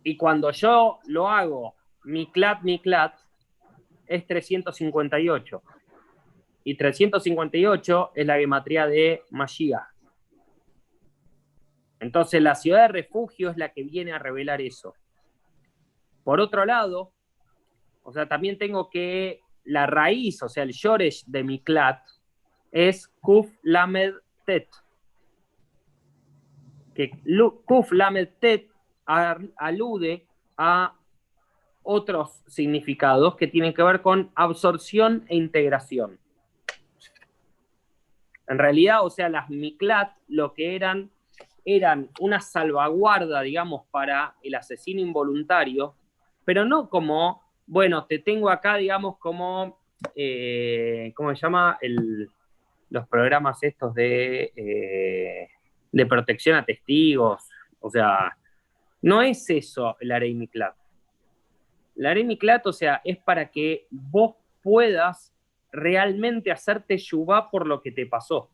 Y 0.04 0.18
cuando 0.18 0.52
yo 0.52 1.00
lo 1.06 1.28
hago 1.30 1.76
Miklat, 2.04 2.62
Miklat, 2.64 3.20
es 4.08 4.26
358. 4.28 5.64
Y 6.64 6.76
358 6.76 8.12
es 8.16 8.26
la 8.26 8.38
gematría 8.38 8.88
de 8.88 9.24
Mashiach. 9.32 9.92
Entonces 12.00 12.42
la 12.42 12.56
ciudad 12.56 12.82
de 12.82 12.88
refugio 12.88 13.52
es 13.52 13.58
la 13.58 13.70
que 13.70 13.84
viene 13.84 14.12
a 14.12 14.20
revelar 14.20 14.60
eso. 14.60 14.96
Por 16.24 16.40
otro 16.40 16.66
lado, 16.66 17.14
o 18.04 18.12
sea, 18.12 18.28
también 18.28 18.58
tengo 18.58 18.90
que 18.90 19.42
la 19.64 19.86
raíz, 19.86 20.42
o 20.44 20.50
sea, 20.50 20.64
el 20.64 20.72
shoresh 20.72 21.26
de 21.26 21.44
Miklat 21.44 22.02
es 22.72 23.08
Kuf 23.20 23.52
Lamed 23.64 24.14
Tet. 24.46 24.70
que 26.96 27.12
Kuf 27.66 27.92
Lamed 27.92 28.30
Tet 28.40 28.70
alude 29.06 30.26
a 30.58 30.94
otros 31.84 32.44
significados 32.48 33.36
que 33.36 33.48
tienen 33.48 33.74
que 33.74 33.84
ver 33.84 34.02
con 34.02 34.32
absorción 34.36 35.26
e 35.28 35.36
integración. 35.36 36.20
En 38.48 38.58
realidad, 38.58 39.06
o 39.06 39.10
sea, 39.10 39.30
las 39.30 39.50
Miklat 39.50 40.14
lo 40.28 40.54
que 40.54 40.76
eran 40.76 41.12
eran 41.66 42.10
una 42.20 42.40
salvaguarda, 42.40 43.42
digamos, 43.42 43.86
para 43.92 44.36
el 44.42 44.56
asesino 44.56 45.00
involuntario, 45.00 45.96
pero 46.44 46.66
no 46.66 46.90
como, 46.90 47.41
bueno, 47.72 48.06
te 48.06 48.20
tengo 48.20 48.50
acá, 48.50 48.76
digamos, 48.76 49.18
como, 49.18 49.80
eh, 50.14 51.14
¿cómo 51.16 51.34
se 51.34 51.42
llama? 51.42 51.80
Los 52.90 53.08
programas 53.08 53.64
estos 53.64 53.94
de, 53.94 54.52
eh, 54.54 55.48
de 55.90 56.06
protección 56.06 56.58
a 56.58 56.66
testigos. 56.66 57.48
O 57.80 57.90
sea, 57.90 58.38
no 59.02 59.22
es 59.22 59.50
eso 59.50 59.96
el 60.02 60.12
Arei 60.12 60.34
Miklat. 60.34 60.76
El 61.96 62.08
Arei 62.08 62.26
Miklat, 62.26 62.68
o 62.68 62.74
sea, 62.74 63.00
es 63.06 63.18
para 63.20 63.50
que 63.50 63.88
vos 63.90 64.36
puedas 64.62 65.34
realmente 65.72 66.52
hacerte 66.52 66.98
yubá 66.98 67.50
por 67.50 67.66
lo 67.66 67.82
que 67.82 67.94
te 67.94 68.06
pasó. 68.06 68.50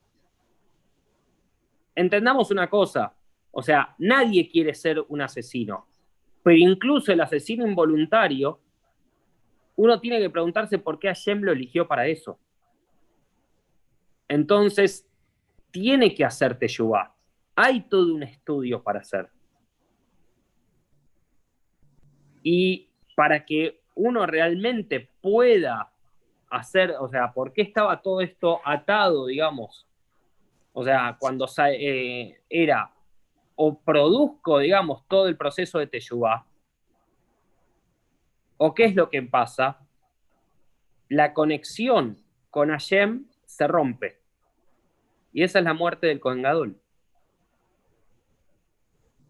Entendamos 1.95 2.51
una 2.51 2.69
cosa, 2.69 3.15
o 3.49 3.63
sea, 3.63 3.95
nadie 3.97 4.47
quiere 4.47 4.75
ser 4.75 5.03
un 5.07 5.21
asesino, 5.21 5.87
pero 6.43 6.57
incluso 6.57 7.11
el 7.11 7.21
asesino 7.21 7.67
involuntario, 7.67 8.59
uno 9.77 10.01
tiene 10.01 10.19
que 10.19 10.29
preguntarse 10.29 10.79
por 10.79 10.99
qué 10.99 11.07
Hashem 11.07 11.41
lo 11.41 11.51
eligió 11.51 11.87
para 11.87 12.07
eso. 12.07 12.39
Entonces, 14.27 15.07
tiene 15.71 16.13
que 16.15 16.25
hacerte 16.25 16.67
yubá. 16.67 17.15
Hay 17.55 17.81
todo 17.81 18.13
un 18.13 18.23
estudio 18.23 18.81
para 18.81 18.99
hacer. 18.99 19.29
Y 22.41 22.89
para 23.15 23.45
que 23.45 23.79
uno 23.93 24.25
realmente 24.25 25.09
pueda 25.21 25.91
hacer, 26.49 26.95
o 26.99 27.07
sea, 27.07 27.31
¿por 27.31 27.53
qué 27.53 27.61
estaba 27.61 28.01
todo 28.01 28.21
esto 28.21 28.61
atado, 28.65 29.27
digamos? 29.27 29.87
O 30.73 30.83
sea, 30.83 31.17
cuando 31.19 31.47
eh, 31.69 32.41
era 32.49 32.91
o 33.55 33.79
produzco, 33.79 34.57
digamos, 34.59 35.07
todo 35.07 35.27
el 35.27 35.37
proceso 35.37 35.77
de 35.77 35.87
Teshuvah, 35.87 36.46
o 38.57 38.73
qué 38.73 38.85
es 38.85 38.95
lo 38.95 39.09
que 39.09 39.21
pasa, 39.23 39.79
la 41.09 41.33
conexión 41.33 42.17
con 42.49 42.69
Hashem 42.69 43.27
se 43.45 43.67
rompe. 43.67 44.19
Y 45.31 45.43
esa 45.43 45.59
es 45.59 45.65
la 45.65 45.73
muerte 45.73 46.07
del 46.07 46.19
Kohen 46.19 46.41
Gadol. 46.41 46.79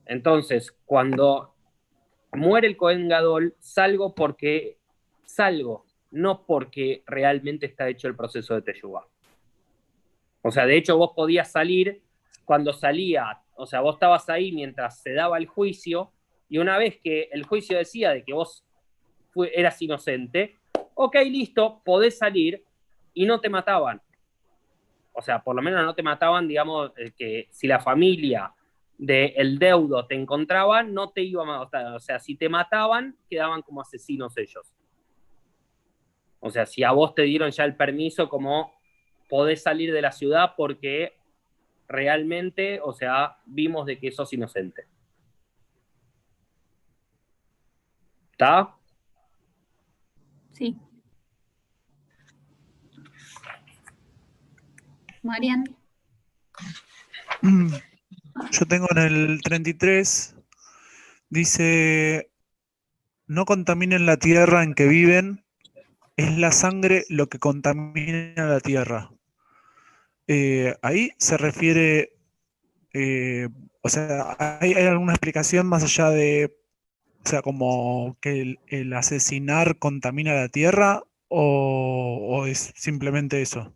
Entonces, 0.05 0.71
cuando 0.85 1.53
muere 2.31 2.67
el 2.67 2.77
Kohen 2.77 3.09
Gadol, 3.09 3.55
salgo 3.59 4.15
porque 4.15 4.77
salgo, 5.25 5.85
no 6.11 6.45
porque 6.45 7.03
realmente 7.05 7.65
está 7.65 7.89
hecho 7.89 8.07
el 8.07 8.15
proceso 8.15 8.55
de 8.55 8.61
Teshuvah. 8.61 9.05
O 10.41 10.51
sea, 10.51 10.65
de 10.65 10.77
hecho, 10.77 10.97
vos 10.97 11.11
podías 11.15 11.51
salir 11.51 12.01
cuando 12.45 12.71
salía, 12.71 13.41
o 13.55 13.65
sea, 13.65 13.81
vos 13.81 13.95
estabas 13.95 14.29
ahí 14.29 14.53
mientras 14.53 15.01
se 15.01 15.13
daba 15.13 15.37
el 15.37 15.47
juicio, 15.47 16.13
y 16.47 16.59
una 16.59 16.77
vez 16.77 16.97
que 17.03 17.29
el 17.33 17.43
juicio 17.43 17.77
decía 17.77 18.11
de 18.11 18.23
que 18.23 18.31
vos 18.31 18.65
fue- 19.37 19.51
eras 19.53 19.79
inocente, 19.83 20.57
ok, 20.95 21.15
listo, 21.29 21.79
podés 21.85 22.17
salir 22.17 22.63
y 23.13 23.27
no 23.27 23.39
te 23.39 23.49
mataban. 23.49 24.01
O 25.13 25.21
sea, 25.21 25.43
por 25.43 25.55
lo 25.55 25.61
menos 25.61 25.85
no 25.85 25.93
te 25.93 26.01
mataban, 26.01 26.47
digamos, 26.47 26.91
eh, 26.97 27.11
que 27.15 27.47
si 27.51 27.67
la 27.67 27.79
familia 27.79 28.51
del 28.97 29.59
deudo 29.59 30.07
te 30.07 30.15
encontraban, 30.15 30.91
no 30.91 31.11
te 31.11 31.21
iban 31.21 31.49
a 31.49 31.59
matar. 31.59 31.93
O 31.93 31.99
sea, 31.99 32.17
si 32.19 32.33
te 32.35 32.49
mataban, 32.49 33.15
quedaban 33.29 33.61
como 33.61 33.81
asesinos 33.81 34.35
ellos. 34.39 34.73
O 36.39 36.49
sea, 36.49 36.65
si 36.65 36.83
a 36.83 36.91
vos 36.91 37.13
te 37.13 37.21
dieron 37.21 37.51
ya 37.51 37.63
el 37.63 37.75
permiso, 37.75 38.29
como 38.29 38.73
podés 39.29 39.61
salir 39.61 39.93
de 39.93 40.01
la 40.01 40.11
ciudad 40.11 40.53
porque 40.57 41.13
realmente, 41.87 42.79
o 42.81 42.91
sea, 42.91 43.37
vimos 43.45 43.85
de 43.85 43.99
que 43.99 44.11
sos 44.11 44.33
inocente. 44.33 44.87
¿Está? 48.31 48.76
Sí. 50.57 50.75
Marian. 55.21 55.63
Mm, 57.43 57.73
Yo 58.51 58.65
tengo 58.65 58.87
en 58.89 58.97
el 58.97 59.41
33, 59.43 60.35
dice, 61.29 62.31
no 63.27 63.45
contaminen 63.45 64.07
la 64.07 64.17
tierra 64.17 64.63
en 64.63 64.73
que 64.73 64.87
viven, 64.87 65.45
es 66.15 66.35
la 66.39 66.51
sangre 66.51 67.05
lo 67.09 67.27
que 67.29 67.37
contamina 67.37 68.33
la 68.47 68.59
tierra. 68.59 69.11
Eh, 70.25 70.75
ahí 70.81 71.11
se 71.19 71.37
refiere, 71.37 72.13
eh, 72.93 73.49
o 73.81 73.89
sea, 73.89 74.35
¿hay, 74.39 74.73
hay 74.73 74.85
alguna 74.87 75.13
explicación 75.13 75.67
más 75.67 75.83
allá 75.83 76.09
de, 76.09 76.57
o 77.27 77.29
sea, 77.29 77.41
como 77.41 78.15
que 78.21 78.41
el, 78.41 78.59
el 78.67 78.93
asesinar 78.93 79.79
contamina 79.79 80.33
la 80.33 80.47
tierra 80.47 81.03
o, 81.27 82.25
o 82.29 82.45
es 82.45 82.71
simplemente 82.77 83.41
eso? 83.41 83.73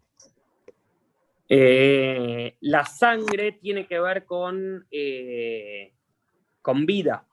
Eh, 1.50 2.56
la 2.62 2.86
sangre 2.86 3.52
tiene 3.52 3.88
que 3.88 4.00
ver 4.00 4.24
con, 4.26 4.88
eh, 4.90 5.92
con 6.62 6.86
vida. 6.86 7.26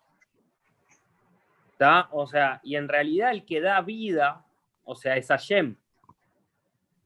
O 2.11 2.27
sea, 2.27 2.61
y 2.65 2.75
en 2.75 2.89
realidad 2.89 3.31
el 3.31 3.45
que 3.45 3.61
da 3.61 3.81
vida, 3.81 4.45
o 4.83 4.97
sea, 4.97 5.17
es 5.17 5.29
Hashem. 5.29 5.77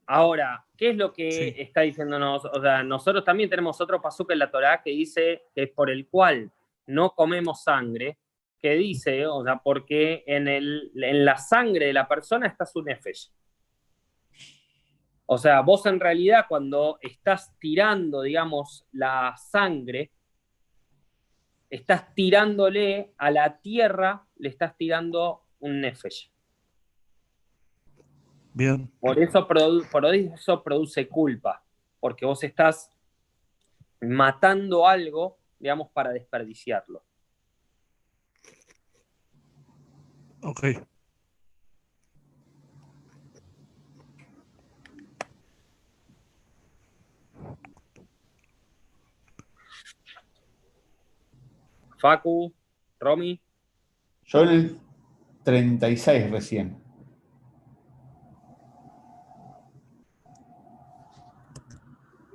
Ahora, 0.06 0.64
¿qué 0.78 0.88
es 0.88 0.96
lo 0.96 1.12
que 1.12 1.30
Sí. 1.30 1.54
está 1.58 1.82
diciéndonos? 1.82 2.46
O 2.46 2.62
sea, 2.62 2.82
nosotros 2.82 3.26
también 3.26 3.50
tenemos 3.50 3.78
otro 3.82 4.00
pasuk 4.00 4.30
en 4.30 4.38
la 4.38 4.50
Torá 4.50 4.80
que 4.82 4.88
dice 4.92 5.42
que 5.54 5.64
es 5.64 5.70
por 5.70 5.90
el 5.90 6.06
cual 6.06 6.50
no 6.86 7.10
comemos 7.10 7.62
sangre, 7.62 8.16
que 8.62 8.74
dice, 8.74 9.26
o 9.26 9.42
sea, 9.42 9.56
porque 9.58 10.22
en, 10.26 10.46
el, 10.46 10.92
en 10.94 11.24
la 11.24 11.36
sangre 11.36 11.86
de 11.86 11.92
la 11.92 12.06
persona 12.06 12.46
está 12.46 12.64
su 12.64 12.80
nefesh. 12.80 13.30
O 15.26 15.36
sea, 15.36 15.60
vos 15.62 15.84
en 15.86 15.98
realidad 15.98 16.46
cuando 16.48 16.98
estás 17.00 17.58
tirando, 17.58 18.22
digamos, 18.22 18.86
la 18.92 19.34
sangre, 19.36 20.12
estás 21.68 22.14
tirándole 22.14 23.12
a 23.18 23.30
la 23.30 23.58
tierra, 23.60 24.26
le 24.36 24.48
estás 24.50 24.76
tirando 24.76 25.42
un 25.58 25.80
nefesh. 25.80 26.30
Bien, 28.54 28.88
Por 29.00 29.18
eso, 29.18 29.48
produ- 29.48 29.90
por 29.90 30.04
eso 30.14 30.62
produce 30.62 31.08
culpa, 31.08 31.64
porque 31.98 32.26
vos 32.26 32.44
estás 32.44 32.90
matando 34.00 34.86
algo, 34.86 35.38
digamos, 35.58 35.90
para 35.90 36.10
desperdiciarlo. 36.10 37.02
Ok. 40.42 40.66
Facu, 52.00 52.52
Romy, 52.98 53.40
Yo 54.24 54.42
en 54.42 54.48
el 54.48 54.80
36 55.44 56.30
recién. 56.30 56.82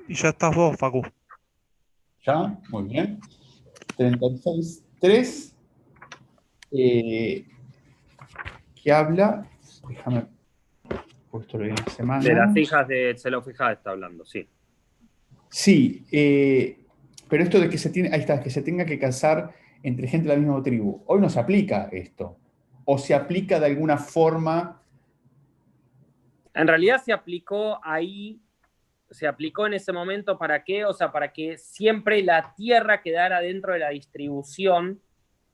Y 0.07 0.15
ya 0.15 0.29
estás 0.29 0.55
vos, 0.55 0.77
Facu. 0.77 1.01
¿Ya? 2.25 2.57
Muy 2.69 2.83
bien. 2.83 3.19
36, 3.97 4.85
3. 5.01 5.53
eh, 6.71 7.45
que 8.87 8.93
habla. 8.93 9.45
Déjame. 9.89 10.27
Puesto 11.29 11.61
en 11.61 11.75
la 11.75 11.91
semana. 11.91 12.23
de 12.23 12.33
las 12.33 12.55
hijas 12.55 12.87
de 12.87 13.09
está 13.11 13.75
hablando, 13.83 14.23
sí. 14.23 14.47
Sí, 15.49 16.05
eh, 16.09 16.85
pero 17.27 17.43
esto 17.43 17.59
de 17.59 17.69
que 17.69 17.77
se 17.77 17.89
tiene, 17.89 18.11
ahí 18.13 18.21
está, 18.21 18.39
que 18.39 18.49
se 18.49 18.61
tenga 18.61 18.85
que 18.85 18.97
casar 18.97 19.53
entre 19.83 20.07
gente 20.07 20.29
de 20.29 20.35
la 20.35 20.39
misma 20.39 20.63
tribu. 20.63 21.03
Hoy 21.05 21.19
no 21.19 21.27
se 21.29 21.37
aplica 21.37 21.89
esto. 21.91 22.37
O 22.85 22.97
se 22.97 23.13
aplica 23.13 23.59
de 23.59 23.65
alguna 23.65 23.97
forma. 23.97 24.81
En 26.53 26.65
realidad 26.65 27.01
se 27.03 27.11
aplicó 27.11 27.81
ahí, 27.83 28.39
se 29.11 29.27
aplicó 29.27 29.67
en 29.67 29.73
ese 29.73 29.91
momento 29.91 30.37
para 30.37 30.63
qué, 30.63 30.85
o 30.85 30.93
sea, 30.93 31.11
para 31.11 31.33
que 31.33 31.57
siempre 31.57 32.23
la 32.23 32.53
tierra 32.55 33.01
quedara 33.01 33.41
dentro 33.41 33.73
de 33.73 33.79
la 33.79 33.89
distribución, 33.89 35.01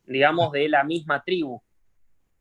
digamos, 0.06 0.52
de 0.52 0.70
la 0.70 0.84
misma 0.84 1.24
tribu. 1.24 1.64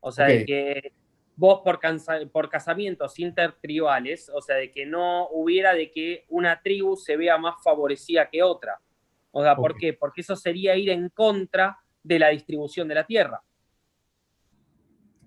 O 0.04 0.10
sea, 0.12 0.26
de 0.26 0.44
que 0.44 0.92
vos 1.36 1.60
por, 1.64 1.78
cansa- 1.78 2.26
por 2.30 2.48
casamientos 2.50 3.18
intertribales, 3.18 4.28
o 4.34 4.42
sea, 4.42 4.56
de 4.56 4.70
que 4.72 4.84
no 4.84 5.28
hubiera 5.30 5.72
de 5.74 5.90
que 5.90 6.24
una 6.28 6.60
tribu 6.60 6.96
se 6.96 7.16
vea 7.16 7.38
más 7.38 7.54
favorecida 7.62 8.28
que 8.28 8.42
otra. 8.42 8.78
O 9.30 9.42
sea, 9.42 9.56
¿por 9.56 9.76
qué? 9.76 9.92
Porque 9.94 10.20
eso 10.20 10.36
sería 10.36 10.76
ir 10.76 10.90
en 10.90 11.08
contra 11.08 11.78
de 12.02 12.18
la 12.18 12.28
distribución 12.30 12.88
de 12.88 12.94
la 12.96 13.06
tierra. 13.06 13.40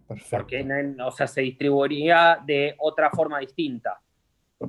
Perfecto. 0.08 0.38
porque 0.38 0.64
o 1.04 1.12
sea, 1.12 1.26
se 1.26 1.42
distribuiría 1.42 2.40
de 2.46 2.76
otra 2.78 3.10
forma 3.10 3.40
distinta. 3.40 4.00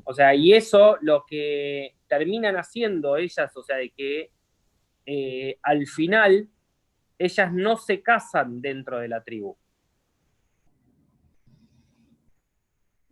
O 0.04 0.14
sea, 0.14 0.34
y 0.34 0.54
eso 0.54 0.96
lo 1.02 1.24
que 1.26 1.96
terminan 2.06 2.56
haciendo 2.56 3.16
ellas, 3.16 3.54
o 3.56 3.62
sea, 3.62 3.76
de 3.76 3.90
que 3.90 4.30
eh, 5.04 5.58
al 5.62 5.86
final 5.86 6.48
ellas 7.18 7.52
no 7.52 7.76
se 7.76 8.02
casan 8.02 8.60
dentro 8.62 8.98
de 8.98 9.08
la 9.08 9.22
tribu. 9.22 9.56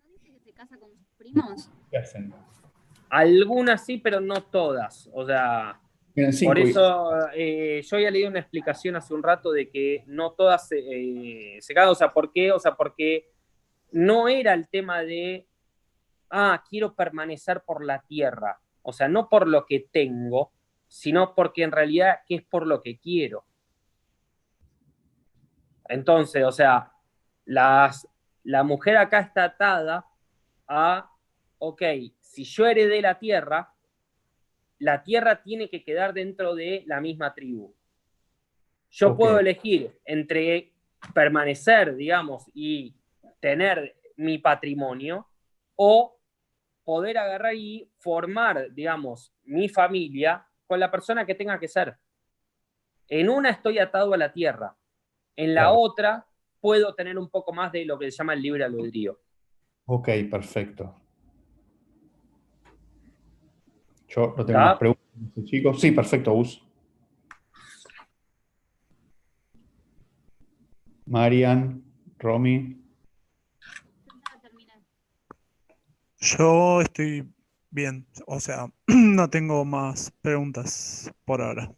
¿No 0.02 0.10
dice 0.12 0.30
que 0.32 0.40
se 0.40 0.52
casa 0.52 0.78
Algunas 3.08 3.84
sí, 3.84 3.98
pero 3.98 4.20
no 4.20 4.42
todas. 4.42 5.08
O 5.12 5.24
sea, 5.24 5.80
por 6.44 6.58
eso 6.58 7.28
eh, 7.34 7.82
yo 7.82 7.96
había 7.96 8.10
leído 8.10 8.30
una 8.30 8.40
explicación 8.40 8.96
hace 8.96 9.14
un 9.14 9.22
rato 9.22 9.52
de 9.52 9.68
que 9.68 10.04
no 10.06 10.32
todas 10.32 10.68
se, 10.68 10.78
eh, 10.78 11.58
se 11.60 11.74
casan. 11.74 11.90
O 11.90 11.94
sea, 11.94 12.12
¿por 12.12 12.32
qué? 12.32 12.52
O 12.52 12.58
sea, 12.58 12.74
porque 12.74 13.30
no 13.92 14.28
era 14.28 14.54
el 14.54 14.68
tema 14.68 15.02
de, 15.02 15.46
ah, 16.30 16.62
quiero 16.68 16.94
permanecer 16.94 17.62
por 17.62 17.84
la 17.84 18.02
tierra. 18.02 18.60
O 18.82 18.92
sea, 18.92 19.08
no 19.08 19.28
por 19.28 19.48
lo 19.48 19.66
que 19.66 19.88
tengo, 19.90 20.52
sino 20.88 21.34
porque 21.34 21.62
en 21.62 21.72
realidad 21.72 22.18
que 22.26 22.36
es 22.36 22.42
por 22.42 22.66
lo 22.66 22.82
que 22.82 22.98
quiero. 22.98 23.44
Entonces, 25.88 26.44
o 26.44 26.52
sea, 26.52 26.92
las, 27.44 28.08
la 28.42 28.62
mujer 28.62 28.96
acá 28.96 29.20
está 29.20 29.44
atada 29.44 30.06
a, 30.66 31.10
ok, 31.66 31.82
si 32.20 32.44
yo 32.44 32.66
heredé 32.66 33.00
la 33.00 33.18
tierra, 33.18 33.72
la 34.78 35.02
tierra 35.02 35.42
tiene 35.42 35.70
que 35.70 35.82
quedar 35.82 36.12
dentro 36.12 36.54
de 36.54 36.82
la 36.86 37.00
misma 37.00 37.32
tribu. 37.32 37.74
Yo 38.90 39.16
puedo 39.16 39.38
elegir 39.38 39.98
entre 40.04 40.72
permanecer, 41.14 41.96
digamos, 41.96 42.50
y 42.54 42.94
tener 43.40 43.96
mi 44.16 44.38
patrimonio 44.38 45.26
o 45.74 46.18
poder 46.84 47.18
agarrar 47.18 47.54
y 47.54 47.90
formar, 47.98 48.72
digamos, 48.72 49.32
mi 49.44 49.68
familia 49.68 50.46
con 50.66 50.78
la 50.78 50.90
persona 50.90 51.24
que 51.24 51.34
tenga 51.34 51.58
que 51.58 51.68
ser. 51.68 51.96
En 53.08 53.28
una 53.28 53.50
estoy 53.50 53.78
atado 53.78 54.12
a 54.12 54.18
la 54.18 54.32
tierra, 54.32 54.76
en 55.36 55.54
la 55.54 55.62
Claro. 55.62 55.78
otra 55.78 56.26
puedo 56.60 56.94
tener 56.94 57.18
un 57.18 57.28
poco 57.28 57.52
más 57.52 57.72
de 57.72 57.84
lo 57.84 57.98
que 57.98 58.10
se 58.10 58.18
llama 58.18 58.34
el 58.34 58.42
libre 58.42 58.64
albedrío. 58.64 59.18
Ok, 59.86 60.08
perfecto. 60.30 61.03
Yo 64.14 64.34
no 64.36 64.46
tengo 64.46 64.60
¿Está? 64.60 64.64
más 64.64 64.78
preguntas, 64.78 65.44
chicos. 65.44 65.80
Sí, 65.80 65.90
perfecto, 65.90 66.32
Gus. 66.32 66.62
Marian, 71.06 71.82
Romy. 72.18 72.80
Yo 76.18 76.80
estoy 76.80 77.28
bien, 77.70 78.06
o 78.26 78.38
sea, 78.40 78.72
no 78.86 79.28
tengo 79.28 79.64
más 79.64 80.12
preguntas 80.22 81.12
por 81.24 81.42
ahora. 81.42 81.70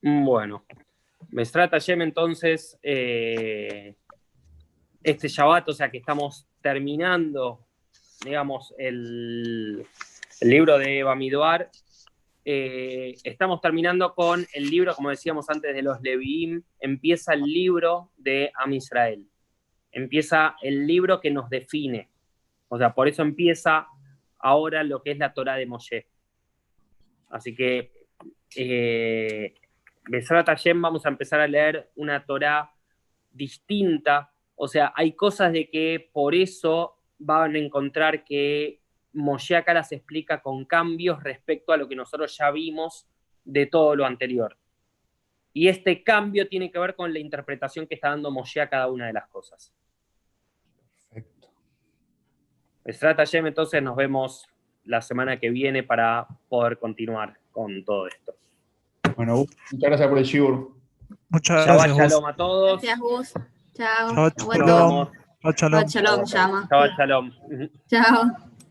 Bueno, 0.00 0.64
Mesrat 1.30 1.70
Hashem 1.72 2.02
entonces, 2.02 2.78
eh, 2.82 3.94
este 5.02 5.28
Shabbat, 5.28 5.68
o 5.68 5.72
sea 5.72 5.90
que 5.90 5.98
estamos 5.98 6.46
terminando, 6.60 7.66
digamos, 8.24 8.74
el, 8.78 9.86
el 10.42 10.50
libro 10.50 10.76
de 10.76 11.04
Bamidoar. 11.04 11.70
Eh, 12.44 13.14
estamos 13.22 13.60
terminando 13.60 14.12
con 14.12 14.44
el 14.52 14.68
libro, 14.68 14.92
como 14.96 15.10
decíamos 15.10 15.48
antes, 15.48 15.72
de 15.72 15.82
los 15.82 16.00
Leviim. 16.02 16.64
Empieza 16.80 17.34
el 17.34 17.42
libro 17.42 18.10
de 18.16 18.50
Am 18.56 18.72
Israel. 18.72 19.24
Empieza 19.92 20.56
el 20.60 20.84
libro 20.84 21.20
que 21.20 21.30
nos 21.30 21.48
define. 21.48 22.08
O 22.66 22.76
sea, 22.76 22.92
por 22.92 23.06
eso 23.06 23.22
empieza 23.22 23.86
ahora 24.40 24.82
lo 24.82 25.00
que 25.00 25.12
es 25.12 25.18
la 25.18 25.32
Torah 25.32 25.54
de 25.54 25.66
Moshe. 25.66 26.08
Así 27.30 27.54
que 27.54 27.92
eh, 28.56 29.54
vamos 30.74 31.06
a 31.06 31.08
empezar 31.08 31.38
a 31.38 31.46
leer 31.46 31.88
una 31.94 32.26
Torah 32.26 32.68
distinta. 33.30 34.32
O 34.56 34.66
sea, 34.66 34.92
hay 34.96 35.12
cosas 35.12 35.52
de 35.52 35.70
que 35.70 36.10
por 36.12 36.34
eso 36.34 36.96
van 37.16 37.54
a 37.54 37.58
encontrar 37.60 38.24
que 38.24 38.81
Moshe 39.12 39.56
acá 39.56 39.74
las 39.74 39.92
explica 39.92 40.40
con 40.40 40.64
cambios 40.64 41.22
respecto 41.22 41.72
a 41.72 41.76
lo 41.76 41.88
que 41.88 41.96
nosotros 41.96 42.36
ya 42.36 42.50
vimos 42.50 43.06
de 43.44 43.66
todo 43.66 43.94
lo 43.96 44.06
anterior. 44.06 44.56
Y 45.52 45.68
este 45.68 46.02
cambio 46.02 46.48
tiene 46.48 46.70
que 46.70 46.78
ver 46.78 46.94
con 46.94 47.12
la 47.12 47.18
interpretación 47.18 47.86
que 47.86 47.94
está 47.94 48.08
dando 48.08 48.30
Moshe 48.30 48.60
a 48.60 48.68
cada 48.68 48.88
una 48.88 49.06
de 49.06 49.12
las 49.12 49.28
cosas. 49.28 49.72
Perfecto. 51.10 51.48
Besrat 52.84 53.18
Hashem, 53.18 53.46
entonces 53.46 53.82
nos 53.82 53.96
vemos 53.96 54.48
la 54.84 55.02
semana 55.02 55.38
que 55.38 55.50
viene 55.50 55.82
para 55.82 56.26
poder 56.48 56.78
continuar 56.78 57.38
con 57.50 57.84
todo 57.84 58.06
esto. 58.06 58.34
Bueno, 59.16 59.36
muchas 59.36 59.90
gracias 59.90 60.08
por 60.08 60.18
el 60.18 60.24
Shibur. 60.24 60.72
Muchas 61.28 61.66
Shabbat 61.66 61.86
gracias. 61.86 62.12
Shalom 62.12 62.26
a 62.26 62.36
todos. 62.36 62.72
Gracias, 62.72 62.98
Gus. 62.98 63.32
Chao. 63.74 64.08
Aguanto. 64.08 64.44
shalom. 64.50 65.08
Shabbat 65.42 65.88
shalom. 65.88 66.24
Shabbat 66.24 66.90
Shalom. 66.96 67.32
Chao. 67.88 68.48